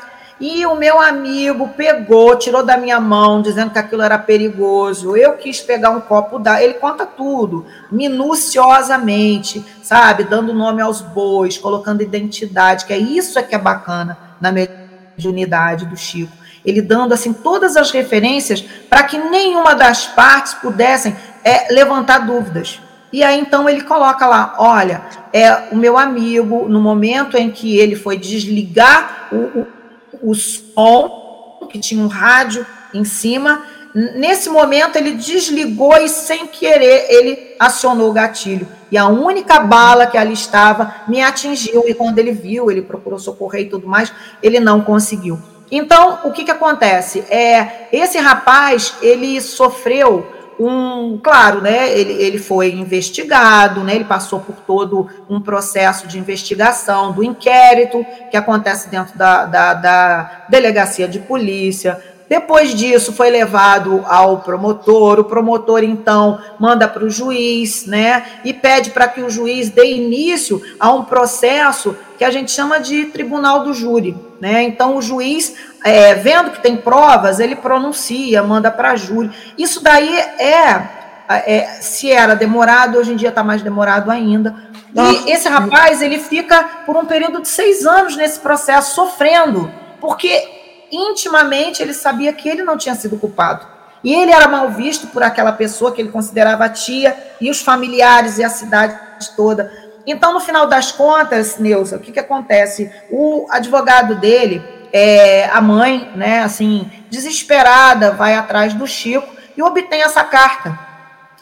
e 0.42 0.66
o 0.66 0.76
meu 0.76 1.00
amigo 1.00 1.70
pegou, 1.78 2.36
tirou 2.36 2.66
da 2.66 2.76
minha 2.76 3.00
mão, 3.00 3.44
dizendo 3.44 3.70
que 3.70 3.78
aquilo 3.78 4.02
era 4.02 4.18
perigoso. 4.18 5.16
Eu 5.16 5.34
quis 5.34 5.62
pegar 5.62 5.92
um 5.92 6.02
copo 6.02 6.40
da. 6.40 6.62
Ele 6.64 6.74
conta 6.74 7.06
tudo, 7.06 7.64
minuciosamente, 7.92 9.64
sabe? 9.84 10.24
Dando 10.24 10.52
nome 10.52 10.82
aos 10.82 11.00
bois, 11.00 11.60
colocando 11.60 12.02
identidade, 12.02 12.86
que 12.86 12.94
é 12.94 12.98
isso 12.98 13.38
é 13.38 13.44
que 13.44 13.54
é 13.54 13.60
bacana 13.60 14.18
na 14.42 14.52
mediunidade 14.52 15.86
do 15.86 15.96
Chico. 15.96 16.34
Ele 16.66 16.82
dando 16.82 17.14
assim 17.14 17.34
todas 17.34 17.78
as 17.78 17.92
referências 17.92 18.62
para 18.90 19.04
que 19.04 19.20
nenhuma 19.20 19.76
das 19.76 20.08
partes 20.08 20.56
pudessem 20.56 21.16
é, 21.44 21.72
levantar 21.72 22.26
dúvidas. 22.26 22.82
E 23.14 23.24
aí 23.24 23.40
então 23.40 23.70
ele 23.70 23.82
coloca 23.82 24.26
lá, 24.26 24.56
olha, 24.58 25.04
é 25.32 25.68
o 25.72 25.76
meu 25.76 26.00
amigo 26.00 26.68
no 26.68 26.82
momento 26.82 27.38
em 27.38 27.52
que 27.52 27.78
ele 27.78 27.96
foi 27.96 28.18
desligar 28.18 29.28
o, 29.32 29.60
o 29.60 29.81
o 30.22 30.34
som, 30.34 31.68
que 31.72 31.80
tinha 31.80 32.04
um 32.04 32.08
rádio 32.08 32.66
em 32.94 33.04
cima. 33.04 33.64
Nesse 33.94 34.50
momento, 34.50 34.96
ele 34.96 35.12
desligou 35.12 35.98
e, 35.98 36.08
sem 36.08 36.48
querer, 36.48 37.08
ele 37.10 37.56
acionou 37.60 38.10
o 38.10 38.14
gatilho. 38.14 38.68
E 38.90 38.98
a 38.98 39.08
única 39.08 39.60
bala 39.60 40.08
que 40.08 40.18
ali 40.18 40.34
estava 40.34 40.96
me 41.08 41.22
atingiu. 41.22 41.84
E 41.88 41.94
quando 41.94 42.20
ele 42.20 42.32
viu, 42.32 42.70
ele 42.70 42.82
procurou 42.82 43.20
socorrer 43.20 43.64
e 43.64 43.70
tudo 43.70 43.88
mais, 43.88 44.12
ele 44.42 44.60
não 44.60 44.82
conseguiu. 44.82 45.40
Então, 45.70 46.20
o 46.26 46.32
que, 46.32 46.44
que 46.44 46.52
acontece? 46.52 47.20
É, 47.30 47.88
esse 47.92 48.18
rapaz, 48.18 48.94
ele 49.02 49.40
sofreu 49.40 50.26
um, 50.68 51.18
claro, 51.18 51.62
né, 51.62 51.98
ele, 51.98 52.14
ele 52.14 52.38
foi 52.38 52.72
investigado, 52.72 53.82
né, 53.82 53.96
ele 53.96 54.06
passou 54.06 54.40
por 54.40 54.56
todo 54.56 55.08
um 55.30 55.40
processo 55.40 56.08
de 56.08 56.20
investigação 56.20 57.12
do 57.12 57.24
inquérito 57.24 58.06
que 58.30 58.38
acontece 58.38 58.90
dentro 58.90 59.18
da, 59.18 59.46
da, 59.46 59.74
da 59.74 60.46
delegacia 60.50 61.08
de 61.08 61.20
polícia, 61.20 62.02
depois 62.32 62.74
disso, 62.74 63.12
foi 63.12 63.30
levado 63.30 64.06
ao 64.08 64.38
promotor. 64.38 65.20
O 65.20 65.26
promotor, 65.26 65.84
então, 65.84 66.40
manda 66.58 66.88
para 66.88 67.04
o 67.04 67.10
juiz, 67.10 67.86
né? 67.86 68.26
E 68.46 68.54
pede 68.54 68.92
para 68.92 69.06
que 69.06 69.22
o 69.22 69.30
juiz 69.30 69.70
dê 69.70 69.96
início 69.96 70.62
a 70.80 70.94
um 70.94 71.04
processo 71.04 71.94
que 72.18 72.24
a 72.24 72.32
gente 72.32 72.50
chama 72.50 72.80
de 72.80 73.08
tribunal 73.08 73.66
do 73.66 73.74
júri, 73.74 74.16
né? 74.40 74.64
Então, 74.64 74.96
o 74.96 75.02
juiz, 75.02 75.56
é, 75.84 76.14
vendo 76.16 76.52
que 76.52 76.62
tem 76.62 76.78
provas, 76.78 77.40
ele 77.40 77.56
pronuncia, 77.56 78.44
manda 78.44 78.70
para 78.70 78.96
júri. 78.96 79.32
Isso 79.58 79.84
daí 79.84 80.16
é, 80.18 80.90
é, 81.28 81.66
se 81.82 82.12
era 82.12 82.36
demorado, 82.36 82.98
hoje 82.98 83.14
em 83.14 83.16
dia 83.16 83.30
está 83.30 83.44
mais 83.44 83.62
demorado 83.62 84.12
ainda. 84.12 84.56
E 84.94 85.32
esse 85.32 85.48
rapaz, 85.48 86.02
ele 86.02 86.20
fica 86.20 86.64
por 86.86 86.98
um 86.98 87.06
período 87.06 87.42
de 87.42 87.48
seis 87.48 87.86
anos 87.86 88.16
nesse 88.16 88.40
processo, 88.40 88.94
sofrendo, 88.94 89.72
porque 90.00 90.88
intimamente 90.92 91.82
ele 91.82 91.94
sabia 91.94 92.34
que 92.34 92.50
ele 92.50 92.64
não 92.64 92.78
tinha 92.78 92.96
sido 92.96 93.18
culpado. 93.18 93.66
E 94.04 94.14
ele 94.14 94.32
era 94.32 94.48
mal 94.48 94.70
visto 94.70 95.08
por 95.08 95.24
aquela 95.24 95.52
pessoa 95.52 95.92
que 95.92 96.02
ele 96.02 96.10
considerava 96.10 96.68
tia 96.68 97.16
e 97.40 97.50
os 97.50 97.62
familiares 97.62 98.38
e 98.38 98.44
a 98.44 98.50
cidade 98.50 99.00
toda. 99.36 99.72
Então, 100.06 100.34
no 100.34 100.40
final 100.40 100.66
das 100.68 100.92
contas, 100.92 101.58
Neuza, 101.60 101.98
o 101.98 102.00
que, 102.00 102.12
que 102.12 102.20
acontece? 102.20 102.92
O 103.12 103.46
advogado 103.50 104.16
dele, 104.16 104.62
é, 104.92 105.46
a 105.46 105.62
mãe, 105.62 106.12
né, 106.16 106.44
assim, 106.44 106.90
desesperada, 107.10 108.12
vai 108.12 108.36
atrás 108.36 108.74
do 108.74 108.86
Chico 108.86 109.28
e 109.56 109.62
obtém 109.62 110.02
essa 110.02 110.24
carta, 110.24 110.78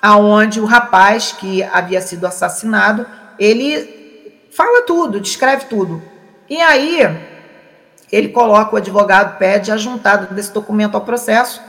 aonde 0.02 0.60
o 0.60 0.66
rapaz 0.66 1.32
que 1.32 1.64
havia 1.64 2.02
sido 2.02 2.26
assassinado, 2.26 3.06
ele 3.38 4.40
fala 4.52 4.84
tudo, 4.84 5.20
descreve 5.20 5.66
tudo. 5.66 6.02
E 6.50 6.62
aí, 6.62 7.02
ele 8.12 8.30
coloca, 8.30 8.74
o 8.74 8.78
advogado 8.78 9.38
pede 9.38 9.72
a 9.72 9.78
juntada 9.78 10.34
desse 10.34 10.54
documento 10.54 10.96
ao 10.96 11.02
processo, 11.02 11.62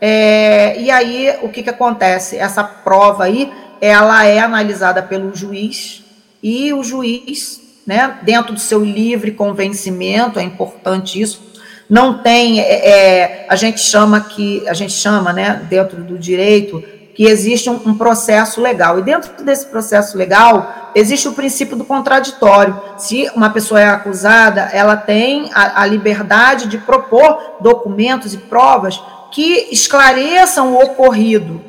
é, 0.00 0.78
e 0.78 0.90
aí 0.90 1.38
o 1.42 1.48
que, 1.48 1.62
que 1.62 1.70
acontece? 1.70 2.36
Essa 2.36 2.62
prova 2.62 3.24
aí, 3.24 3.52
ela 3.80 4.24
é 4.26 4.38
analisada 4.38 5.02
pelo 5.02 5.34
juiz, 5.34 6.04
e 6.42 6.72
o 6.72 6.84
juiz, 6.84 7.60
né, 7.86 8.18
dentro 8.22 8.52
do 8.52 8.60
seu 8.60 8.84
livre 8.84 9.30
convencimento, 9.30 10.38
é 10.38 10.42
importante 10.42 11.20
isso, 11.20 11.40
não 11.88 12.18
tem, 12.18 12.58
é, 12.58 12.88
é, 12.88 13.46
a 13.48 13.54
gente 13.54 13.80
chama 13.80 14.20
que, 14.20 14.68
a 14.68 14.74
gente 14.74 14.92
chama, 14.92 15.32
né, 15.32 15.64
dentro 15.70 16.02
do 16.02 16.18
direito, 16.18 16.82
que 17.14 17.24
existe 17.24 17.70
um, 17.70 17.80
um, 17.86 17.96
processo 17.96 18.60
legal. 18.60 18.98
E 18.98 19.02
dentro 19.02 19.42
desse 19.42 19.66
processo 19.66 20.18
legal, 20.18 20.90
existe 20.94 21.28
o 21.28 21.32
princípio 21.32 21.76
do 21.76 21.84
contraditório. 21.84 22.78
Se 22.98 23.30
uma 23.34 23.48
pessoa 23.50 23.80
é 23.80 23.88
acusada, 23.88 24.62
ela 24.72 24.96
tem 24.96 25.50
a, 25.54 25.82
a 25.82 25.86
liberdade 25.86 26.66
de 26.66 26.76
propor 26.76 27.56
documentos 27.60 28.34
e 28.34 28.38
provas 28.38 29.00
que 29.30 29.68
esclareçam 29.70 30.74
o 30.74 30.82
ocorrido 30.82 31.64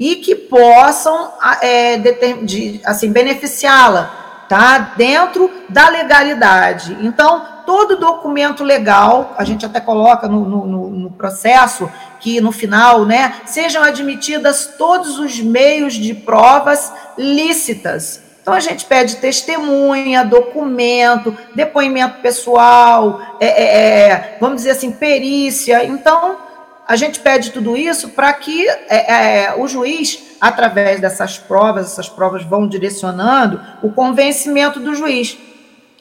e 0.00 0.16
que 0.16 0.34
possam 0.34 1.30
é, 1.60 1.96
de, 1.98 2.80
assim, 2.84 3.12
beneficiá-la 3.12 4.17
tá? 4.48 4.94
dentro 4.96 5.50
da 5.68 5.88
legalidade. 5.88 6.96
Então, 7.00 7.44
todo 7.66 7.98
documento 7.98 8.64
legal, 8.64 9.34
a 9.36 9.44
gente 9.44 9.66
até 9.66 9.78
coloca 9.78 10.26
no, 10.26 10.44
no, 10.44 10.90
no, 10.90 11.10
processo 11.10 11.90
que 12.18 12.40
no 12.40 12.50
final, 12.50 13.04
né, 13.04 13.34
sejam 13.44 13.82
admitidas 13.82 14.74
todos 14.78 15.18
os 15.18 15.38
meios 15.38 15.92
de 15.92 16.14
provas 16.14 16.90
lícitas. 17.18 18.22
Então 18.40 18.54
a 18.54 18.60
gente 18.60 18.86
pede 18.86 19.16
testemunha, 19.16 20.24
documento, 20.24 21.36
depoimento 21.54 22.22
pessoal, 22.22 23.20
é, 23.38 23.46
é, 23.46 24.08
é 24.08 24.38
vamos 24.40 24.56
dizer 24.56 24.70
assim, 24.70 24.90
perícia. 24.90 25.84
Então 25.84 26.38
a 26.86 26.96
gente 26.96 27.20
pede 27.20 27.50
tudo 27.50 27.76
isso 27.76 28.08
para 28.08 28.32
que 28.32 28.66
é, 28.66 29.44
é, 29.48 29.54
o 29.58 29.68
juiz, 29.68 30.18
através 30.40 31.00
dessas 31.00 31.38
provas, 31.38 31.86
essas 31.86 32.08
provas 32.08 32.44
vão 32.44 32.68
direcionando 32.68 33.60
o 33.82 33.90
convencimento 33.90 34.80
do 34.80 34.94
juiz. 34.94 35.36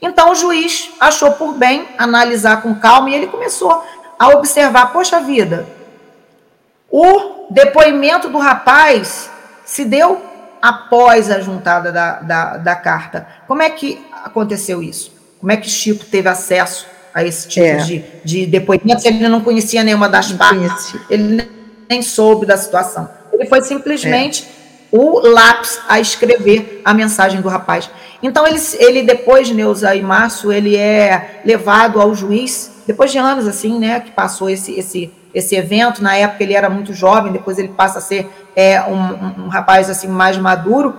Então 0.02 0.32
o 0.32 0.36
juiz 0.36 0.92
achou 1.00 1.32
por 1.32 1.54
bem 1.54 1.88
analisar 1.98 2.62
com 2.62 2.76
calma 2.76 3.10
e 3.10 3.16
ele 3.16 3.28
começou 3.28 3.84
a 4.18 4.30
observar: 4.30 4.94
poxa 4.94 5.20
vida, 5.20 5.68
o 6.90 7.48
depoimento 7.50 8.30
do 8.30 8.38
rapaz 8.38 9.30
se 9.66 9.84
deu 9.84 10.22
após 10.62 11.30
a 11.30 11.40
juntada 11.40 11.92
da, 11.92 12.20
da, 12.20 12.58
da 12.58 12.76
carta. 12.76 13.28
Como 13.48 13.62
é 13.62 13.70
que 13.70 14.06
aconteceu 14.24 14.82
isso? 14.82 15.12
Como 15.40 15.52
é 15.52 15.58
que 15.58 15.70
Chico 15.70 16.06
teve 16.06 16.28
acesso 16.28 16.88
a 17.14 17.24
esse 17.24 17.48
tipo 17.48 17.66
é. 17.66 17.78
de, 17.78 18.06
de 18.24 18.46
depoimento 18.46 19.02
se 19.02 19.08
ele 19.08 19.28
não 19.28 19.42
conhecia 19.42 19.84
nenhuma 19.84 20.10
das 20.10 20.32
partes? 20.32 20.96
Ele 21.10 21.50
nem 21.90 22.02
soube 22.02 22.46
da 22.46 22.58
situação. 22.58 23.10
Ele 23.32 23.46
foi 23.46 23.62
simplesmente 23.62 24.44
é. 24.44 24.96
o 24.96 25.20
lápis 25.20 25.80
a 25.88 26.00
escrever 26.00 26.82
a 26.84 26.94
mensagem 26.94 27.42
do 27.42 27.48
rapaz. 27.48 27.90
Então, 28.22 28.48
ele, 28.48 28.60
ele 28.80 29.04
depois, 29.04 29.50
Neuza 29.52 29.94
e 29.96 30.02
Márcio, 30.02 30.52
ele 30.52 30.76
é 30.76 31.42
levado 31.46 32.02
ao 32.02 32.16
juiz, 32.16 32.72
depois 32.88 33.12
de 33.12 33.18
anos, 33.18 33.48
assim, 33.48 33.78
né, 33.78 34.00
que 34.00 34.12
passou 34.12 34.50
esse, 34.50 34.72
esse, 34.78 35.12
esse 35.34 35.56
evento, 35.56 36.02
na 36.02 36.16
época 36.16 36.44
ele 36.44 36.54
era 36.54 36.70
muito 36.70 36.94
jovem, 36.94 37.32
depois 37.32 37.60
ele 37.60 37.68
passa 37.70 38.00
a 38.00 38.02
ser 38.02 38.28
é, 38.56 38.82
um, 38.82 39.46
um, 39.46 39.48
rapaz, 39.50 39.90
assim, 39.90 40.08
mais 40.08 40.38
maduro, 40.38 40.96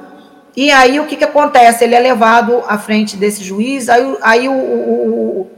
e 0.57 0.71
aí 0.71 1.01
o 1.01 1.07
que, 1.07 1.17
que 1.17 1.25
acontece? 1.25 1.85
Ele 1.85 1.95
é 1.95 2.01
levado 2.01 2.63
à 2.69 2.79
frente 2.79 3.17
desse 3.17 3.43
juiz, 3.43 3.89
aí, 3.89 4.17
aí 4.23 4.49
o, 4.49 4.53
o, 4.53 5.41
o 5.41 5.51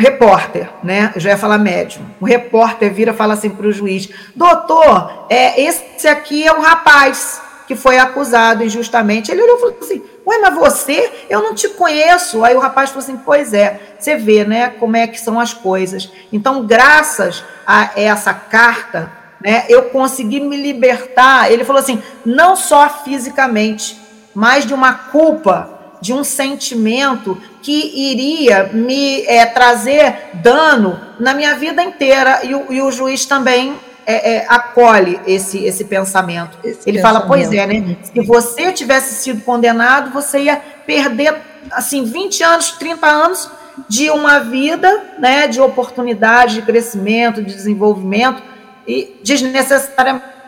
repórter, 0.00 0.68
né? 0.82 1.12
Eu 1.14 1.20
já 1.20 1.30
ia 1.30 1.36
falar 1.36 1.58
médium. 1.58 2.04
O 2.20 2.24
repórter 2.24 2.92
vira 2.92 3.12
e 3.12 3.16
fala 3.16 3.34
assim 3.34 3.50
para 3.50 3.66
o 3.66 3.72
juiz: 3.72 4.08
Doutor, 4.34 5.26
é, 5.28 5.60
esse 5.60 6.08
aqui 6.08 6.46
é 6.46 6.52
um 6.52 6.60
rapaz 6.60 7.40
que 7.66 7.76
foi 7.76 7.98
acusado 7.98 8.64
injustamente. 8.64 9.30
Ele 9.30 9.42
olhou 9.42 9.56
e 9.56 9.60
falou 9.60 9.76
assim: 9.80 10.02
Ué, 10.26 10.38
mas 10.38 10.54
você, 10.54 11.12
eu 11.28 11.42
não 11.42 11.54
te 11.54 11.68
conheço. 11.68 12.44
Aí 12.44 12.56
o 12.56 12.60
rapaz 12.60 12.90
falou 12.90 13.04
assim: 13.04 13.18
Pois 13.18 13.52
é, 13.52 13.78
você 13.98 14.16
vê, 14.16 14.44
né, 14.44 14.70
como 14.70 14.96
é 14.96 15.06
que 15.06 15.20
são 15.20 15.38
as 15.38 15.52
coisas. 15.52 16.10
Então, 16.32 16.66
graças 16.66 17.44
a 17.66 17.90
essa 17.94 18.32
carta, 18.32 19.12
né, 19.40 19.64
eu 19.68 19.84
consegui 19.84 20.40
me 20.40 20.56
libertar. 20.56 21.50
Ele 21.50 21.64
falou 21.64 21.80
assim: 21.80 22.02
não 22.24 22.56
só 22.56 22.88
fisicamente, 23.04 24.00
mas 24.34 24.66
de 24.66 24.74
uma 24.74 24.92
culpa, 24.92 25.79
de 26.00 26.12
um 26.12 26.24
sentimento 26.24 27.40
que 27.62 28.10
iria 28.10 28.70
me 28.72 29.22
é, 29.26 29.44
trazer 29.46 30.30
dano 30.34 30.98
na 31.18 31.34
minha 31.34 31.54
vida 31.56 31.82
inteira. 31.82 32.40
E 32.44 32.54
o, 32.54 32.72
e 32.72 32.80
o 32.80 32.90
juiz 32.90 33.26
também 33.26 33.74
é, 34.06 34.36
é, 34.36 34.46
acolhe 34.48 35.20
esse, 35.26 35.64
esse 35.64 35.84
pensamento. 35.84 36.58
Esse 36.64 36.88
Ele 36.88 36.98
pensamento. 36.98 37.02
fala, 37.02 37.26
pois 37.26 37.52
é, 37.52 37.66
né? 37.66 37.96
Se 38.02 38.20
você 38.22 38.72
tivesse 38.72 39.22
sido 39.22 39.42
condenado, 39.42 40.10
você 40.10 40.40
ia 40.40 40.56
perder, 40.86 41.36
assim, 41.70 42.04
20 42.04 42.42
anos, 42.42 42.70
30 42.72 43.06
anos 43.06 43.50
de 43.88 44.10
uma 44.10 44.40
vida, 44.40 45.14
né, 45.18 45.46
de 45.46 45.60
oportunidade, 45.60 46.56
de 46.56 46.62
crescimento, 46.62 47.42
de 47.42 47.54
desenvolvimento, 47.54 48.42
e 48.86 49.16
desnecessariamente. 49.22 50.39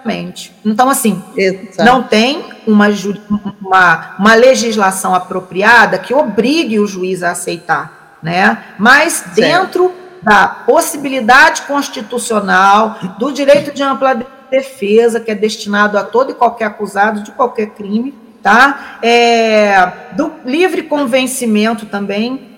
Então, 0.65 0.89
assim, 0.89 1.23
Exato. 1.37 1.85
não 1.85 2.03
tem 2.03 2.45
uma, 2.67 2.87
uma, 3.61 4.17
uma 4.19 4.35
legislação 4.35 5.15
apropriada 5.15 5.99
que 5.99 6.13
obrigue 6.15 6.79
o 6.79 6.87
juiz 6.87 7.23
a 7.23 7.31
aceitar, 7.31 8.19
né? 8.23 8.59
Mas 8.79 9.13
certo. 9.13 9.35
dentro 9.35 9.93
da 10.23 10.47
possibilidade 10.47 11.63
constitucional, 11.63 12.99
do 13.19 13.33
direito 13.33 13.73
de 13.73 13.83
ampla 13.83 14.25
defesa, 14.51 15.19
que 15.19 15.31
é 15.31 15.35
destinado 15.35 15.99
a 15.99 16.05
todo 16.05 16.31
e 16.31 16.35
qualquer 16.35 16.67
acusado 16.67 17.23
de 17.23 17.33
qualquer 17.33 17.71
crime, 17.71 18.15
tá? 18.43 18.99
É, 19.03 19.93
do 20.13 20.33
livre 20.45 20.83
convencimento 20.83 21.87
também 21.87 22.53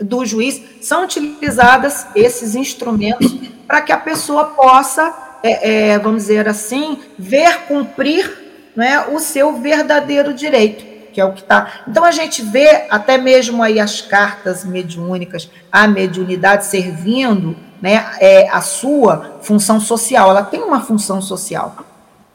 do 0.00 0.24
juiz, 0.24 0.62
são 0.80 1.04
utilizadas 1.04 2.06
esses 2.14 2.54
instrumentos 2.54 3.34
para 3.66 3.80
que 3.80 3.92
a 3.92 3.96
pessoa 3.96 4.44
possa, 4.46 5.12
é, 5.42 5.90
é, 5.90 5.98
vamos 5.98 6.22
dizer 6.22 6.48
assim, 6.48 7.00
ver 7.18 7.62
cumprir 7.68 8.70
né, 8.74 9.06
o 9.12 9.18
seu 9.18 9.54
verdadeiro 9.54 10.34
direito 10.34 10.96
que 11.16 11.20
é 11.22 11.24
o 11.24 11.32
que 11.32 11.40
está. 11.40 11.84
Então 11.88 12.04
a 12.04 12.10
gente 12.10 12.42
vê 12.42 12.84
até 12.90 13.16
mesmo 13.16 13.62
aí 13.62 13.80
as 13.80 14.02
cartas 14.02 14.66
mediúnicas, 14.66 15.50
a 15.72 15.88
mediunidade 15.88 16.66
servindo 16.66 17.56
né, 17.80 18.04
é, 18.20 18.46
a 18.50 18.60
sua 18.60 19.38
função 19.40 19.80
social. 19.80 20.28
Ela 20.28 20.42
tem 20.42 20.62
uma 20.62 20.80
função 20.80 21.22
social. 21.22 21.74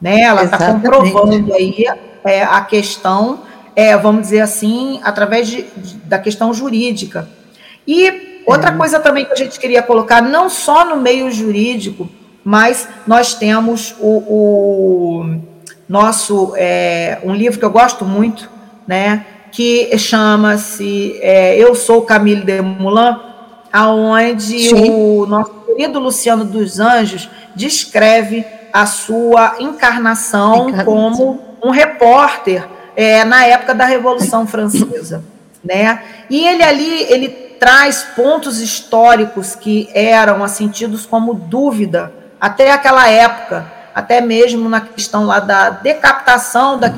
Né? 0.00 0.22
Ela 0.22 0.42
está 0.42 0.58
comprovando 0.58 1.54
aí 1.54 1.84
é, 2.24 2.42
a 2.42 2.60
questão, 2.62 3.42
é, 3.76 3.96
vamos 3.96 4.22
dizer 4.22 4.40
assim, 4.40 5.00
através 5.04 5.46
de, 5.46 5.62
de, 5.62 5.94
da 5.98 6.18
questão 6.18 6.52
jurídica. 6.52 7.28
E 7.86 8.42
outra 8.44 8.70
é. 8.70 8.76
coisa 8.76 8.98
também 8.98 9.24
que 9.24 9.32
a 9.32 9.36
gente 9.36 9.60
queria 9.60 9.80
colocar, 9.84 10.20
não 10.20 10.50
só 10.50 10.84
no 10.84 10.96
meio 10.96 11.30
jurídico, 11.30 12.08
mas 12.44 12.88
nós 13.06 13.34
temos 13.34 13.94
o, 14.00 14.18
o 14.18 15.40
nosso 15.88 16.54
é, 16.56 17.18
um 17.22 17.34
livro 17.34 17.58
que 17.58 17.64
eu 17.64 17.70
gosto 17.70 18.04
muito, 18.04 18.50
né, 18.86 19.26
que 19.50 19.96
chama-se 19.98 21.18
é, 21.20 21.56
Eu 21.56 21.74
Sou 21.74 22.02
Camille 22.02 22.42
de 22.42 22.60
Moulin, 22.62 23.16
aonde 23.72 24.68
Sim. 24.68 24.90
o 24.90 25.26
nosso 25.26 25.50
querido 25.66 25.98
Luciano 25.98 26.44
dos 26.44 26.80
Anjos 26.80 27.28
descreve 27.54 28.44
a 28.72 28.86
sua 28.86 29.56
encarnação, 29.60 30.70
encarnação. 30.70 30.84
como 30.84 31.40
um 31.62 31.70
repórter 31.70 32.66
é, 32.96 33.24
na 33.24 33.44
época 33.44 33.74
da 33.74 33.84
Revolução 33.84 34.46
Francesa, 34.46 35.22
né? 35.62 36.02
E 36.28 36.46
ele 36.46 36.62
ali 36.62 37.02
ele 37.04 37.28
traz 37.60 38.02
pontos 38.16 38.60
históricos 38.60 39.54
que 39.54 39.88
eram 39.94 40.42
assim 40.42 40.68
tidos 40.68 41.06
como 41.06 41.34
dúvida 41.34 42.21
até 42.42 42.72
aquela 42.72 43.08
época, 43.08 43.70
até 43.94 44.20
mesmo 44.20 44.68
na 44.68 44.80
questão 44.80 45.26
lá 45.26 45.38
da 45.38 45.70
decapitação 45.70 46.76
da 46.76 46.92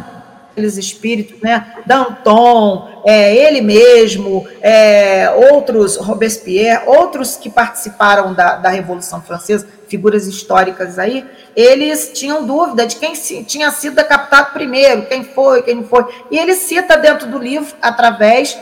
aqueles 0.52 0.78
espíritos, 0.78 1.40
né? 1.42 1.66
Danton, 1.84 3.02
é, 3.04 3.34
ele 3.34 3.60
mesmo, 3.60 4.46
é, 4.62 5.28
outros, 5.50 5.96
Robespierre, 5.96 6.84
outros 6.86 7.36
que 7.36 7.50
participaram 7.50 8.32
da, 8.32 8.54
da 8.54 8.68
Revolução 8.68 9.20
Francesa, 9.20 9.66
figuras 9.88 10.28
históricas 10.28 10.96
aí, 10.96 11.26
eles 11.56 12.12
tinham 12.14 12.46
dúvida 12.46 12.86
de 12.86 12.96
quem 12.96 13.12
tinha 13.12 13.70
sido 13.72 13.96
decapitado 13.96 14.52
primeiro, 14.52 15.06
quem 15.06 15.24
foi, 15.24 15.62
quem 15.62 15.74
não 15.74 15.84
foi. 15.84 16.06
E 16.30 16.38
ele 16.38 16.54
cita 16.54 16.96
dentro 16.96 17.26
do 17.26 17.38
livro, 17.38 17.74
através, 17.82 18.56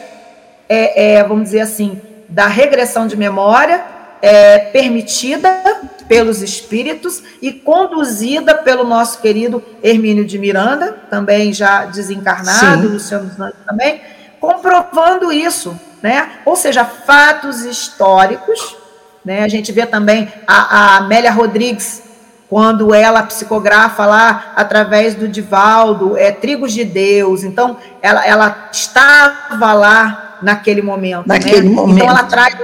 é, 0.66 1.16
é 1.16 1.22
vamos 1.22 1.44
dizer 1.44 1.60
assim, 1.60 2.00
da 2.26 2.46
regressão 2.46 3.06
de 3.06 3.18
memória, 3.18 3.84
é, 4.22 4.58
permitida 4.58 5.91
pelos 6.12 6.42
espíritos 6.42 7.22
e 7.40 7.50
conduzida 7.50 8.54
pelo 8.54 8.84
nosso 8.84 9.18
querido 9.22 9.64
Hermínio 9.82 10.26
de 10.26 10.38
Miranda, 10.38 10.94
também 11.08 11.54
já 11.54 11.86
desencarnado, 11.86 12.82
Sim. 12.82 12.92
Luciano 12.92 13.30
Santos 13.34 13.58
também, 13.66 13.98
comprovando 14.38 15.32
isso, 15.32 15.74
né? 16.02 16.32
Ou 16.44 16.54
seja, 16.54 16.84
fatos 16.84 17.64
históricos, 17.64 18.76
né? 19.24 19.42
A 19.42 19.48
gente 19.48 19.72
vê 19.72 19.86
também 19.86 20.30
a, 20.46 20.76
a 20.76 20.96
Amélia 20.98 21.32
Rodrigues, 21.32 22.02
quando 22.46 22.94
ela 22.94 23.22
psicografa 23.22 24.04
lá 24.04 24.52
através 24.54 25.14
do 25.14 25.26
Divaldo, 25.26 26.14
é 26.18 26.30
Trigos 26.30 26.74
de 26.74 26.84
Deus. 26.84 27.42
Então, 27.42 27.78
ela, 28.02 28.26
ela 28.26 28.68
estava 28.70 29.72
lá 29.72 30.36
naquele 30.42 30.82
momento. 30.82 31.26
Né? 31.26 31.38
Naquele 31.38 31.70
né? 31.70 31.74
momento. 31.74 31.96
Então, 31.96 32.10
ela 32.10 32.24
traz 32.24 32.54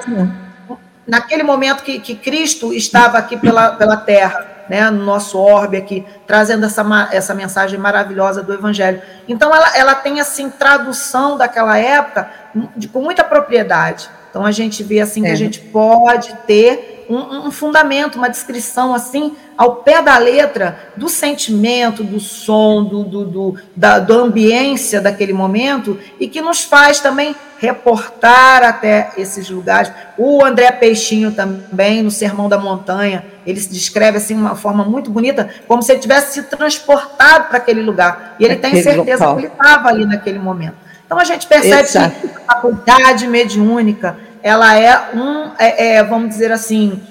naquele 1.08 1.42
momento 1.42 1.82
que, 1.82 1.98
que 1.98 2.14
Cristo 2.14 2.72
estava 2.74 3.16
aqui 3.16 3.38
pela, 3.38 3.72
pela 3.72 3.96
terra, 3.96 4.46
né, 4.68 4.90
no 4.90 5.02
nosso 5.02 5.38
orbe 5.38 5.78
aqui, 5.78 6.04
trazendo 6.26 6.66
essa, 6.66 6.84
essa 7.10 7.34
mensagem 7.34 7.78
maravilhosa 7.78 8.42
do 8.42 8.52
Evangelho. 8.52 9.00
Então, 9.26 9.54
ela, 9.54 9.74
ela 9.74 9.94
tem, 9.94 10.20
assim, 10.20 10.50
tradução 10.50 11.38
daquela 11.38 11.78
época 11.78 12.30
de, 12.76 12.86
com 12.86 13.00
muita 13.00 13.24
propriedade. 13.24 14.10
Então, 14.28 14.44
a 14.44 14.52
gente 14.52 14.82
vê, 14.82 15.00
assim, 15.00 15.22
é. 15.22 15.28
que 15.28 15.32
a 15.32 15.36
gente 15.36 15.60
pode 15.60 16.34
ter 16.46 16.97
um, 17.08 17.46
um, 17.46 17.50
fundamento, 17.50 18.16
uma 18.16 18.28
descrição 18.28 18.94
assim, 18.94 19.34
ao 19.56 19.76
pé 19.76 20.02
da 20.02 20.18
letra, 20.18 20.90
do 20.96 21.08
sentimento, 21.08 22.04
do 22.04 22.20
som, 22.20 22.84
do, 22.84 23.02
do, 23.02 23.24
do, 23.24 23.54
da, 23.74 23.98
da 23.98 24.14
ambiência 24.14 25.00
daquele 25.00 25.32
momento, 25.32 25.98
e 26.20 26.28
que 26.28 26.40
nos 26.40 26.62
faz 26.64 27.00
também 27.00 27.34
reportar 27.58 28.62
até 28.62 29.10
esses 29.16 29.50
lugares. 29.50 29.90
O 30.16 30.44
André 30.44 30.70
Peixinho 30.72 31.32
também, 31.32 32.02
no 32.02 32.10
Sermão 32.10 32.48
da 32.48 32.58
Montanha, 32.58 33.24
ele 33.46 33.60
se 33.60 33.70
descreve 33.70 34.18
assim 34.18 34.34
de 34.34 34.40
uma 34.40 34.54
forma 34.54 34.84
muito 34.84 35.10
bonita, 35.10 35.48
como 35.66 35.82
se 35.82 35.92
ele 35.92 36.00
tivesse 36.00 36.34
se 36.34 36.42
transportado 36.44 37.48
para 37.48 37.58
aquele 37.58 37.82
lugar. 37.82 38.36
E 38.38 38.44
ele 38.44 38.54
aquele 38.54 38.74
tem 38.74 38.82
certeza 38.82 39.24
local. 39.24 39.36
que 39.36 39.46
ele 39.46 39.52
estava 39.52 39.88
ali 39.88 40.04
naquele 40.04 40.38
momento. 40.38 40.88
Então 41.08 41.18
a 41.18 41.24
gente 41.24 41.46
percebe 41.46 41.88
Exato. 41.88 42.20
que 42.20 42.26
a 42.26 42.54
faculdade 42.54 43.26
mediúnica 43.26 44.18
ela 44.42 44.78
é 44.78 45.10
um, 45.14 45.50
é, 45.58 45.96
é, 45.96 46.04
vamos 46.04 46.30
dizer 46.30 46.52
assim, 46.52 47.02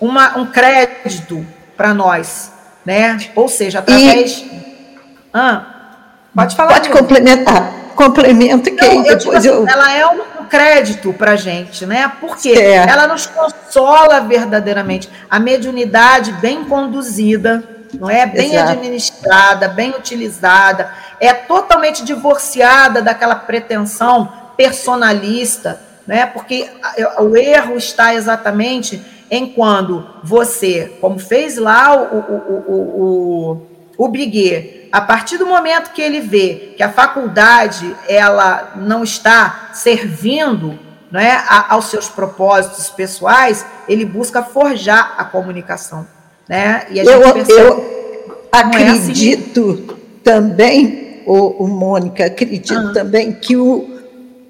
uma, 0.00 0.38
um 0.38 0.46
crédito 0.46 1.46
para 1.76 1.92
nós, 1.94 2.52
né? 2.84 3.18
Ou 3.34 3.48
seja, 3.48 3.80
através. 3.80 4.38
E... 4.38 4.96
Ah, 5.32 5.64
pode 6.34 6.56
falar. 6.56 6.72
Pode 6.74 6.90
complementar. 6.90 7.80
Complemento 7.94 8.70
que 8.70 8.82
Não, 8.82 9.04
eu 9.04 9.18
depois 9.18 9.44
eu... 9.44 9.62
Assim, 9.62 9.72
ela 9.72 9.92
é 9.92 10.06
um, 10.06 10.22
crédito 10.50 11.12
para 11.12 11.32
a 11.32 11.36
gente, 11.36 11.86
né? 11.86 12.10
Porque 12.20 12.54
certo. 12.54 12.90
ela 12.90 13.06
nos 13.06 13.26
consola 13.26 14.20
verdadeiramente. 14.20 15.08
A 15.30 15.38
mediunidade 15.38 16.32
bem 16.32 16.64
conduzida, 16.64 17.62
não 17.94 18.10
é? 18.10 18.26
Bem 18.26 18.54
Exato. 18.54 18.72
administrada, 18.72 19.68
bem 19.68 19.90
utilizada, 19.90 20.92
é 21.20 21.32
totalmente 21.32 22.04
divorciada 22.04 23.00
daquela 23.00 23.36
pretensão 23.36 24.32
personalista 24.56 25.80
né? 26.06 26.26
Porque 26.26 26.68
o 27.18 27.36
erro 27.36 27.76
está 27.76 28.14
exatamente 28.14 29.00
em 29.30 29.52
quando 29.52 30.06
você, 30.24 30.92
como 31.00 31.18
fez 31.18 31.56
lá 31.56 31.94
o, 31.94 32.16
o, 32.16 32.64
o, 32.68 33.02
o, 33.02 33.66
o 33.96 34.08
Briguet, 34.08 34.88
a 34.90 35.00
partir 35.00 35.38
do 35.38 35.46
momento 35.46 35.92
que 35.92 36.02
ele 36.02 36.20
vê 36.20 36.74
que 36.76 36.82
a 36.82 36.90
faculdade 36.90 37.94
ela 38.08 38.72
não 38.76 39.04
está 39.04 39.70
servindo 39.72 40.76
né, 41.10 41.42
aos 41.68 41.86
seus 41.86 42.08
propósitos 42.08 42.88
pessoais, 42.90 43.64
ele 43.88 44.04
busca 44.04 44.42
forjar 44.42 45.14
a 45.16 45.24
comunicação. 45.24 46.06
Né? 46.48 46.86
E 46.90 47.00
a 47.00 47.04
gente 47.04 47.26
eu, 47.26 47.32
percebe, 47.32 47.60
eu 47.60 48.48
acredito 48.50 49.70
é 49.70 49.72
assim. 49.72 50.00
também, 50.24 51.22
o, 51.26 51.64
o 51.64 51.68
Mônica, 51.68 52.24
acredito 52.24 52.74
ah. 52.74 52.92
também 52.92 53.32
que 53.32 53.56
o, 53.56 53.99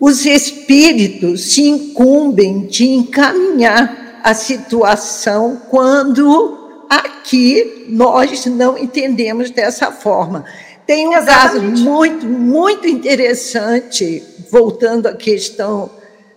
os 0.01 0.25
espíritos 0.25 1.53
se 1.53 1.69
incumbem 1.69 2.67
de 2.67 2.89
encaminhar 2.89 4.21
a 4.25 4.33
situação 4.33 5.61
quando 5.69 6.87
aqui 6.89 7.85
nós 7.89 8.47
não 8.47 8.79
entendemos 8.79 9.51
dessa 9.51 9.93
forma. 9.93 10.47
Tem 10.87 11.07
um 11.07 11.13
Exatamente. 11.13 11.37
caso 11.37 11.61
muito, 11.85 12.25
muito 12.27 12.89
interessante, 12.89 14.23
voltando 14.51 15.07
à 15.07 15.13
questão 15.13 15.91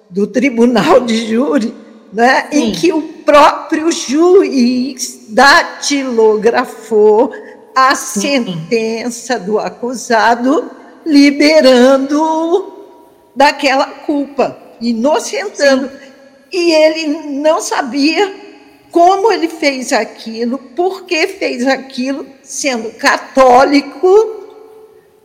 do 0.10 0.28
tribunal 0.28 1.00
de 1.00 1.28
júri, 1.28 1.74
né, 2.12 2.50
em 2.52 2.74
que 2.74 2.92
o 2.92 3.02
próprio 3.02 3.90
juiz 3.92 5.28
datilografou 5.30 7.32
a 7.74 7.96
sentença 7.96 9.40
do 9.40 9.58
acusado, 9.58 10.70
liberando 11.04 12.73
daquela 13.36 13.86
culpa, 13.86 14.58
inocentando. 14.80 15.90
Sim. 15.90 16.14
E 16.52 16.72
ele 16.72 17.08
não 17.42 17.62
sabia 17.62 18.34
como 18.92 19.32
ele 19.32 19.48
fez 19.48 19.92
aquilo, 19.92 20.60
por 20.60 21.06
que 21.06 21.28
fez 21.28 21.66
aquilo, 21.66 22.28
sendo 22.44 22.92
católico, 22.92 24.44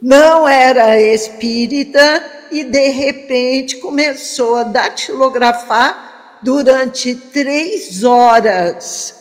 não 0.01 0.49
era 0.49 0.99
espírita, 0.99 2.25
e 2.51 2.65
de 2.65 2.89
repente 2.89 3.77
começou 3.77 4.57
a 4.57 4.63
datilografar 4.63 6.39
durante 6.43 7.15
três 7.15 8.05
horas 8.05 9.15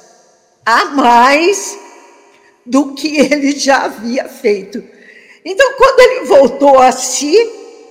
a 0.65 0.85
mais 0.85 1.77
do 2.65 2.93
que 2.93 3.17
ele 3.17 3.51
já 3.51 3.85
havia 3.85 4.25
feito. 4.29 4.83
Então, 5.43 5.73
quando 5.77 5.99
ele 5.99 6.25
voltou 6.25 6.79
a 6.79 6.91
si, 6.91 7.35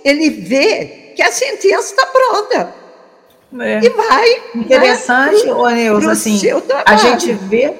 ele 0.06 0.30
vê 0.30 1.12
que 1.16 1.22
a 1.22 1.32
sentença 1.32 1.92
está 1.92 2.06
pronta. 2.06 2.74
É. 3.60 3.80
E 3.82 3.88
vai. 3.90 4.42
Interessante, 4.54 5.46
né, 5.46 5.74
Neuza, 5.74 6.12
assim, 6.12 6.40
a 6.84 6.96
gente 6.96 7.32
vê 7.32 7.74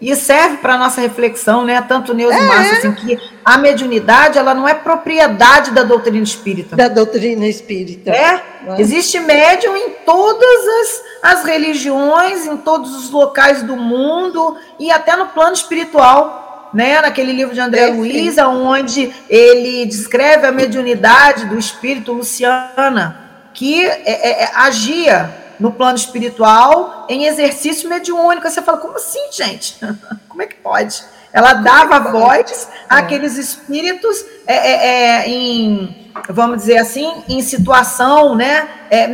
e 0.00 0.16
serve 0.16 0.56
para 0.56 0.76
nossa 0.76 1.00
reflexão, 1.00 1.64
né? 1.64 1.80
Tanto 1.86 2.12
Neuza 2.12 2.36
é. 2.36 2.40
e 2.40 2.42
Márcia, 2.42 2.78
assim, 2.78 2.92
que 2.92 3.18
a 3.44 3.56
mediunidade 3.56 4.36
ela 4.36 4.52
não 4.52 4.68
é 4.68 4.74
propriedade 4.74 5.70
da 5.70 5.84
doutrina 5.84 6.22
espírita. 6.22 6.74
Da 6.74 6.88
doutrina 6.88 7.46
espírita. 7.46 8.10
É. 8.10 8.42
é. 8.66 8.80
Existe 8.80 9.18
médium 9.20 9.76
em 9.76 9.90
todas 10.04 10.66
as, 10.80 11.02
as 11.22 11.44
religiões, 11.44 12.46
em 12.46 12.56
todos 12.56 12.94
os 12.96 13.10
locais 13.10 13.62
do 13.62 13.76
mundo 13.76 14.56
e 14.78 14.90
até 14.90 15.16
no 15.16 15.26
plano 15.26 15.54
espiritual 15.54 16.41
né, 16.72 17.00
naquele 17.00 17.32
livro 17.32 17.54
de 17.54 17.60
André 17.60 17.86
Luiz, 17.88 18.38
onde 18.38 19.12
ele 19.28 19.84
descreve 19.86 20.46
a 20.46 20.52
mediunidade 20.52 21.46
do 21.46 21.58
espírito 21.58 22.12
Luciana, 22.12 23.30
que 23.52 23.84
é, 23.84 24.02
é, 24.06 24.42
é, 24.44 24.50
agia 24.54 25.30
no 25.60 25.70
plano 25.70 25.96
espiritual 25.96 27.06
em 27.08 27.26
exercício 27.26 27.88
mediúnico. 27.88 28.48
Você 28.48 28.62
fala, 28.62 28.78
como 28.78 28.96
assim, 28.96 29.30
gente? 29.30 29.78
Como 30.28 30.42
é 30.42 30.46
que 30.46 30.54
pode? 30.54 31.04
Ela 31.30 31.54
dava 31.54 32.10
voz 32.10 32.68
é. 32.70 32.94
àqueles 32.94 33.36
espíritos 33.36 34.24
é, 34.46 34.54
é, 34.56 35.28
em, 35.28 36.10
vamos 36.28 36.58
dizer 36.58 36.78
assim, 36.78 37.22
em 37.28 37.42
situação 37.42 38.34
né, 38.34 38.66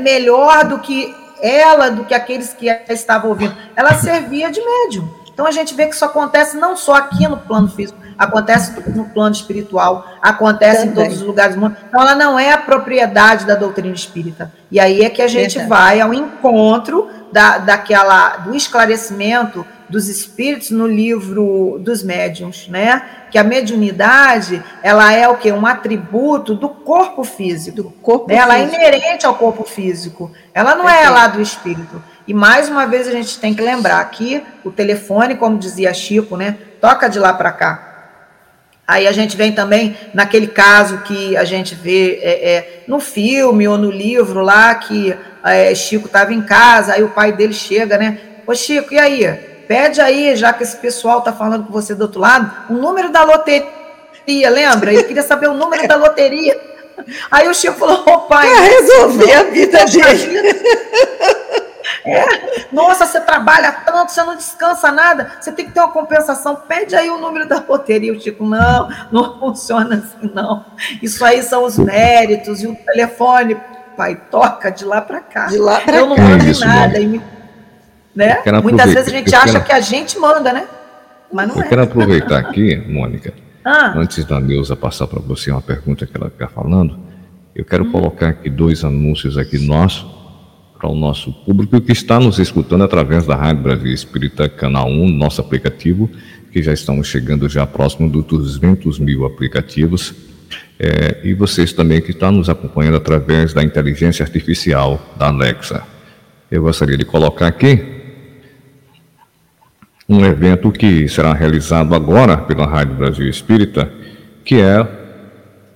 melhor 0.02 0.64
do 0.64 0.78
que 0.78 1.14
ela, 1.40 1.90
do 1.90 2.04
que 2.04 2.14
aqueles 2.14 2.52
que 2.52 2.68
estavam 2.88 3.30
ouvindo. 3.30 3.56
Ela 3.76 3.94
servia 3.94 4.50
de 4.50 4.60
médium. 4.60 5.17
Então 5.38 5.46
a 5.46 5.52
gente 5.52 5.72
vê 5.72 5.86
que 5.86 5.94
isso 5.94 6.04
acontece 6.04 6.56
não 6.56 6.76
só 6.76 6.94
aqui 6.96 7.28
no 7.28 7.36
plano 7.36 7.68
físico, 7.68 7.96
acontece 8.18 8.72
no 8.90 9.04
plano 9.04 9.32
espiritual, 9.32 10.04
acontece 10.20 10.78
Também. 10.78 10.90
em 10.90 10.94
todos 10.96 11.20
os 11.20 11.22
lugares 11.24 11.54
do 11.54 11.60
mundo. 11.60 11.76
Então 11.88 12.02
ela 12.02 12.16
não 12.16 12.36
é 12.36 12.50
a 12.50 12.58
propriedade 12.58 13.46
da 13.46 13.54
doutrina 13.54 13.94
espírita. 13.94 14.52
E 14.68 14.80
aí 14.80 15.02
é 15.02 15.08
que 15.08 15.22
a 15.22 15.28
gente 15.28 15.60
Verdade. 15.60 15.68
vai 15.68 16.00
ao 16.00 16.12
encontro 16.12 17.08
da, 17.30 17.58
daquela 17.58 18.38
do 18.38 18.52
esclarecimento 18.52 19.64
dos 19.88 20.08
espíritos 20.08 20.72
no 20.72 20.88
livro 20.88 21.78
dos 21.78 22.02
médiuns, 22.02 22.66
né? 22.66 23.00
Que 23.30 23.38
a 23.38 23.44
mediunidade, 23.44 24.60
ela 24.82 25.12
é 25.12 25.28
o 25.28 25.36
que 25.36 25.52
um 25.52 25.64
atributo 25.64 26.52
do 26.56 26.68
corpo 26.68 27.22
físico. 27.22 27.76
Do 27.76 27.90
corpo 28.02 28.26
né? 28.26 28.34
Ela 28.34 28.58
é 28.58 28.64
inerente 28.64 29.24
ao 29.24 29.36
corpo 29.36 29.62
físico. 29.62 30.32
Ela 30.52 30.74
não 30.74 30.88
é 30.88 31.08
lá 31.08 31.28
do 31.28 31.40
espírito. 31.40 32.02
E 32.28 32.34
mais 32.34 32.68
uma 32.68 32.86
vez 32.86 33.08
a 33.08 33.10
gente 33.10 33.38
tem 33.38 33.54
que 33.54 33.62
lembrar 33.62 34.04
que 34.10 34.42
o 34.62 34.70
telefone, 34.70 35.36
como 35.36 35.56
dizia 35.56 35.94
Chico, 35.94 36.36
né, 36.36 36.58
toca 36.78 37.08
de 37.08 37.18
lá 37.18 37.32
para 37.32 37.50
cá. 37.50 37.88
Aí 38.86 39.08
a 39.08 39.12
gente 39.12 39.34
vem 39.34 39.50
também 39.52 39.96
naquele 40.12 40.46
caso 40.46 40.98
que 40.98 41.34
a 41.38 41.44
gente 41.44 41.74
vê 41.74 42.20
é, 42.22 42.50
é, 42.50 42.84
no 42.86 43.00
filme 43.00 43.66
ou 43.66 43.78
no 43.78 43.90
livro 43.90 44.42
lá 44.42 44.74
que 44.74 45.16
é, 45.42 45.74
Chico 45.74 46.04
estava 46.04 46.34
em 46.34 46.42
casa, 46.42 46.92
aí 46.92 47.02
o 47.02 47.08
pai 47.08 47.32
dele 47.32 47.54
chega, 47.54 47.96
né? 47.96 48.18
Ô 48.46 48.54
Chico, 48.54 48.92
e 48.92 48.98
aí? 48.98 49.26
Pede 49.66 49.98
aí, 49.98 50.36
já 50.36 50.52
que 50.52 50.62
esse 50.62 50.76
pessoal 50.76 51.20
está 51.20 51.32
falando 51.32 51.64
com 51.64 51.72
você 51.72 51.94
do 51.94 52.02
outro 52.02 52.20
lado, 52.20 52.50
o 52.68 52.74
número 52.74 53.10
da 53.10 53.24
loteria, 53.24 54.50
lembra? 54.50 54.92
Ele 54.92 55.04
queria 55.04 55.22
saber 55.22 55.48
o 55.48 55.54
número 55.54 55.88
da 55.88 55.96
loteria. 55.96 56.60
Aí 57.30 57.48
o 57.48 57.54
Chico 57.54 57.78
falou, 57.78 58.02
ô 58.06 58.20
pai. 58.20 58.50
Para 58.50 58.60
resolver 58.60 59.32
a 59.32 59.42
vida 59.48 59.84
dele. 59.86 60.58
É. 62.04 62.68
Nossa, 62.72 63.06
você 63.06 63.20
trabalha 63.20 63.72
tanto, 63.72 64.12
você 64.12 64.22
não 64.22 64.36
descansa 64.36 64.90
nada, 64.90 65.32
você 65.40 65.52
tem 65.52 65.66
que 65.66 65.72
ter 65.72 65.80
uma 65.80 65.92
compensação. 65.92 66.56
Pede 66.56 66.94
aí 66.94 67.10
o 67.10 67.18
número 67.18 67.48
da 67.48 67.62
loteria. 67.66 68.12
O 68.12 68.20
Chico, 68.20 68.44
não, 68.44 68.88
não 69.10 69.38
funciona 69.40 69.96
assim, 69.96 70.30
não. 70.34 70.64
Isso 71.02 71.24
aí 71.24 71.42
são 71.42 71.64
os 71.64 71.78
méritos 71.78 72.62
e 72.62 72.66
o 72.66 72.74
telefone, 72.74 73.56
pai, 73.96 74.20
toca 74.30 74.70
de 74.70 74.84
lá 74.84 75.00
para 75.00 75.20
cá. 75.20 75.46
De 75.46 75.58
lá 75.58 75.80
para 75.80 75.92
cá. 75.92 75.98
Eu 75.98 76.06
não 76.06 76.16
mando 76.16 76.44
é 76.44 76.66
nada. 76.66 77.00
Me, 77.00 77.22
né? 78.14 78.38
Muitas 78.62 78.92
vezes 78.92 79.12
a 79.12 79.16
gente 79.16 79.34
acha 79.34 79.52
quero... 79.52 79.64
que 79.64 79.72
a 79.72 79.80
gente 79.80 80.18
manda, 80.18 80.52
né? 80.52 80.66
Mas 81.32 81.48
não 81.48 81.56
eu 81.56 81.62
é. 81.62 81.68
quero 81.68 81.82
aproveitar 81.82 82.38
aqui, 82.38 82.76
Mônica, 82.76 83.34
ah. 83.64 83.92
antes 83.96 84.24
da 84.24 84.40
Neuza 84.40 84.74
passar 84.74 85.06
para 85.06 85.20
você 85.20 85.50
uma 85.50 85.60
pergunta 85.60 86.06
que 86.06 86.16
ela 86.16 86.28
está 86.28 86.48
falando, 86.48 86.98
eu 87.54 87.64
quero 87.64 87.84
hum. 87.84 87.92
colocar 87.92 88.28
aqui 88.28 88.48
dois 88.48 88.82
anúncios 88.82 89.36
aqui 89.36 89.58
nossos 89.58 90.17
para 90.78 90.88
o 90.88 90.94
nosso 90.94 91.32
público 91.32 91.80
que 91.80 91.90
está 91.90 92.20
nos 92.20 92.38
escutando 92.38 92.84
através 92.84 93.26
da 93.26 93.34
Rádio 93.34 93.64
Brasil 93.64 93.92
Espírita, 93.92 94.48
Canal 94.48 94.88
1, 94.88 95.08
nosso 95.08 95.40
aplicativo, 95.40 96.08
que 96.52 96.62
já 96.62 96.72
estamos 96.72 97.08
chegando 97.08 97.48
já 97.48 97.66
próximo 97.66 98.08
dos 98.08 98.24
200 98.24 99.00
mil 99.00 99.26
aplicativos. 99.26 100.14
É, 100.78 101.20
e 101.24 101.34
vocês 101.34 101.72
também 101.72 102.00
que 102.00 102.12
estão 102.12 102.30
nos 102.30 102.48
acompanhando 102.48 102.96
através 102.96 103.52
da 103.52 103.64
inteligência 103.64 104.22
artificial 104.22 105.14
da 105.18 105.26
Alexa. 105.26 105.82
Eu 106.48 106.62
gostaria 106.62 106.96
de 106.96 107.04
colocar 107.04 107.48
aqui 107.48 107.84
um 110.08 110.24
evento 110.24 110.70
que 110.70 111.08
será 111.08 111.34
realizado 111.34 111.94
agora 111.94 112.36
pela 112.36 112.66
Rádio 112.66 112.94
Brasil 112.94 113.28
Espírita, 113.28 113.92
que 114.44 114.60
é 114.60 114.86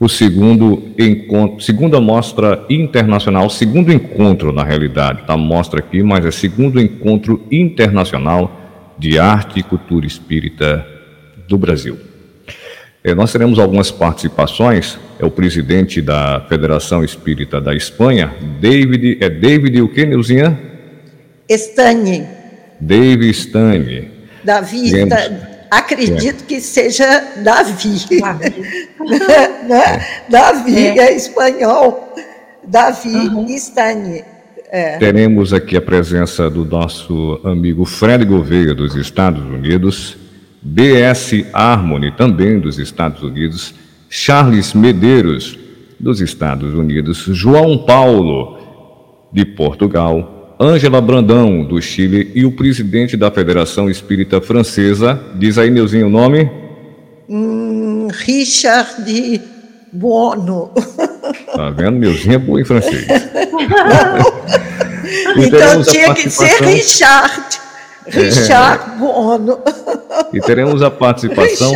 o 0.02 0.08
segundo 0.08 0.82
encontro, 0.98 1.60
segunda 1.60 2.00
mostra 2.00 2.66
internacional, 2.68 3.48
segundo 3.48 3.92
encontro 3.92 4.50
na 4.50 4.64
realidade, 4.64 5.22
tá 5.24 5.36
mostra 5.36 5.78
aqui, 5.78 6.02
mas 6.02 6.26
é 6.26 6.32
segundo 6.32 6.80
encontro 6.80 7.46
internacional 7.52 8.50
de 8.98 9.16
arte 9.16 9.60
e 9.60 9.62
cultura 9.62 10.04
espírita 10.04 10.84
do 11.46 11.56
Brasil. 11.56 11.96
É, 13.04 13.14
nós 13.14 13.30
teremos 13.30 13.60
algumas 13.60 13.92
participações. 13.92 14.98
É 15.20 15.24
o 15.24 15.30
presidente 15.30 16.02
da 16.02 16.44
Federação 16.48 17.04
Espírita 17.04 17.60
da 17.60 17.72
Espanha, 17.72 18.34
David. 18.60 19.18
É 19.20 19.30
David 19.30 19.82
o 19.82 19.88
que, 19.88 20.04
Neuzinha? 20.04 20.58
Stani. 21.48 22.26
David 22.80 23.30
Stani. 23.30 24.08
Davi, 24.42 24.90
Temos, 24.90 25.51
acredito 25.72 26.44
é. 26.44 26.46
que 26.46 26.60
seja 26.60 27.24
Davi. 27.42 28.20
Davi, 28.20 28.66
né? 29.68 30.06
Davi 30.28 30.76
é. 30.76 30.98
é. 30.98 31.16
espanhol. 31.16 32.12
Davi 32.62 33.08
uhum. 33.08 33.46
Stani. 33.56 34.22
É. 34.70 34.98
Teremos 34.98 35.52
aqui 35.52 35.76
a 35.76 35.82
presença 35.82 36.48
do 36.48 36.64
nosso 36.64 37.40
amigo 37.44 37.84
Fred 37.84 38.24
Gouveia, 38.24 38.74
dos 38.74 38.94
Estados 38.96 39.42
Unidos, 39.42 40.16
BS 40.62 41.44
Harmony, 41.52 42.12
também 42.12 42.58
dos 42.58 42.78
Estados 42.78 43.22
Unidos, 43.22 43.74
Charles 44.08 44.72
Medeiros, 44.72 45.58
dos 45.98 46.20
Estados 46.20 46.72
Unidos, 46.74 47.18
João 47.32 47.84
Paulo, 47.84 48.58
de 49.32 49.44
Portugal, 49.44 50.41
Ângela 50.62 51.00
Brandão, 51.00 51.64
do 51.64 51.82
Chile, 51.82 52.30
e 52.36 52.44
o 52.44 52.52
presidente 52.52 53.16
da 53.16 53.32
Federação 53.32 53.90
Espírita 53.90 54.40
Francesa. 54.40 55.20
Diz 55.34 55.58
aí, 55.58 55.68
Neuzinho, 55.68 56.06
o 56.06 56.10
nome? 56.10 56.48
Hum, 57.28 58.06
Richard 58.12 59.42
Buono. 59.92 60.70
Tá 61.54 61.70
vendo? 61.70 61.98
Neuzinho 61.98 62.34
é 62.34 62.38
bom 62.38 62.58
em 62.58 62.64
francês. 62.64 63.06
então 65.36 65.82
tinha 65.82 66.14
que 66.14 66.30
ser 66.30 66.62
Richard. 66.62 67.60
Richard 68.06 68.90
é. 68.90 68.98
Buono. 68.98 69.58
E 70.32 70.40
teremos 70.40 70.82
a 70.82 70.90
participação 70.90 71.72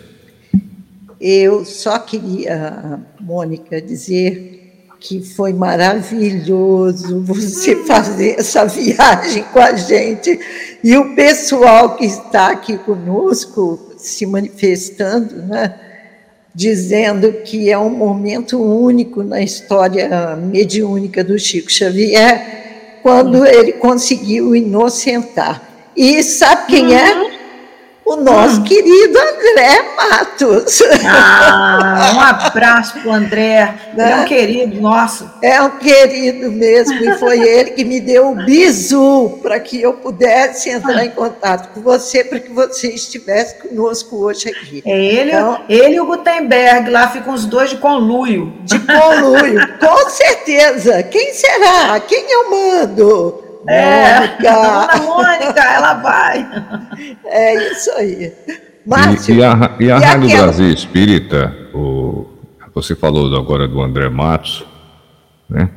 Eu 1.20 1.66
só 1.66 1.98
queria, 1.98 3.00
Mônica, 3.20 3.82
dizer 3.82 4.59
que 5.00 5.22
foi 5.22 5.54
maravilhoso 5.54 7.22
você 7.22 7.74
fazer 7.88 8.38
essa 8.38 8.66
viagem 8.66 9.42
com 9.44 9.58
a 9.58 9.72
gente 9.72 10.38
e 10.84 10.96
o 10.96 11.14
pessoal 11.14 11.96
que 11.96 12.04
está 12.04 12.50
aqui 12.50 12.76
conosco 12.76 13.94
se 13.96 14.26
manifestando, 14.26 15.36
né, 15.42 15.74
dizendo 16.54 17.32
que 17.44 17.70
é 17.70 17.78
um 17.78 17.90
momento 17.90 18.60
único 18.60 19.22
na 19.22 19.40
história 19.40 20.36
mediúnica 20.36 21.24
do 21.24 21.38
Chico 21.38 21.72
Xavier, 21.72 23.00
quando 23.02 23.46
ele 23.46 23.72
conseguiu 23.72 24.54
inocentar. 24.54 25.62
E 25.96 26.22
sabe 26.22 26.66
quem 26.66 26.94
é? 26.94 27.29
O 28.10 28.16
nosso 28.16 28.60
hum. 28.60 28.64
querido 28.64 29.16
André 29.16 29.94
Matos. 29.96 30.82
Ah, 31.06 32.12
um 32.16 32.20
abraço 32.46 32.98
para 32.98 33.08
o 33.08 33.12
André, 33.12 33.74
né? 33.94 34.10
é 34.10 34.14
um 34.16 34.18
né? 34.18 34.24
querido 34.24 34.80
nosso. 34.80 35.30
É 35.40 35.62
um 35.62 35.70
querido 35.78 36.50
mesmo, 36.50 36.94
e 36.94 37.16
foi 37.18 37.38
ele 37.38 37.70
que 37.70 37.84
me 37.84 38.00
deu 38.00 38.30
o 38.30 38.34
bisu 38.34 39.38
para 39.40 39.60
que 39.60 39.80
eu 39.80 39.92
pudesse 39.92 40.70
entrar 40.70 41.04
em 41.04 41.10
contato 41.10 41.72
com 41.72 41.80
você, 41.80 42.24
para 42.24 42.40
que 42.40 42.50
você 42.50 42.88
estivesse 42.88 43.54
conosco 43.56 44.16
hoje 44.16 44.48
aqui. 44.48 44.82
É 44.84 45.04
ele, 45.04 45.30
então, 45.30 45.60
ele 45.68 45.94
e 45.94 46.00
o 46.00 46.06
Gutenberg, 46.06 46.90
lá 46.90 47.08
ficam 47.08 47.32
os 47.32 47.46
dois 47.46 47.70
de 47.70 47.76
conluio. 47.76 48.52
De 48.64 48.78
conluio, 48.80 49.60
com 49.78 50.10
certeza. 50.10 51.02
Quem 51.04 51.32
será? 51.32 52.00
Quem 52.00 52.26
eu 52.28 52.50
mando? 52.50 53.49
É, 53.68 54.20
Mônica. 54.20 54.96
Mônica, 55.04 55.60
ela 55.60 55.94
vai. 55.94 56.48
É 57.24 57.70
isso 57.70 57.90
aí. 57.92 58.32
Márcio, 58.86 59.34
e, 59.34 59.38
e 59.38 59.44
a, 59.44 59.76
e 59.78 59.92
a 59.92 59.98
e 59.98 60.02
Rádio 60.02 60.28
aquela... 60.28 60.44
Brasil 60.44 60.72
Espírita, 60.72 61.54
o, 61.74 62.26
você 62.74 62.94
falou 62.94 63.36
agora 63.36 63.68
do 63.68 63.80
André 63.80 64.08
Matos, 64.08 64.64
né? 65.48 65.68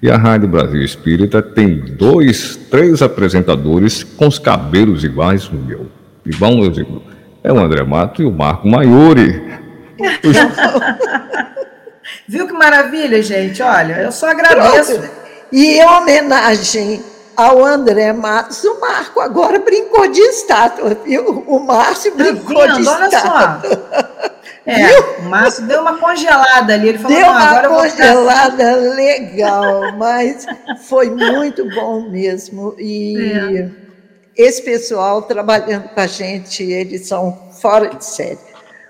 E 0.00 0.08
a 0.10 0.16
Rádio 0.16 0.48
Brasil 0.48 0.82
Espírita 0.82 1.42
tem 1.42 1.76
dois, 1.76 2.56
três 2.70 3.02
apresentadores 3.02 4.04
com 4.04 4.28
os 4.28 4.38
cabelos 4.38 5.02
iguais 5.02 5.48
no 5.48 5.60
meu. 5.60 5.88
Igual 6.24 6.56
meu 6.56 6.70
exemplo. 6.70 7.02
É 7.42 7.52
o 7.52 7.58
André 7.58 7.82
Matos 7.84 8.20
e 8.20 8.24
o 8.24 8.30
Marco 8.30 8.68
Maiori. 8.68 9.42
Viu 12.28 12.46
que 12.46 12.52
maravilha, 12.52 13.20
gente? 13.22 13.62
Olha, 13.62 13.94
eu 13.94 14.12
só 14.12 14.30
agradeço. 14.30 14.98
Pronto. 14.98 15.10
E 15.50 15.78
em 15.78 15.84
homenagem 15.84 17.02
ao 17.38 17.64
André 17.64 18.12
Matos, 18.12 18.64
o 18.64 18.80
Marco 18.80 19.20
agora 19.20 19.60
brincou 19.60 20.08
de 20.08 20.20
estátua, 20.20 20.98
viu? 21.04 21.44
O 21.46 21.60
Márcio 21.60 22.12
brincou 22.12 22.66
de 22.72 22.80
estátua. 22.80 23.60
Olha 23.62 23.70
só. 23.70 24.38
É, 24.66 25.20
o 25.20 25.22
Márcio 25.30 25.64
deu 25.64 25.80
uma 25.80 25.96
congelada 25.98 26.74
ali, 26.74 26.88
ele 26.88 26.98
falou, 26.98 27.16
deu 27.16 27.30
uma 27.30 27.68
congelada 27.68 28.74
legal, 28.74 29.96
mas 29.96 30.44
foi 30.88 31.08
muito 31.10 31.64
bom 31.70 32.10
mesmo. 32.10 32.74
E 32.76 33.16
é. 33.16 33.68
esse 34.36 34.60
pessoal 34.60 35.22
trabalhando 35.22 35.88
com 35.90 36.00
a 36.00 36.08
gente, 36.08 36.64
eles 36.64 37.06
são 37.06 37.50
fora 37.62 37.88
de 37.94 38.04
série. 38.04 38.36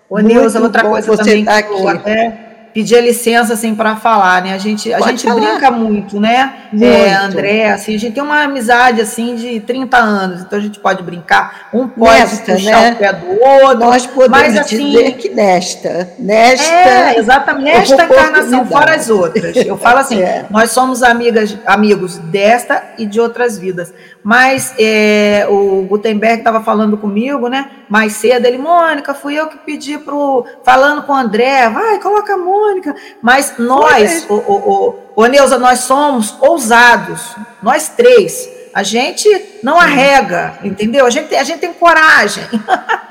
Ô, 0.09 0.19
Nilza, 0.21 0.59
outra 0.59 0.85
coisa 0.85 1.19
também 1.19 1.45
tá 1.45 1.59
aqui. 1.59 1.87
até 1.87 2.48
pedir 2.73 3.01
licença 3.03 3.55
assim 3.55 3.75
para 3.75 3.97
falar, 3.97 4.43
né? 4.43 4.53
A 4.53 4.59
gente 4.59 4.93
a 4.93 5.01
gente 5.01 5.29
brinca 5.29 5.71
muito, 5.71 6.21
né? 6.21 6.55
É, 6.73 6.77
muito. 6.77 6.85
É, 6.85 7.15
André, 7.15 7.71
assim, 7.71 7.95
a 7.95 7.99
gente 7.99 8.15
tem 8.15 8.23
uma 8.23 8.43
amizade 8.43 9.01
assim 9.01 9.35
de 9.35 9.61
30 9.61 9.97
anos, 9.97 10.43
então 10.43 10.59
a 10.59 10.63
gente 10.63 10.79
pode 10.79 11.03
brincar, 11.03 11.69
um 11.73 11.89
pode 11.89 12.21
nesta, 12.21 12.53
puxar 12.53 12.83
né? 12.83 12.93
o 12.93 12.97
pé 12.97 13.13
do 13.13 13.43
outro. 13.43 13.79
Nós 13.79 14.07
podemos 14.07 14.39
mas, 14.39 14.59
assim, 14.59 14.91
dizer 14.91 15.13
que 15.13 15.29
nesta, 15.31 16.11
nesta, 16.19 16.73
é, 16.73 17.19
exatamente, 17.19 17.79
nesta 17.79 18.05
encarnação, 18.05 18.67
fora 18.67 18.95
as 18.95 19.09
outras. 19.09 19.57
Eu 19.57 19.77
falo 19.79 19.99
assim, 19.99 20.21
é. 20.23 20.47
nós 20.51 20.71
somos 20.71 21.03
amigas, 21.03 21.57
amigos 21.67 22.19
desta 22.19 22.83
e 22.99 23.07
de 23.07 23.21
outras 23.21 23.59
vidas. 23.59 23.93
Mas 24.23 24.75
é, 24.79 25.47
o 25.49 25.87
Gutenberg 25.89 26.39
estava 26.39 26.61
falando 26.61 26.99
comigo, 26.99 27.49
né? 27.49 27.71
Mais 27.89 28.13
cedo, 28.15 28.47
ele, 28.47 28.59
Mônica, 28.59 29.15
fui 29.15 29.35
eu 29.35 29.47
que 29.47 29.57
pedi 29.59 29.97
pro 29.97 30.45
falando 30.63 31.03
com 31.03 31.13
o 31.13 31.17
André, 31.17 31.69
vai, 31.71 31.99
coloca 31.99 32.35
a 32.35 32.37
música 32.37 32.58
Mônica. 32.59 32.95
Mas 33.23 33.55
nós, 33.59 34.27
o, 34.29 34.95
o 35.15 35.27
Neuza, 35.27 35.59
nós 35.59 35.81
somos 35.81 36.37
ousados, 36.41 37.35
nós 37.63 37.89
três. 37.89 38.49
A 38.75 38.83
gente 38.83 39.29
não 39.63 39.79
arrega, 39.79 40.59
entendeu? 40.63 41.07
A 41.07 41.11
gente, 41.11 41.35
a 41.35 41.45
gente 41.45 41.61
tem 41.61 41.73
coragem. 41.73 42.45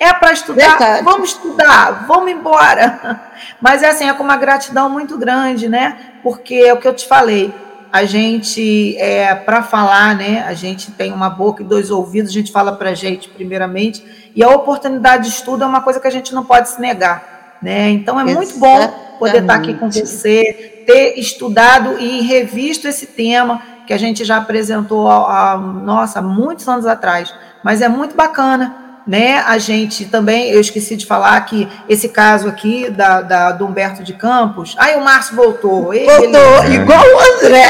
É 0.00 0.12
para 0.12 0.32
estudar, 0.32 0.78
Verdade. 0.78 1.04
vamos 1.04 1.30
estudar, 1.30 2.04
vamos 2.06 2.30
embora. 2.30 3.20
Mas 3.60 3.82
é 3.82 3.88
assim, 3.88 4.08
é 4.08 4.12
com 4.12 4.22
uma 4.22 4.36
gratidão 4.36 4.88
muito 4.88 5.18
grande, 5.18 5.68
né? 5.68 6.12
Porque 6.22 6.54
é 6.54 6.72
o 6.72 6.76
que 6.76 6.86
eu 6.86 6.94
te 6.94 7.06
falei, 7.06 7.52
a 7.92 8.04
gente, 8.04 8.96
é, 8.98 9.34
para 9.34 9.62
falar, 9.62 10.14
né, 10.14 10.44
a 10.46 10.52
gente 10.52 10.92
tem 10.92 11.12
uma 11.12 11.30
boca 11.30 11.62
e 11.62 11.66
dois 11.66 11.90
ouvidos, 11.90 12.30
a 12.30 12.34
gente 12.34 12.52
fala 12.52 12.72
para 12.72 12.90
a 12.90 12.94
gente, 12.94 13.28
primeiramente, 13.28 14.04
e 14.34 14.44
a 14.44 14.50
oportunidade 14.50 15.24
de 15.24 15.30
estudo 15.30 15.64
é 15.64 15.66
uma 15.66 15.80
coisa 15.80 15.98
que 15.98 16.06
a 16.06 16.10
gente 16.10 16.34
não 16.34 16.44
pode 16.44 16.68
se 16.68 16.80
negar. 16.80 17.37
Né? 17.62 17.90
Então, 17.90 18.18
é 18.18 18.24
Exatamente. 18.24 18.36
muito 18.36 18.58
bom 18.58 19.16
poder 19.18 19.42
estar 19.42 19.54
aqui 19.54 19.74
com 19.74 19.90
você, 19.90 20.84
ter 20.86 21.18
estudado 21.18 21.98
e 21.98 22.20
revisto 22.22 22.86
esse 22.86 23.06
tema 23.06 23.60
que 23.86 23.92
a 23.92 23.98
gente 23.98 24.24
já 24.24 24.36
apresentou, 24.36 25.08
há, 25.08 25.56
nossa, 25.56 26.20
muitos 26.22 26.68
anos 26.68 26.86
atrás, 26.86 27.34
mas 27.64 27.80
é 27.80 27.88
muito 27.88 28.14
bacana 28.14 28.88
né? 29.08 29.42
A 29.46 29.56
gente 29.56 30.04
também, 30.04 30.50
eu 30.50 30.60
esqueci 30.60 30.94
de 30.94 31.06
falar 31.06 31.40
que 31.46 31.66
esse 31.88 32.10
caso 32.10 32.46
aqui 32.46 32.90
da, 32.90 33.22
da 33.22 33.52
do 33.52 33.64
Humberto 33.64 34.04
de 34.04 34.12
Campos, 34.12 34.76
aí 34.78 34.96
o 34.96 35.00
Márcio 35.00 35.34
voltou. 35.34 35.94
Ele, 35.94 36.04
voltou, 36.04 36.64
ele... 36.64 36.74
igual 36.84 37.02
o 37.02 37.18
André. 37.18 37.68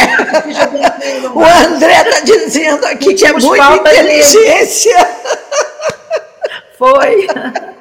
o 1.33 1.45
André 1.45 2.03
está 2.03 2.21
dizendo 2.25 2.85
aqui 2.87 3.15
que 3.15 3.25
é 3.25 3.33
muita 3.35 3.77
inteligência. 3.77 5.09
Foi. 6.77 7.29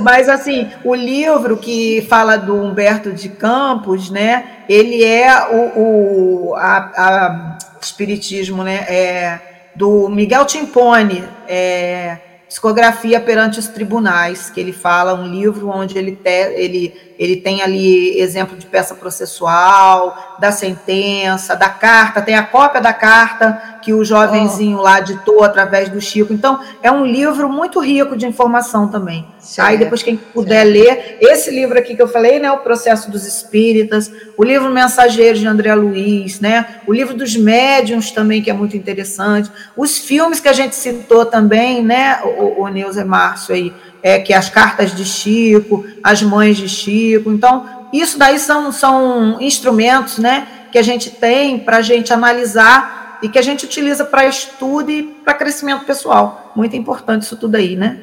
Mas 0.00 0.28
assim, 0.28 0.70
o 0.84 0.94
livro 0.94 1.56
que 1.56 2.06
fala 2.08 2.36
do 2.36 2.54
Humberto 2.54 3.12
de 3.12 3.28
Campos, 3.28 4.10
né? 4.10 4.64
Ele 4.68 5.04
é 5.04 5.48
o, 5.48 6.50
o 6.50 6.54
a, 6.56 6.76
a 6.96 7.58
espiritismo, 7.80 8.62
né? 8.62 8.86
É, 8.88 9.40
do 9.74 10.08
Miguel 10.08 10.44
Timpone, 10.44 11.24
é, 11.48 12.18
Psicografia 12.50 13.20
perante 13.20 13.60
os 13.60 13.68
tribunais, 13.68 14.50
que 14.50 14.58
ele 14.58 14.72
fala, 14.72 15.14
um 15.14 15.24
livro 15.24 15.68
onde 15.68 15.96
ele, 15.96 16.16
te, 16.16 16.52
ele, 16.56 16.92
ele 17.20 17.36
tem 17.36 17.60
ali 17.60 18.18
exemplo 18.18 18.56
de 18.56 18.64
peça 18.64 18.94
processual, 18.94 20.38
da 20.40 20.50
sentença, 20.50 21.54
da 21.54 21.68
carta, 21.68 22.22
tem 22.22 22.34
a 22.34 22.42
cópia 22.42 22.80
da 22.80 22.94
carta 22.94 23.78
que 23.82 23.92
o 23.92 24.02
jovenzinho 24.02 24.78
oh. 24.78 24.82
lá 24.82 25.00
ditou 25.00 25.44
através 25.44 25.90
do 25.90 26.00
Chico. 26.00 26.32
Então, 26.32 26.58
é 26.82 26.90
um 26.90 27.04
livro 27.04 27.46
muito 27.46 27.78
rico 27.78 28.16
de 28.16 28.26
informação 28.26 28.88
também. 28.88 29.26
Certo. 29.38 29.68
Aí 29.68 29.76
depois 29.76 30.02
quem 30.02 30.16
puder 30.16 30.64
certo. 30.64 30.72
ler 30.72 31.18
esse 31.20 31.50
livro 31.50 31.78
aqui 31.78 31.94
que 31.94 32.00
eu 32.00 32.08
falei, 32.08 32.38
né, 32.38 32.50
o 32.50 32.58
Processo 32.58 33.10
dos 33.10 33.26
Espíritas, 33.26 34.10
o 34.34 34.42
livro 34.42 34.70
Mensageiros 34.70 35.40
de 35.40 35.46
André 35.46 35.74
Luiz, 35.74 36.40
né, 36.40 36.80
o 36.86 36.92
livro 36.92 37.14
dos 37.14 37.36
Médiuns 37.36 38.10
também 38.10 38.42
que 38.42 38.50
é 38.50 38.54
muito 38.54 38.76
interessante, 38.78 39.50
os 39.76 39.98
filmes 39.98 40.40
que 40.40 40.48
a 40.48 40.54
gente 40.54 40.74
citou 40.74 41.26
também, 41.26 41.82
né, 41.82 42.20
o, 42.22 42.62
o 42.62 42.68
Neuza 42.68 43.04
Márcio 43.04 43.54
aí, 43.54 43.74
é 44.02 44.18
que 44.18 44.32
as 44.32 44.48
cartas 44.48 44.94
de 44.94 45.04
Chico, 45.04 45.84
as 46.02 46.22
mães 46.22 46.56
de 46.56 46.68
Chico. 46.68 47.30
Então, 47.30 47.88
isso 47.92 48.18
daí 48.18 48.38
são, 48.38 48.70
são 48.72 49.40
instrumentos, 49.40 50.18
né, 50.18 50.46
que 50.70 50.78
a 50.78 50.82
gente 50.82 51.10
tem 51.10 51.58
para 51.58 51.78
a 51.78 51.82
gente 51.82 52.12
analisar 52.12 53.18
e 53.22 53.28
que 53.28 53.38
a 53.38 53.42
gente 53.42 53.64
utiliza 53.64 54.04
para 54.04 54.26
estudo 54.26 54.90
e 54.90 55.02
para 55.02 55.34
crescimento 55.34 55.84
pessoal. 55.84 56.52
Muito 56.54 56.76
importante 56.76 57.22
isso 57.22 57.36
tudo 57.36 57.56
aí, 57.56 57.76
né? 57.76 57.98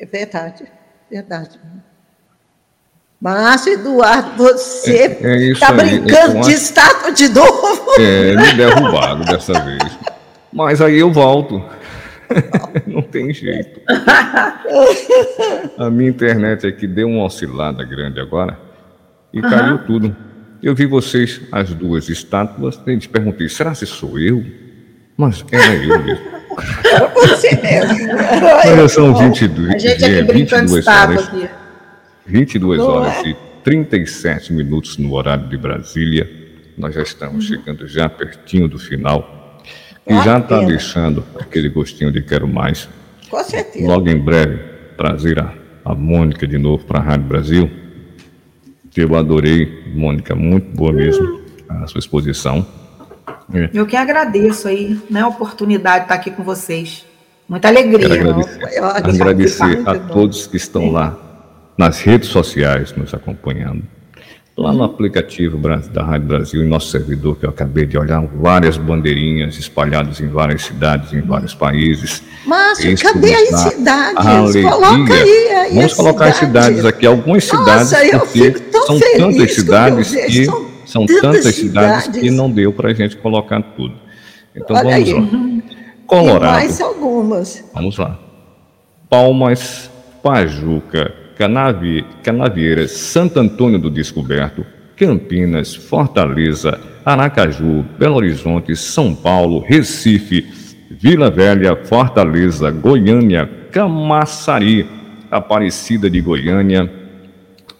É 0.00 0.06
verdade, 0.06 0.64
verdade. 1.10 1.60
Márcio 3.20 3.74
Eduardo, 3.74 4.36
você 4.36 5.06
está 5.06 5.28
é, 5.28 5.50
é 5.50 5.54
tá 5.54 5.72
brincando 5.72 6.40
de 6.40 6.52
estátua 6.54 7.12
de 7.12 7.28
novo. 7.28 7.92
É, 7.96 8.34
me 8.34 8.52
derrubado 8.54 9.24
dessa 9.24 9.52
vez. 9.60 9.78
Mas 10.52 10.80
aí 10.80 10.98
eu 10.98 11.12
volto. 11.12 11.62
Não 12.86 13.02
tem 13.02 13.32
jeito. 13.32 13.80
A 15.78 15.90
minha 15.90 16.10
internet 16.10 16.66
aqui 16.66 16.86
deu 16.86 17.08
uma 17.08 17.24
oscilada 17.24 17.84
grande 17.84 18.20
agora 18.20 18.58
e 19.32 19.40
uhum. 19.40 19.50
caiu 19.50 19.78
tudo. 19.84 20.16
Eu 20.62 20.74
vi 20.74 20.86
vocês, 20.86 21.40
as 21.50 21.74
duas 21.74 22.08
estátuas, 22.08 22.80
e 22.86 22.96
te 22.98 23.08
perguntei, 23.08 23.48
será 23.48 23.72
que 23.72 23.84
sou 23.84 24.18
eu? 24.18 24.44
Mas 25.16 25.44
era 25.50 25.74
eu 25.74 26.02
mesmo. 26.02 26.24
Você 27.14 27.56
mesmo. 27.56 28.08
Olha, 28.66 28.88
são 28.88 29.14
22, 29.14 29.74
a 29.74 29.78
gente 29.78 30.04
aqui 30.04 30.32
22 30.32 30.86
horas, 30.86 31.28
aqui. 31.28 31.48
22 32.26 32.78
Não 32.78 32.86
horas 32.86 33.24
é? 33.24 33.28
e 33.30 33.36
37 33.64 34.52
minutos 34.52 34.98
no 34.98 35.12
horário 35.14 35.48
de 35.48 35.56
Brasília. 35.56 36.30
Nós 36.76 36.94
já 36.94 37.02
estamos 37.02 37.50
uhum. 37.50 37.56
chegando 37.56 37.86
já 37.86 38.08
pertinho 38.08 38.68
do 38.68 38.78
final. 38.78 39.41
E 40.06 40.14
já 40.22 40.38
está 40.38 40.60
deixando 40.62 41.24
aquele 41.38 41.68
gostinho 41.68 42.10
de 42.10 42.22
quero 42.22 42.48
mais. 42.48 42.88
Com 43.30 43.42
certeza. 43.44 43.86
Logo 43.86 44.08
em 44.08 44.18
breve, 44.18 44.58
trazer 44.96 45.38
a, 45.38 45.52
a 45.84 45.94
Mônica 45.94 46.46
de 46.46 46.58
novo 46.58 46.84
para 46.84 46.98
a 46.98 47.02
Rádio 47.02 47.26
Brasil. 47.26 47.70
Eu 48.96 49.14
adorei, 49.16 49.84
Mônica, 49.94 50.34
muito 50.34 50.76
boa 50.76 50.92
mesmo 50.92 51.40
a 51.68 51.86
sua 51.86 51.98
exposição. 51.98 52.66
É. 53.54 53.70
Eu 53.72 53.86
que 53.86 53.96
agradeço 53.96 54.68
aí, 54.68 55.00
né, 55.10 55.20
a 55.20 55.28
oportunidade 55.28 56.00
de 56.00 56.04
estar 56.04 56.14
aqui 56.14 56.30
com 56.30 56.42
vocês. 56.42 57.06
Muita 57.48 57.68
alegria. 57.68 58.08
Quero 58.08 58.30
agradecer, 58.30 58.78
eu, 58.78 58.84
agradecer 58.86 59.88
a 59.88 59.98
todos 59.98 60.46
que 60.46 60.56
estão 60.56 60.90
lá 60.90 61.18
nas 61.76 62.00
redes 62.00 62.28
sociais 62.28 62.94
nos 62.96 63.12
acompanhando. 63.12 63.82
Lá 64.54 64.70
no 64.70 64.82
aplicativo 64.84 65.56
da 65.92 66.02
Rádio 66.04 66.28
Brasil, 66.28 66.62
em 66.62 66.68
nosso 66.68 66.90
servidor, 66.90 67.36
que 67.36 67.46
eu 67.46 67.50
acabei 67.50 67.86
de 67.86 67.96
olhar, 67.96 68.22
várias 68.26 68.76
bandeirinhas 68.76 69.58
espalhadas 69.58 70.20
em 70.20 70.28
várias 70.28 70.62
cidades, 70.64 71.10
em 71.14 71.22
vários 71.22 71.54
países. 71.54 72.22
Márcio, 72.44 72.94
cadê 72.98 73.34
as 73.34 73.60
cidades? 73.60 74.62
Coloca 74.62 75.14
aí, 75.14 75.48
aí 75.48 75.74
Vamos 75.74 75.94
colocar 75.94 76.26
as 76.26 76.36
cidades 76.36 76.84
aqui, 76.84 77.06
algumas 77.06 77.44
cidades, 77.44 77.92
Nossa, 77.92 78.18
porque 78.18 78.54
são 78.86 79.00
tantas 79.16 79.54
cidades 79.54 80.10
que 80.10 80.46
são 80.84 81.06
tantas 81.06 81.54
cidades, 81.54 82.08
que 82.08 82.30
não 82.30 82.50
deu 82.50 82.74
para 82.74 82.90
a 82.90 82.94
gente 82.94 83.16
colocar 83.16 83.62
tudo. 83.74 83.94
Então 84.54 84.76
Olha 84.76 84.90
vamos 84.90 85.08
aí. 85.08 85.14
lá. 85.14 85.28
Colorado. 86.06 86.58
E 86.58 86.64
mais 86.64 86.80
algumas. 86.80 87.64
Vamos 87.72 87.96
lá. 87.96 88.18
Palmas, 89.08 89.90
Pajuca, 90.22 91.21
Canavi, 91.36 92.04
Canavieira, 92.22 92.86
Santo 92.88 93.40
Antônio 93.40 93.78
do 93.78 93.90
Descoberto, 93.90 94.64
Campinas, 94.96 95.74
Fortaleza, 95.74 96.78
Aracaju, 97.04 97.84
Belo 97.98 98.16
Horizonte, 98.16 98.76
São 98.76 99.14
Paulo, 99.14 99.60
Recife, 99.60 100.46
Vila 100.90 101.30
Velha, 101.30 101.74
Fortaleza, 101.74 102.70
Goiânia, 102.70 103.48
Camaçari, 103.70 104.86
Aparecida 105.30 106.08
de 106.08 106.20
Goiânia, 106.20 106.90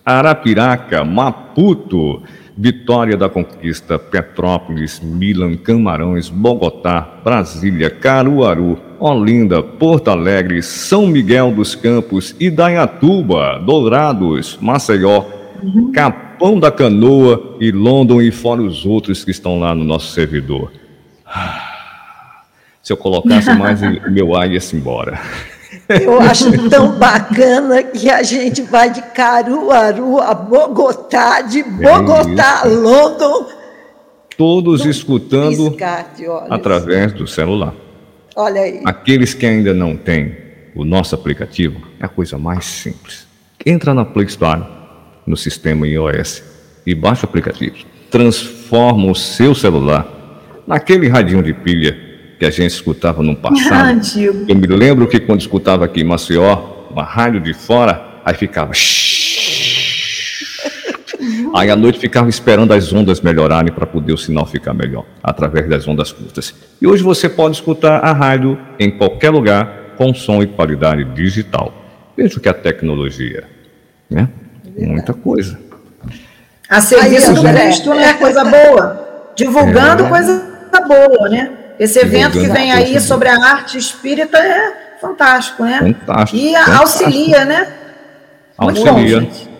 Arapiraca, 0.04 1.04
Maputo, 1.04 2.22
Vitória 2.56 3.16
da 3.16 3.28
Conquista, 3.28 3.98
Petrópolis, 3.98 5.00
Milan, 5.00 5.56
Camarões, 5.56 6.28
Bogotá, 6.28 7.20
Brasília, 7.24 7.88
Caruaru, 7.90 8.78
Olinda, 9.02 9.60
Porto 9.64 10.08
Alegre, 10.08 10.62
São 10.62 11.08
Miguel 11.08 11.50
dos 11.50 11.74
Campos, 11.74 12.36
Idaiatuba, 12.38 13.58
Dourados, 13.58 14.56
Maceió, 14.60 15.24
uhum. 15.60 15.90
Capão 15.90 16.60
da 16.60 16.70
Canoa 16.70 17.56
e 17.58 17.72
London 17.72 18.22
e 18.22 18.30
fora 18.30 18.62
os 18.62 18.86
outros 18.86 19.24
que 19.24 19.32
estão 19.32 19.58
lá 19.58 19.74
no 19.74 19.82
nosso 19.82 20.12
servidor. 20.12 20.70
Se 22.80 22.92
eu 22.92 22.96
colocasse 22.96 23.52
mais, 23.54 23.80
o 24.06 24.10
meu 24.10 24.36
ar 24.36 24.48
ia-se 24.48 24.76
embora. 24.76 25.20
Eu 25.88 26.20
acho 26.20 26.52
tão 26.70 26.92
bacana 26.96 27.82
que 27.82 28.08
a 28.08 28.22
gente 28.22 28.62
vai 28.62 28.88
de 28.88 29.02
Caruaru 29.02 30.20
a 30.20 30.32
Bogotá, 30.32 31.40
de 31.40 31.58
é 31.58 31.64
Bogotá 31.64 32.60
a 32.60 32.68
London. 32.68 33.48
Todos 34.36 34.86
escutando 34.86 35.76
através 36.48 37.12
do 37.12 37.26
celular. 37.26 37.74
Olha 38.36 38.62
aí. 38.62 38.80
Aqueles 38.84 39.34
que 39.34 39.46
ainda 39.46 39.74
não 39.74 39.96
têm 39.96 40.36
o 40.74 40.84
nosso 40.84 41.14
aplicativo, 41.14 41.80
é 42.00 42.06
a 42.06 42.08
coisa 42.08 42.38
mais 42.38 42.64
simples. 42.64 43.26
Entra 43.64 43.92
na 43.94 44.04
Play 44.04 44.26
Store, 44.26 44.62
no 45.26 45.36
sistema 45.36 45.86
iOS, 45.86 46.42
e 46.86 46.94
baixa 46.94 47.26
o 47.26 47.28
aplicativo. 47.28 47.76
Transforma 48.10 49.10
o 49.10 49.14
seu 49.14 49.54
celular 49.54 50.06
naquele 50.66 51.08
radinho 51.08 51.42
de 51.42 51.52
pilha 51.52 51.96
que 52.38 52.44
a 52.44 52.50
gente 52.50 52.72
escutava 52.72 53.22
no 53.22 53.36
passado. 53.36 54.00
Eu 54.48 54.56
me 54.56 54.66
lembro 54.66 55.06
que 55.06 55.20
quando 55.20 55.40
escutava 55.40 55.84
aqui 55.84 56.00
em 56.00 56.04
Maceió, 56.04 56.88
uma 56.90 57.04
rádio 57.04 57.40
de 57.40 57.54
fora, 57.54 58.20
aí 58.24 58.34
ficava. 58.34 58.72
Aí 61.54 61.70
à 61.70 61.76
noite 61.76 61.98
ficava 61.98 62.30
esperando 62.30 62.72
as 62.72 62.92
ondas 62.92 63.20
melhorarem 63.20 63.72
para 63.72 63.86
poder 63.86 64.12
o 64.12 64.18
sinal 64.18 64.46
ficar 64.46 64.72
melhor, 64.72 65.04
através 65.22 65.68
das 65.68 65.86
ondas 65.86 66.10
curtas. 66.10 66.54
E 66.80 66.86
hoje 66.86 67.02
você 67.02 67.28
pode 67.28 67.56
escutar 67.56 67.98
a 67.98 68.12
rádio 68.12 68.58
em 68.78 68.90
qualquer 68.90 69.30
lugar 69.30 69.94
com 69.96 70.14
som 70.14 70.42
e 70.42 70.46
qualidade 70.46 71.04
digital. 71.04 71.72
Veja 72.16 72.38
o 72.38 72.40
que 72.40 72.48
é 72.48 72.50
a 72.50 72.54
tecnologia, 72.54 73.44
né? 74.08 74.28
Muita 74.76 75.12
coisa. 75.12 75.58
A 76.68 76.80
serviço 76.80 77.30
Aí, 77.30 77.34
do 77.36 77.42
Cristo, 77.42 77.94
né? 77.94 78.14
Coisa 78.14 78.44
boa. 78.44 79.32
Divulgando 79.36 80.04
é. 80.04 80.08
coisa 80.08 80.42
boa, 80.86 81.28
né? 81.28 81.52
Esse 81.78 81.98
evento 81.98 82.38
que 82.38 82.48
vem 82.48 82.72
aí 82.72 82.98
sobre 83.00 83.28
a 83.28 83.36
arte 83.36 83.76
espírita 83.76 84.38
é 84.38 84.96
fantástico, 85.00 85.64
né? 85.64 85.78
Fantástico. 85.80 86.40
E 86.40 86.52
fantástico. 86.52 86.80
auxilia, 86.80 87.44
né? 87.44 87.68
Auxilia. 88.56 89.20
Bom, 89.20 89.51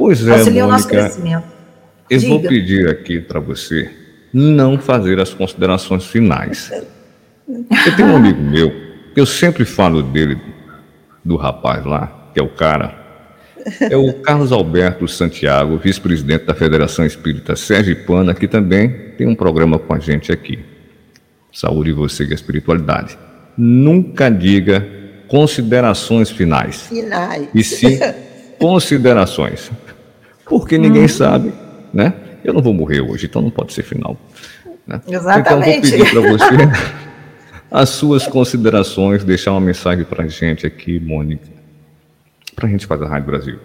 pois 0.00 0.26
é, 0.26 0.32
auxilia 0.32 0.64
Mônica, 0.64 0.66
o 0.66 0.70
nosso 0.72 0.88
crescimento. 0.88 1.44
Eu 2.08 2.18
Diga. 2.18 2.30
vou 2.30 2.40
pedir 2.40 2.88
aqui 2.88 3.20
para 3.20 3.38
você 3.38 3.90
não 4.32 4.78
fazer 4.78 5.20
as 5.20 5.34
considerações 5.34 6.06
finais. 6.06 6.72
Eu 7.46 7.96
tenho 7.96 8.08
um 8.08 8.16
amigo 8.16 8.40
meu, 8.40 8.72
eu 9.14 9.26
sempre 9.26 9.66
falo 9.66 10.02
dele, 10.02 10.40
do 11.22 11.36
rapaz 11.36 11.84
lá, 11.84 12.30
que 12.32 12.40
é 12.40 12.42
o 12.42 12.48
cara, 12.48 12.98
é 13.80 13.96
o 13.96 14.14
Carlos 14.14 14.52
Alberto 14.52 15.06
Santiago, 15.06 15.76
vice-presidente 15.76 16.46
da 16.46 16.54
Federação 16.54 17.04
Espírita 17.04 17.54
Sergipana, 17.54 18.32
que 18.32 18.48
também 18.48 19.12
tem 19.18 19.26
um 19.28 19.34
programa 19.34 19.78
com 19.78 19.92
a 19.92 19.98
gente 19.98 20.32
aqui. 20.32 20.58
Saúde 21.52 21.92
você 21.92 22.24
e 22.24 22.30
a 22.30 22.34
espiritualidade. 22.34 23.18
Nunca 23.54 24.30
diga 24.30 24.86
considerações 25.28 26.30
finais. 26.30 26.86
Finais. 26.86 27.48
E 27.54 27.62
sim 27.62 27.98
considerações. 28.58 29.70
Porque 30.50 30.76
ninguém 30.76 31.04
hum. 31.04 31.08
sabe, 31.08 31.54
né? 31.94 32.12
Eu 32.42 32.52
não 32.52 32.60
vou 32.60 32.74
morrer 32.74 33.00
hoje, 33.00 33.26
então 33.26 33.40
não 33.40 33.50
pode 33.50 33.72
ser 33.72 33.84
final. 33.84 34.16
Né? 34.84 35.00
Exatamente. 35.08 35.94
Então, 35.94 35.98
vou 35.98 36.06
pedir 36.06 36.10
para 36.10 36.20
você 36.20 37.00
as 37.70 37.88
suas 37.90 38.26
considerações, 38.26 39.22
deixar 39.22 39.52
uma 39.52 39.60
mensagem 39.60 40.04
para 40.04 40.24
a 40.24 40.26
gente 40.26 40.66
aqui, 40.66 40.98
Mônica, 40.98 41.46
para 42.56 42.66
a 42.66 42.68
gente 42.68 42.84
fazer 42.84 43.04
a 43.04 43.08
Rádio 43.08 43.26
Brasil. 43.26 43.58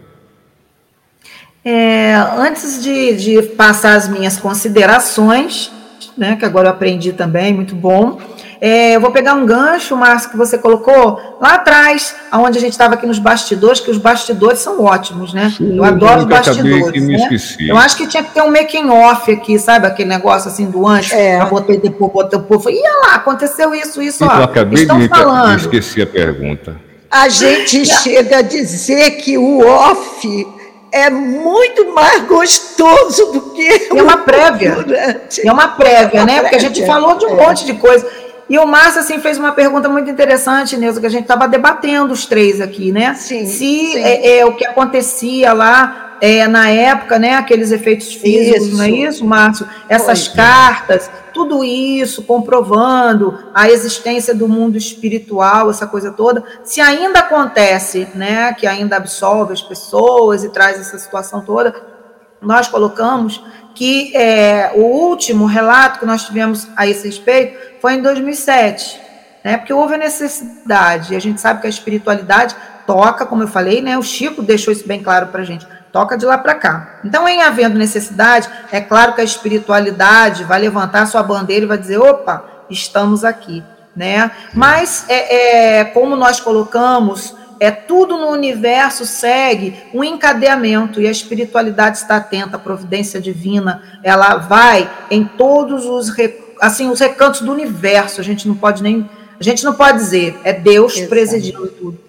É, 1.64 2.14
antes 2.38 2.84
de, 2.84 3.16
de, 3.16 3.41
passar 3.41 3.95
as 3.95 4.07
minhas 4.07 4.38
considerações, 4.38 5.72
né, 6.16 6.36
que 6.36 6.45
agora 6.45 6.68
eu 6.68 6.72
aprendi 6.72 7.12
também, 7.14 7.52
muito 7.52 7.76
bom. 7.76 8.20
É, 8.65 8.95
eu 8.95 8.99
vou 8.99 9.11
pegar 9.11 9.35
um 9.35 9.45
gancho, 9.45 9.95
Márcio, 9.95 10.31
que 10.31 10.35
você 10.35 10.57
colocou 10.57 11.37
lá 11.39 11.53
atrás, 11.53 12.15
onde 12.33 12.57
a 12.57 12.61
gente 12.61 12.71
estava 12.71 12.95
aqui 12.95 13.05
nos 13.05 13.19
bastidores, 13.19 13.79
que 13.79 13.91
os 13.91 13.99
bastidores 13.99 14.57
são 14.57 14.83
ótimos, 14.83 15.35
né? 15.35 15.53
Sim, 15.55 15.77
eu 15.77 15.83
adoro 15.83 16.21
os 16.21 16.25
bastidores. 16.25 16.99
Né? 16.99 17.29
Eu 17.59 17.77
acho 17.77 17.95
que 17.95 18.07
tinha 18.07 18.23
que 18.23 18.33
ter 18.33 18.41
um 18.41 18.49
making 18.49 18.89
off 18.89 19.31
aqui, 19.31 19.59
sabe? 19.59 19.85
Aquele 19.85 20.09
negócio 20.09 20.49
assim 20.49 20.65
do 20.65 20.87
antes, 20.87 21.11
é. 21.11 21.39
eu 21.39 21.45
botei 21.45 21.77
depois, 21.77 22.11
botei 22.11 22.39
depois. 22.39 22.65
Ia 22.65 22.89
lá, 23.03 23.15
aconteceu 23.17 23.75
isso, 23.75 24.01
isso, 24.01 24.23
então, 24.23 24.35
ó. 24.35 24.39
Eu 24.39 24.45
acabei 24.45 24.81
Estão 24.81 24.97
de 24.97 25.09
falando. 25.09 25.59
esqueci 25.59 26.01
a 26.01 26.07
pergunta. 26.07 26.75
A 27.11 27.29
gente 27.29 27.85
chega 28.01 28.37
a 28.37 28.41
dizer 28.41 29.11
que 29.17 29.37
o 29.37 29.59
off 29.59 30.47
é 30.91 31.11
muito 31.11 31.93
mais 31.93 32.23
gostoso 32.23 33.31
do 33.31 33.41
que 33.51 33.89
é 33.91 34.01
uma 34.01 34.17
prévia. 34.17 34.77
É 35.43 35.51
uma 35.51 35.67
prévia, 35.67 36.25
né? 36.25 36.41
Porque 36.41 36.55
a 36.55 36.59
gente 36.59 36.83
falou 36.83 37.15
de 37.15 37.27
um 37.27 37.39
é. 37.39 37.45
monte 37.45 37.63
de 37.63 37.73
coisa. 37.73 38.24
E 38.47 38.59
o 38.59 38.65
Márcio 38.65 38.99
assim, 38.99 39.19
fez 39.19 39.38
uma 39.38 39.51
pergunta 39.51 39.89
muito 39.89 40.09
interessante, 40.09 40.77
Neuza, 40.77 40.99
que 40.99 41.07
a 41.07 41.09
gente 41.09 41.23
estava 41.23 41.47
debatendo 41.47 42.13
os 42.13 42.26
três 42.26 42.61
aqui, 42.61 42.91
né? 42.91 43.15
Sim, 43.15 43.45
Se 43.47 43.57
sim. 43.57 43.97
É, 43.97 44.39
é, 44.39 44.45
o 44.45 44.53
que 44.53 44.65
acontecia 44.65 45.51
lá 45.51 46.17
é, 46.22 46.47
na 46.47 46.69
época, 46.69 47.17
né? 47.17 47.34
Aqueles 47.35 47.72
efeitos 47.72 48.13
físicos, 48.13 48.67
isso. 48.67 48.77
não 48.77 48.84
é 48.84 48.89
isso, 48.89 49.26
Márcio? 49.26 49.67
Essas 49.89 50.27
Foi. 50.27 50.35
cartas, 50.35 51.09
tudo 51.34 51.63
isso 51.63 52.23
comprovando 52.23 53.38
a 53.53 53.69
existência 53.69 54.34
do 54.34 54.47
mundo 54.47 54.77
espiritual, 54.77 55.69
essa 55.69 55.88
coisa 55.88 56.11
toda. 56.11 56.43
Se 56.63 56.80
ainda 56.80 57.19
acontece, 57.19 58.07
né? 58.13 58.53
Que 58.53 58.67
ainda 58.67 58.97
absolve 58.97 59.53
as 59.53 59.61
pessoas 59.61 60.43
e 60.43 60.49
traz 60.49 60.80
essa 60.80 60.99
situação 60.99 61.41
toda, 61.41 61.94
nós 62.45 62.67
colocamos 62.67 63.43
que 63.73 64.15
é, 64.15 64.72
o 64.73 64.81
último 64.81 65.45
relato 65.45 65.99
que 65.99 66.05
nós 66.05 66.23
tivemos 66.23 66.67
a 66.77 66.88
esse 66.88 67.07
respeito 67.07 67.59
foi 67.81 67.95
em 67.95 68.01
2007, 68.01 69.01
né? 69.43 69.57
Porque 69.57 69.73
houve 69.73 69.95
a 69.95 69.97
necessidade, 69.97 71.13
e 71.13 71.15
a 71.15 71.19
gente 71.19 71.41
sabe 71.41 71.59
que 71.59 71.67
a 71.67 71.69
espiritualidade 71.69 72.55
toca, 72.88 73.26
como 73.26 73.43
eu 73.43 73.47
falei, 73.47 73.81
né? 73.81 73.97
O 73.97 74.01
Chico 74.01 74.41
deixou 74.41 74.72
isso 74.72 74.88
bem 74.88 75.03
claro 75.03 75.27
para 75.27 75.41
a 75.41 75.43
gente, 75.43 75.67
toca 75.91 76.17
de 76.17 76.26
lá 76.26 76.38
para 76.38 76.55
cá. 76.55 76.99
Então, 77.03 77.27
em 77.27 77.41
havendo 77.41 77.77
necessidade, 77.77 78.49
é 78.72 78.80
claro 78.80 79.13
que 79.13 79.22
a 79.22 79.26
espiritualidade 79.26 80.45
vai 80.45 80.59
levantar 80.59 81.05
sua 81.05 81.22
bandeira 81.22 81.65
e 81.65 81.67
vai 81.67 81.77
dizer, 81.77 81.97
opa, 81.97 82.45
estamos 82.69 83.26
aqui, 83.26 83.61
né? 83.93 84.31
Mas, 84.53 85.05
é, 85.09 85.80
é 85.80 85.85
como 85.85 86.15
nós 86.15 86.39
colocamos 86.39 87.35
é 87.60 87.72
tudo 87.72 88.18
no 88.18 88.27
universo 88.27 89.06
segue 89.06 89.76
um 89.94 90.03
encadeamento 90.03 91.02
e 91.02 91.07
a 91.07 91.11
espiritualidade 91.11 91.98
está 91.98 92.18
atenta, 92.18 92.57
a 92.57 92.60
providência 92.60 93.19
divina, 93.19 93.99
ela 94.03 94.38
vai 94.38 94.90
em 95.10 95.26
todos 95.26 95.86
os 95.86 96.14
assim 96.61 96.90
os 96.90 96.99
recantos 96.99 97.41
do 97.41 97.52
universo. 97.52 98.22
A 98.22 98.23
gente 98.23 98.48
não 98.48 98.56
pode 98.56 98.82
nem 98.84 99.10
a 99.40 99.44
gente 99.44 99.64
não 99.64 99.73
pode 99.73 99.98
dizer 99.98 100.38
é 100.44 100.53
Deus 100.53 100.95
Exato. 100.95 101.10
presidindo 101.10 101.68
tudo. 101.68 102.06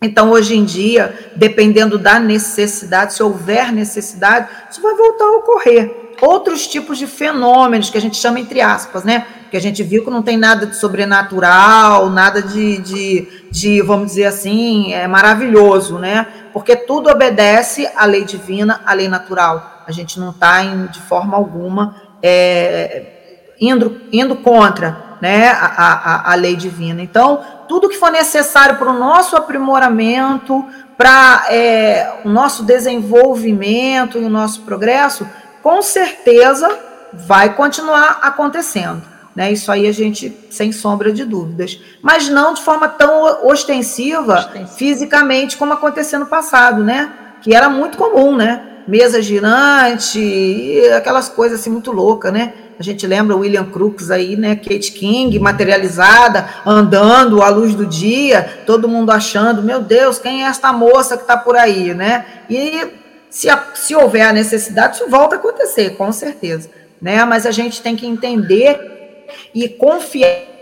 Então, 0.00 0.30
hoje 0.30 0.56
em 0.56 0.64
dia, 0.64 1.32
dependendo 1.34 1.98
da 1.98 2.20
necessidade, 2.20 3.14
se 3.14 3.22
houver 3.22 3.72
necessidade, 3.72 4.48
isso 4.70 4.80
vai 4.80 4.94
voltar 4.94 5.24
a 5.24 5.36
ocorrer 5.38 6.08
outros 6.20 6.66
tipos 6.66 6.98
de 6.98 7.06
fenômenos 7.06 7.90
que 7.90 7.98
a 7.98 8.00
gente 8.00 8.16
chama 8.16 8.40
entre 8.40 8.60
aspas, 8.60 9.04
né? 9.04 9.26
Que 9.50 9.56
a 9.56 9.60
gente 9.60 9.82
viu 9.82 10.04
que 10.04 10.10
não 10.10 10.22
tem 10.22 10.36
nada 10.36 10.66
de 10.66 10.76
sobrenatural, 10.76 12.10
nada 12.10 12.42
de, 12.42 12.78
de, 12.78 13.28
de 13.50 13.80
vamos 13.82 14.08
dizer 14.08 14.26
assim, 14.26 14.92
é 14.92 15.06
maravilhoso, 15.06 15.98
né? 15.98 16.26
Porque 16.52 16.76
tudo 16.76 17.10
obedece 17.10 17.88
à 17.96 18.04
lei 18.04 18.24
divina, 18.24 18.80
à 18.84 18.92
lei 18.92 19.08
natural. 19.08 19.84
A 19.86 19.92
gente 19.92 20.18
não 20.20 20.30
está 20.30 20.62
de 20.62 21.00
forma 21.00 21.36
alguma 21.36 21.96
é, 22.22 23.54
indo, 23.60 24.00
indo 24.12 24.36
contra 24.36 25.16
né, 25.20 25.48
a, 25.48 25.66
a, 25.66 26.32
a 26.32 26.34
lei 26.34 26.56
divina. 26.56 27.02
Então, 27.02 27.40
tudo 27.68 27.88
que 27.88 27.96
for 27.96 28.10
necessário 28.10 28.76
para 28.76 28.90
o 28.90 28.98
nosso 28.98 29.36
aprimoramento, 29.36 30.64
para 30.96 31.46
é, 31.48 32.20
o 32.24 32.28
nosso 32.28 32.64
desenvolvimento 32.64 34.18
e 34.18 34.24
o 34.24 34.30
nosso 34.30 34.62
progresso, 34.62 35.26
com 35.62 35.80
certeza 35.82 36.68
vai 37.12 37.54
continuar 37.54 38.18
acontecendo. 38.22 39.02
Né? 39.38 39.52
Isso 39.52 39.70
aí 39.70 39.86
a 39.86 39.92
gente, 39.92 40.36
sem 40.50 40.72
sombra 40.72 41.12
de 41.12 41.24
dúvidas. 41.24 41.80
Mas 42.02 42.28
não 42.28 42.54
de 42.54 42.60
forma 42.60 42.88
tão 42.88 43.46
ostensiva, 43.46 44.50
fisicamente, 44.76 45.56
como 45.56 45.72
aconteceu 45.72 46.18
no 46.18 46.26
passado, 46.26 46.82
né? 46.82 47.08
Que 47.40 47.54
era 47.54 47.68
muito 47.68 47.96
comum, 47.96 48.34
né? 48.34 48.60
Mesa 48.88 49.22
girante, 49.22 50.82
aquelas 50.96 51.28
coisas 51.28 51.60
assim 51.60 51.70
muito 51.70 51.92
loucas, 51.92 52.32
né? 52.32 52.52
A 52.80 52.82
gente 52.82 53.06
lembra 53.06 53.36
William 53.36 53.66
Crookes 53.66 54.10
aí, 54.10 54.34
né? 54.34 54.56
Kate 54.56 54.90
King 54.90 55.38
materializada, 55.38 56.48
andando 56.66 57.40
à 57.40 57.48
luz 57.48 57.76
do 57.76 57.86
dia, 57.86 58.64
todo 58.66 58.88
mundo 58.88 59.12
achando, 59.12 59.62
meu 59.62 59.80
Deus, 59.80 60.18
quem 60.18 60.42
é 60.42 60.48
esta 60.48 60.72
moça 60.72 61.16
que 61.16 61.22
está 61.22 61.36
por 61.36 61.56
aí, 61.56 61.94
né? 61.94 62.26
E 62.50 62.88
se, 63.30 63.48
a, 63.48 63.66
se 63.72 63.94
houver 63.94 64.22
a 64.22 64.32
necessidade, 64.32 64.96
isso 64.96 65.08
volta 65.08 65.36
a 65.36 65.38
acontecer, 65.38 65.90
com 65.90 66.10
certeza. 66.10 66.68
Né? 67.00 67.24
Mas 67.24 67.46
a 67.46 67.52
gente 67.52 67.80
tem 67.80 67.94
que 67.94 68.04
entender 68.04 68.97
e 69.54 69.68
confiar 69.68 70.58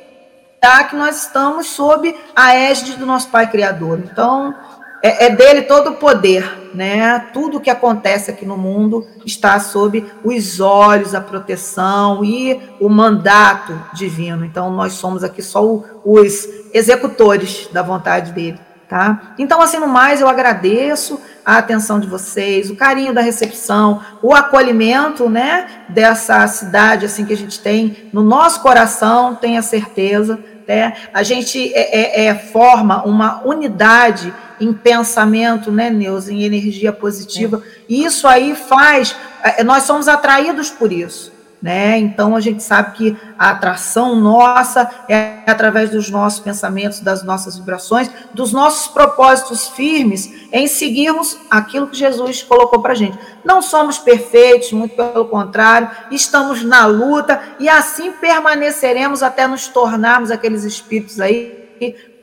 que 0.89 0.97
nós 0.97 1.23
estamos 1.23 1.67
sob 1.67 2.15
a 2.35 2.55
égide 2.55 2.97
do 2.97 3.07
nosso 3.07 3.29
Pai 3.29 3.49
Criador. 3.49 4.01
Então, 4.01 4.55
é, 5.03 5.27
é, 5.27 5.31
dele 5.31 5.63
todo 5.63 5.91
o 5.91 5.97
poder, 5.97 6.71
né? 6.75 7.29
Tudo 7.33 7.61
que 7.61 7.71
acontece 7.71 8.31
aqui 8.31 8.45
no 8.45 8.57
mundo 8.57 9.07
está 9.25 9.61
sob 9.61 10.05
os 10.25 10.59
olhos, 10.59 11.15
a 11.15 11.21
proteção 11.21 12.25
e 12.25 12.61
o 12.81 12.89
mandato 12.89 13.81
divino. 13.95 14.45
Então, 14.45 14.71
nós 14.71 14.95
somos 14.95 15.23
aqui 15.23 15.43
só 15.43 15.63
os 16.05 16.49
executores 16.73 17.69
da 17.73 17.83
vontade 17.83 18.33
dele. 18.33 18.66
Tá? 18.89 19.35
Então, 19.37 19.61
assim, 19.61 19.79
no 19.79 19.89
mais, 19.89 20.21
eu 20.21 20.29
agradeço 20.29 21.21
a 21.45 21.59
atenção 21.59 21.99
de 21.99 22.07
vocês, 22.07 22.71
o 22.71 22.77
carinho 22.77 23.13
da 23.13 23.21
recepção, 23.21 24.01
o 24.23 24.33
acolhimento, 24.33 25.29
né, 25.29 25.67
dessa 25.89 26.47
cidade, 26.47 27.05
assim, 27.05 27.25
que 27.25 27.33
a 27.33 27.37
gente 27.37 27.59
tem 27.59 28.09
no 28.13 28.23
nosso 28.23 28.61
coração, 28.61 29.35
tenha 29.35 29.61
certeza, 29.61 30.39
né? 30.67 30.95
A 31.13 31.23
gente 31.23 31.73
é, 31.75 32.25
é, 32.25 32.27
é 32.27 32.35
forma 32.35 33.05
uma 33.05 33.43
unidade 33.45 34.33
em 34.61 34.73
pensamento, 34.73 35.71
né, 35.71 35.91
Neuza, 35.91 36.33
em 36.33 36.43
energia 36.45 36.93
positiva, 36.93 37.63
é. 37.65 37.81
e 37.89 38.05
isso 38.05 38.27
aí 38.27 38.55
faz, 38.55 39.15
é, 39.43 39.63
nós 39.63 39.85
somos 39.85 40.09
atraídos 40.09 40.71
por 40.71 40.93
isso, 40.93 41.33
né? 41.67 41.99
Então 41.99 42.37
a 42.37 42.41
gente 42.41 42.63
sabe 42.63 42.97
que 42.97 43.17
a 43.37 43.51
atração 43.51 44.15
nossa 44.15 44.89
é 45.09 45.41
através 45.49 45.91
dos 45.91 46.09
nossos 46.09 46.39
pensamentos, 46.39 47.01
das 47.01 47.25
nossas 47.25 47.59
vibrações, 47.59 48.09
dos 48.33 48.53
nossos 48.53 48.87
propósitos 48.87 49.67
firmes 49.71 50.33
em 50.53 50.69
seguirmos 50.69 51.37
aquilo 51.51 51.89
que 51.89 51.97
Jesus 51.97 52.41
colocou 52.41 52.81
para 52.81 52.95
gente. 52.95 53.19
Não 53.45 53.61
somos 53.61 53.99
perfeitos, 53.99 54.71
muito 54.71 54.95
pelo 54.95 55.25
contrário, 55.25 55.91
estamos 56.09 56.63
na 56.63 56.87
luta 56.87 57.43
e 57.59 57.69
assim 57.69 58.13
permaneceremos 58.13 59.21
até 59.21 59.49
nos 59.49 59.67
tornarmos 59.67 60.31
aqueles 60.31 60.63
espíritos 60.63 61.19
aí 61.19 61.67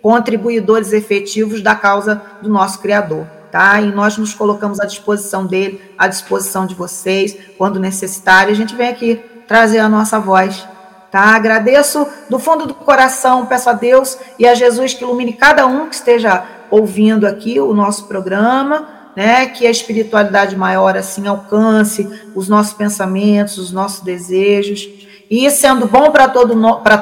contribuidores 0.01 0.93
efetivos 0.93 1.61
da 1.61 1.75
causa 1.75 2.21
do 2.41 2.47
nosso 2.47 2.79
Criador. 2.79 3.27
tá? 3.51 3.79
E 3.81 3.91
nós 3.91 4.17
nos 4.17 4.33
colocamos 4.33 4.79
à 4.79 4.85
disposição 4.85 5.45
dele, 5.45 5.81
à 5.97 6.07
disposição 6.07 6.65
de 6.65 6.73
vocês, 6.73 7.37
quando 7.55 7.77
necessário, 7.77 8.51
a 8.51 8.55
gente 8.55 8.73
vem 8.73 8.87
aqui 8.87 9.21
trazer 9.47 9.79
a 9.79 9.89
nossa 9.89 10.19
voz, 10.19 10.67
tá? 11.11 11.35
Agradeço 11.35 12.07
do 12.29 12.39
fundo 12.39 12.65
do 12.65 12.73
coração, 12.73 13.45
peço 13.45 13.69
a 13.69 13.73
Deus 13.73 14.17
e 14.39 14.47
a 14.47 14.55
Jesus 14.55 14.93
que 14.93 15.03
ilumine 15.03 15.33
cada 15.33 15.65
um 15.65 15.87
que 15.87 15.95
esteja 15.95 16.43
ouvindo 16.69 17.25
aqui 17.25 17.59
o 17.59 17.73
nosso 17.73 18.05
programa, 18.05 18.87
né? 19.15 19.45
Que 19.47 19.67
a 19.67 19.71
espiritualidade 19.71 20.55
maior 20.55 20.97
assim 20.97 21.27
alcance 21.27 22.09
os 22.35 22.47
nossos 22.47 22.73
pensamentos, 22.73 23.57
os 23.57 23.71
nossos 23.71 24.01
desejos 24.01 25.03
e 25.29 25.49
sendo 25.49 25.87
bom 25.87 26.11
para 26.11 26.27
todo 26.27 26.55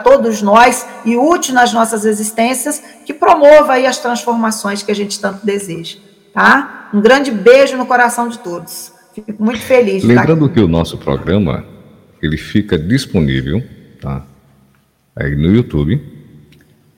todos 0.03 0.41
nós 0.41 0.87
e 1.03 1.17
útil 1.17 1.53
nas 1.53 1.73
nossas 1.73 2.05
existências, 2.05 2.81
que 3.05 3.13
promova 3.13 3.73
aí 3.73 3.85
as 3.85 3.97
transformações 3.97 4.81
que 4.81 4.91
a 4.91 4.95
gente 4.95 5.19
tanto 5.19 5.45
deseja, 5.45 5.97
tá? 6.33 6.89
Um 6.93 7.01
grande 7.01 7.29
beijo 7.29 7.75
no 7.75 7.85
coração 7.85 8.29
de 8.29 8.39
todos. 8.39 8.93
Fico 9.13 9.43
muito 9.43 9.61
feliz. 9.61 10.03
Lembrando 10.03 10.47
que 10.49 10.61
o 10.61 10.67
nosso 10.67 10.97
programa 10.97 11.65
ele 12.21 12.37
fica 12.37 12.77
disponível, 12.77 13.63
tá? 13.99 14.23
Aí 15.15 15.35
no 15.35 15.53
YouTube, 15.53 16.01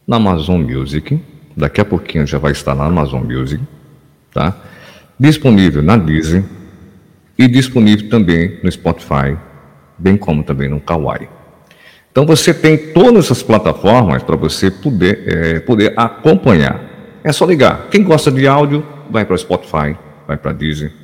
na 0.05 0.17
Amazon 0.17 0.61
Music, 0.61 1.19
daqui 1.55 1.79
a 1.79 1.85
pouquinho 1.85 2.27
já 2.27 2.37
vai 2.37 2.51
estar 2.51 2.75
na 2.75 2.85
Amazon 2.85 3.23
Music, 3.23 3.63
tá? 4.33 4.55
Disponível 5.19 5.81
na 5.81 5.95
Disney 5.95 6.43
e 7.37 7.47
disponível 7.47 8.09
também 8.09 8.59
no 8.61 8.71
Spotify, 8.71 9.37
bem 9.97 10.17
como 10.17 10.43
também 10.43 10.69
no 10.69 10.79
Kawaii. 10.79 11.29
Então 12.11 12.25
você 12.25 12.53
tem 12.53 12.77
todas 12.77 13.25
essas 13.25 13.41
plataformas 13.41 14.21
para 14.21 14.35
você 14.35 14.69
poder, 14.69 15.23
é, 15.25 15.59
poder 15.59 15.93
acompanhar. 15.95 16.79
É 17.23 17.31
só 17.31 17.45
ligar. 17.45 17.87
Quem 17.89 18.03
gosta 18.03 18.29
de 18.29 18.45
áudio, 18.45 18.85
vai 19.09 19.25
para 19.25 19.33
o 19.33 19.37
Spotify, 19.37 19.95
vai 20.27 20.37
para 20.37 20.51
a 20.51 20.53
Disney 20.53 21.02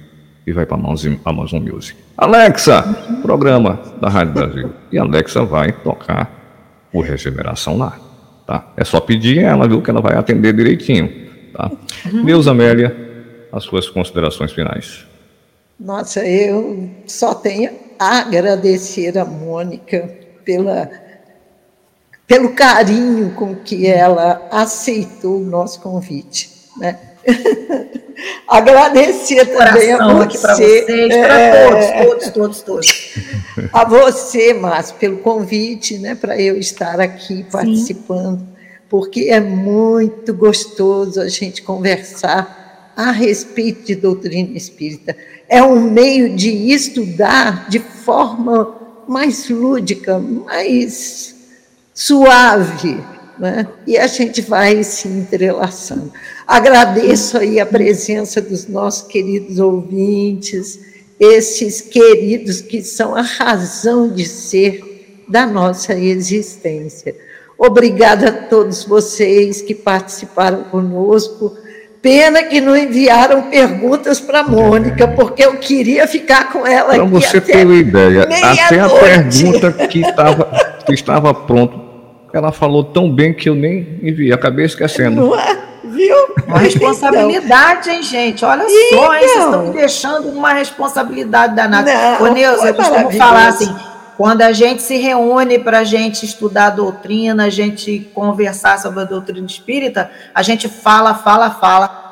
e 0.50 0.52
vai 0.52 0.66
para 0.66 0.78
a 0.78 1.30
Amazon 1.30 1.62
Music. 1.62 1.96
Alexa, 2.18 2.82
programa 3.22 3.80
da 4.02 4.10
Rádio 4.10 4.34
Brasil. 4.34 4.74
E 4.92 4.98
a 4.98 5.04
Alexa 5.04 5.46
vai 5.46 5.72
tocar 5.72 6.90
o 6.92 7.02
Regeneração 7.02 7.78
lá. 7.78 8.00
Tá? 8.48 8.68
É 8.76 8.84
só 8.84 9.00
pedir 9.00 9.38
ela, 9.38 9.68
viu, 9.68 9.80
que 9.80 9.92
ela 9.92 10.02
vai 10.02 10.18
atender 10.18 10.54
direitinho. 10.54 11.30
Tá? 11.54 11.72
Uhum. 12.12 12.26
Deus, 12.26 12.48
Amélia, 12.48 12.96
as 13.52 13.64
suas 13.64 13.88
considerações 13.88 14.52
finais. 14.52 15.06
Nossa, 15.80 16.26
eu 16.26 16.90
só 17.06 17.36
tenho 17.36 17.70
a 18.00 18.22
agradecer 18.22 19.16
a 19.20 19.24
Mônica 19.24 20.10
pela, 20.44 20.90
pelo 22.26 22.56
carinho 22.56 23.32
com 23.36 23.56
que 23.56 23.86
ela 23.86 24.48
aceitou 24.52 25.42
o 25.42 25.46
nosso 25.46 25.80
convite. 25.80 26.50
Né? 26.78 26.98
Agradecer 28.48 29.46
também 29.46 29.94
a 29.94 30.14
você. 30.14 30.24
Aqui 30.24 30.38
para 30.38 30.56
vocês, 30.56 31.12
é, 31.12 31.22
para 31.22 31.66
todos, 31.66 31.90
todos, 31.90 32.32
todos, 32.32 32.62
todos. 32.62 33.16
A 33.72 33.86
você, 33.86 34.54
Márcio, 34.54 34.96
pelo 34.96 35.18
convite, 35.18 35.98
né, 35.98 36.16
para 36.16 36.40
eu 36.40 36.58
estar 36.58 37.00
aqui 37.00 37.46
participando, 37.52 38.40
Sim. 38.40 38.48
porque 38.90 39.28
é 39.30 39.40
muito 39.40 40.34
gostoso 40.34 41.22
a 41.22 41.28
gente 41.28 41.62
conversar 41.62 42.94
a 42.96 43.12
respeito 43.12 43.86
de 43.86 43.96
doutrina 43.96 44.58
espírita 44.58 45.16
é 45.50 45.64
um 45.64 45.82
meio 45.82 46.36
de 46.36 46.72
estudar 46.72 47.68
de 47.70 47.80
forma 47.80 48.76
mais 49.08 49.50
lúdica, 49.50 50.20
mais 50.20 51.36
suave, 51.94 53.04
né? 53.40 53.68
e 53.88 53.98
a 53.98 54.08
gente 54.08 54.42
vai 54.42 54.84
se 54.84 55.08
entrelaçando. 55.08 56.12
Agradeço 56.48 57.38
aí 57.38 57.60
a 57.60 57.66
presença 57.66 58.42
dos 58.42 58.68
nossos 58.68 59.08
queridos 59.08 59.60
ouvintes, 59.60 60.80
esses 61.20 61.82
queridos 61.82 62.62
que 62.62 62.84
são 62.84 63.16
a 63.16 63.22
razão 63.22 64.10
de 64.10 64.26
ser 64.26 65.24
da 65.28 65.46
nossa 65.46 65.94
existência. 65.94 67.16
Obrigada 67.58 68.30
a 68.30 68.32
todos 68.32 68.84
vocês 68.84 69.62
que 69.62 69.76
participaram 69.76 70.64
conosco 70.66 71.58
Pena 72.02 72.44
que 72.44 72.62
não 72.62 72.78
enviaram 72.78 73.50
perguntas 73.50 74.22
para 74.22 74.40
a 74.40 74.44
Mônica, 74.44 75.06
porque 75.06 75.44
eu 75.44 75.58
queria 75.58 76.08
ficar 76.08 76.50
com 76.50 76.66
ela 76.66 76.96
Para 76.96 77.04
você 77.04 77.42
ter 77.42 77.66
uma 77.66 77.76
ideia, 77.76 78.24
até 78.24 78.80
a 78.80 78.90
pergunta 78.90 79.72
que, 79.88 80.02
tava, 80.14 80.50
que 80.86 80.94
estava 80.94 81.34
pronto, 81.34 81.89
ela 82.34 82.52
falou 82.52 82.84
tão 82.84 83.12
bem 83.12 83.34
que 83.34 83.50
eu 83.50 83.56
nem 83.56 84.00
enviei, 84.04 84.32
acabei 84.32 84.66
esquecendo. 84.66 85.22
Não 85.28 85.40
é? 85.40 85.58
Viu? 85.84 86.16
Uma 86.46 86.60
responsabilidade, 86.60 87.90
hein, 87.90 88.04
gente? 88.04 88.46
Olha 88.46 88.64
então, 88.68 89.00
só, 89.00 89.16
hein? 89.16 89.22
vocês 89.22 89.44
estão 89.44 89.66
me 89.66 89.74
deixando 89.74 90.30
uma 90.30 90.54
responsabilidade 90.54 91.56
danada. 91.56 91.92
Não, 91.92 92.22
Ô, 92.24 92.34
Neuza, 92.34 92.68
eu 92.68 92.74
costumo 92.76 93.12
falar 93.12 93.48
assim, 93.48 93.74
quando 94.18 94.42
a 94.42 94.52
gente 94.52 94.82
se 94.82 94.98
reúne 94.98 95.60
para 95.60 95.80
a 95.80 95.84
gente 95.84 96.26
estudar 96.26 96.68
a 96.68 96.70
doutrina, 96.72 97.46
a 97.46 97.50
gente 97.50 98.12
conversar 98.14 98.78
sobre 98.78 99.02
a 99.02 99.06
doutrina 99.06 99.46
espírita, 99.46 100.12
a 100.36 100.42
gente 100.44 100.68
fala, 100.68 101.16
fala, 101.16 101.50
fala. 101.52 102.08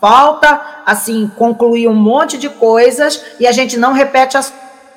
Falta, 0.00 0.60
assim, 0.84 1.30
concluir 1.36 1.86
um 1.86 1.94
monte 1.94 2.36
de 2.36 2.48
coisas 2.48 3.24
e 3.38 3.46
a 3.46 3.52
gente 3.52 3.76
não 3.76 3.92
repete 3.92 4.36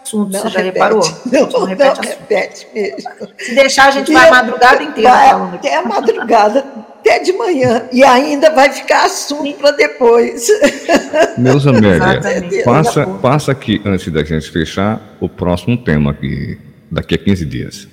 assunto. 0.06 0.32
Não 0.32 0.42
Você 0.42 0.50
já 0.50 0.60
repete, 0.60 0.74
reparou? 0.74 1.02
Não, 1.26 1.50
não 1.50 1.66
repete, 1.66 2.02
não 2.02 2.10
repete 2.10 2.68
mesmo. 2.74 3.10
Se 3.38 3.56
deixar, 3.56 3.88
a 3.88 3.92
gente 3.92 4.14
vai 4.14 4.28
a 4.28 4.32
madrugada 4.32 4.84
inteira 4.84 5.10
vai 5.10 5.30
falando. 5.30 5.56
Até 5.56 5.76
a 5.76 5.84
madrugada, 5.84 6.66
até 7.00 7.20
de 7.20 7.34
manhã. 7.34 7.90
E 7.92 8.04
ainda 8.04 8.52
vai 8.52 8.72
ficar 8.72 9.06
assunto 9.06 9.54
para 9.58 9.72
depois. 9.72 10.48
Meus 11.38 11.66
Amélia, 11.68 12.22
passa, 12.64 13.06
passa 13.06 13.52
aqui, 13.52 13.82
antes 13.84 14.12
da 14.12 14.24
gente 14.24 14.50
fechar, 14.52 15.02
o 15.20 15.28
próximo 15.28 15.78
tema 15.78 16.12
aqui, 16.12 16.58
daqui 16.92 17.16
a 17.16 17.18
15 17.18 17.46
dias. 17.46 17.88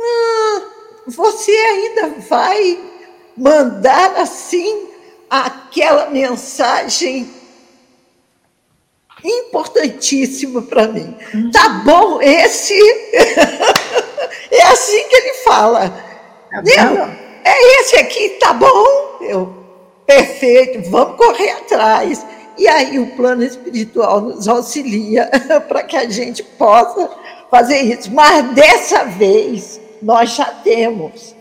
Ah, 0.00 0.60
você 1.06 1.50
ainda 1.50 2.14
vai 2.28 2.78
mandar 3.36 4.16
assim 4.16 4.86
aquela 5.30 6.10
mensagem 6.10 7.37
importantíssima 9.24 10.62
para 10.62 10.88
mim. 10.88 11.14
Tá 11.52 11.68
bom, 11.84 12.20
esse 12.20 12.74
é 14.50 14.62
assim 14.62 15.08
que 15.08 15.16
ele 15.16 15.34
fala. 15.44 15.90
Tá 16.50 16.62
é 17.44 17.80
esse 17.80 17.96
aqui, 17.96 18.30
tá 18.40 18.52
bom? 18.52 18.86
Eu, 19.20 19.54
perfeito, 20.06 20.90
vamos 20.90 21.16
correr 21.16 21.50
atrás. 21.50 22.24
E 22.58 22.66
aí 22.66 22.98
o 22.98 23.14
plano 23.14 23.44
espiritual 23.44 24.20
nos 24.20 24.48
auxilia 24.48 25.30
para 25.68 25.82
que 25.84 25.96
a 25.96 26.08
gente 26.10 26.42
possa 26.42 27.08
fazer 27.50 27.80
isso. 27.82 28.12
Mas 28.12 28.52
dessa 28.54 29.04
vez 29.04 29.80
nós 30.02 30.34
já 30.34 30.46
temos. 30.46 31.34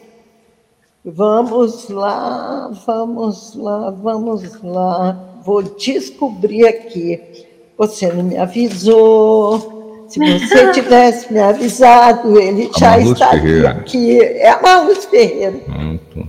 Vamos 1.03 1.89
lá, 1.89 2.69
vamos 2.85 3.55
lá, 3.55 3.89
vamos 3.91 4.61
lá. 4.61 5.39
Vou 5.43 5.63
descobrir 5.63 6.67
aqui. 6.67 7.36
Você 7.77 8.07
não 8.11 8.23
me 8.23 8.37
avisou. 8.37 10.05
Se 10.07 10.19
você 10.19 10.71
tivesse 10.73 11.31
me 11.31 11.39
avisado, 11.39 12.39
ele 12.39 12.69
a 12.75 12.79
já 12.79 12.99
estaria 12.99 13.69
aqui. 13.69 14.19
É 14.19 14.49
a 14.49 14.61
Marluz 14.61 15.05
Ferreira. 15.05 15.57
Pronto. 15.65 16.27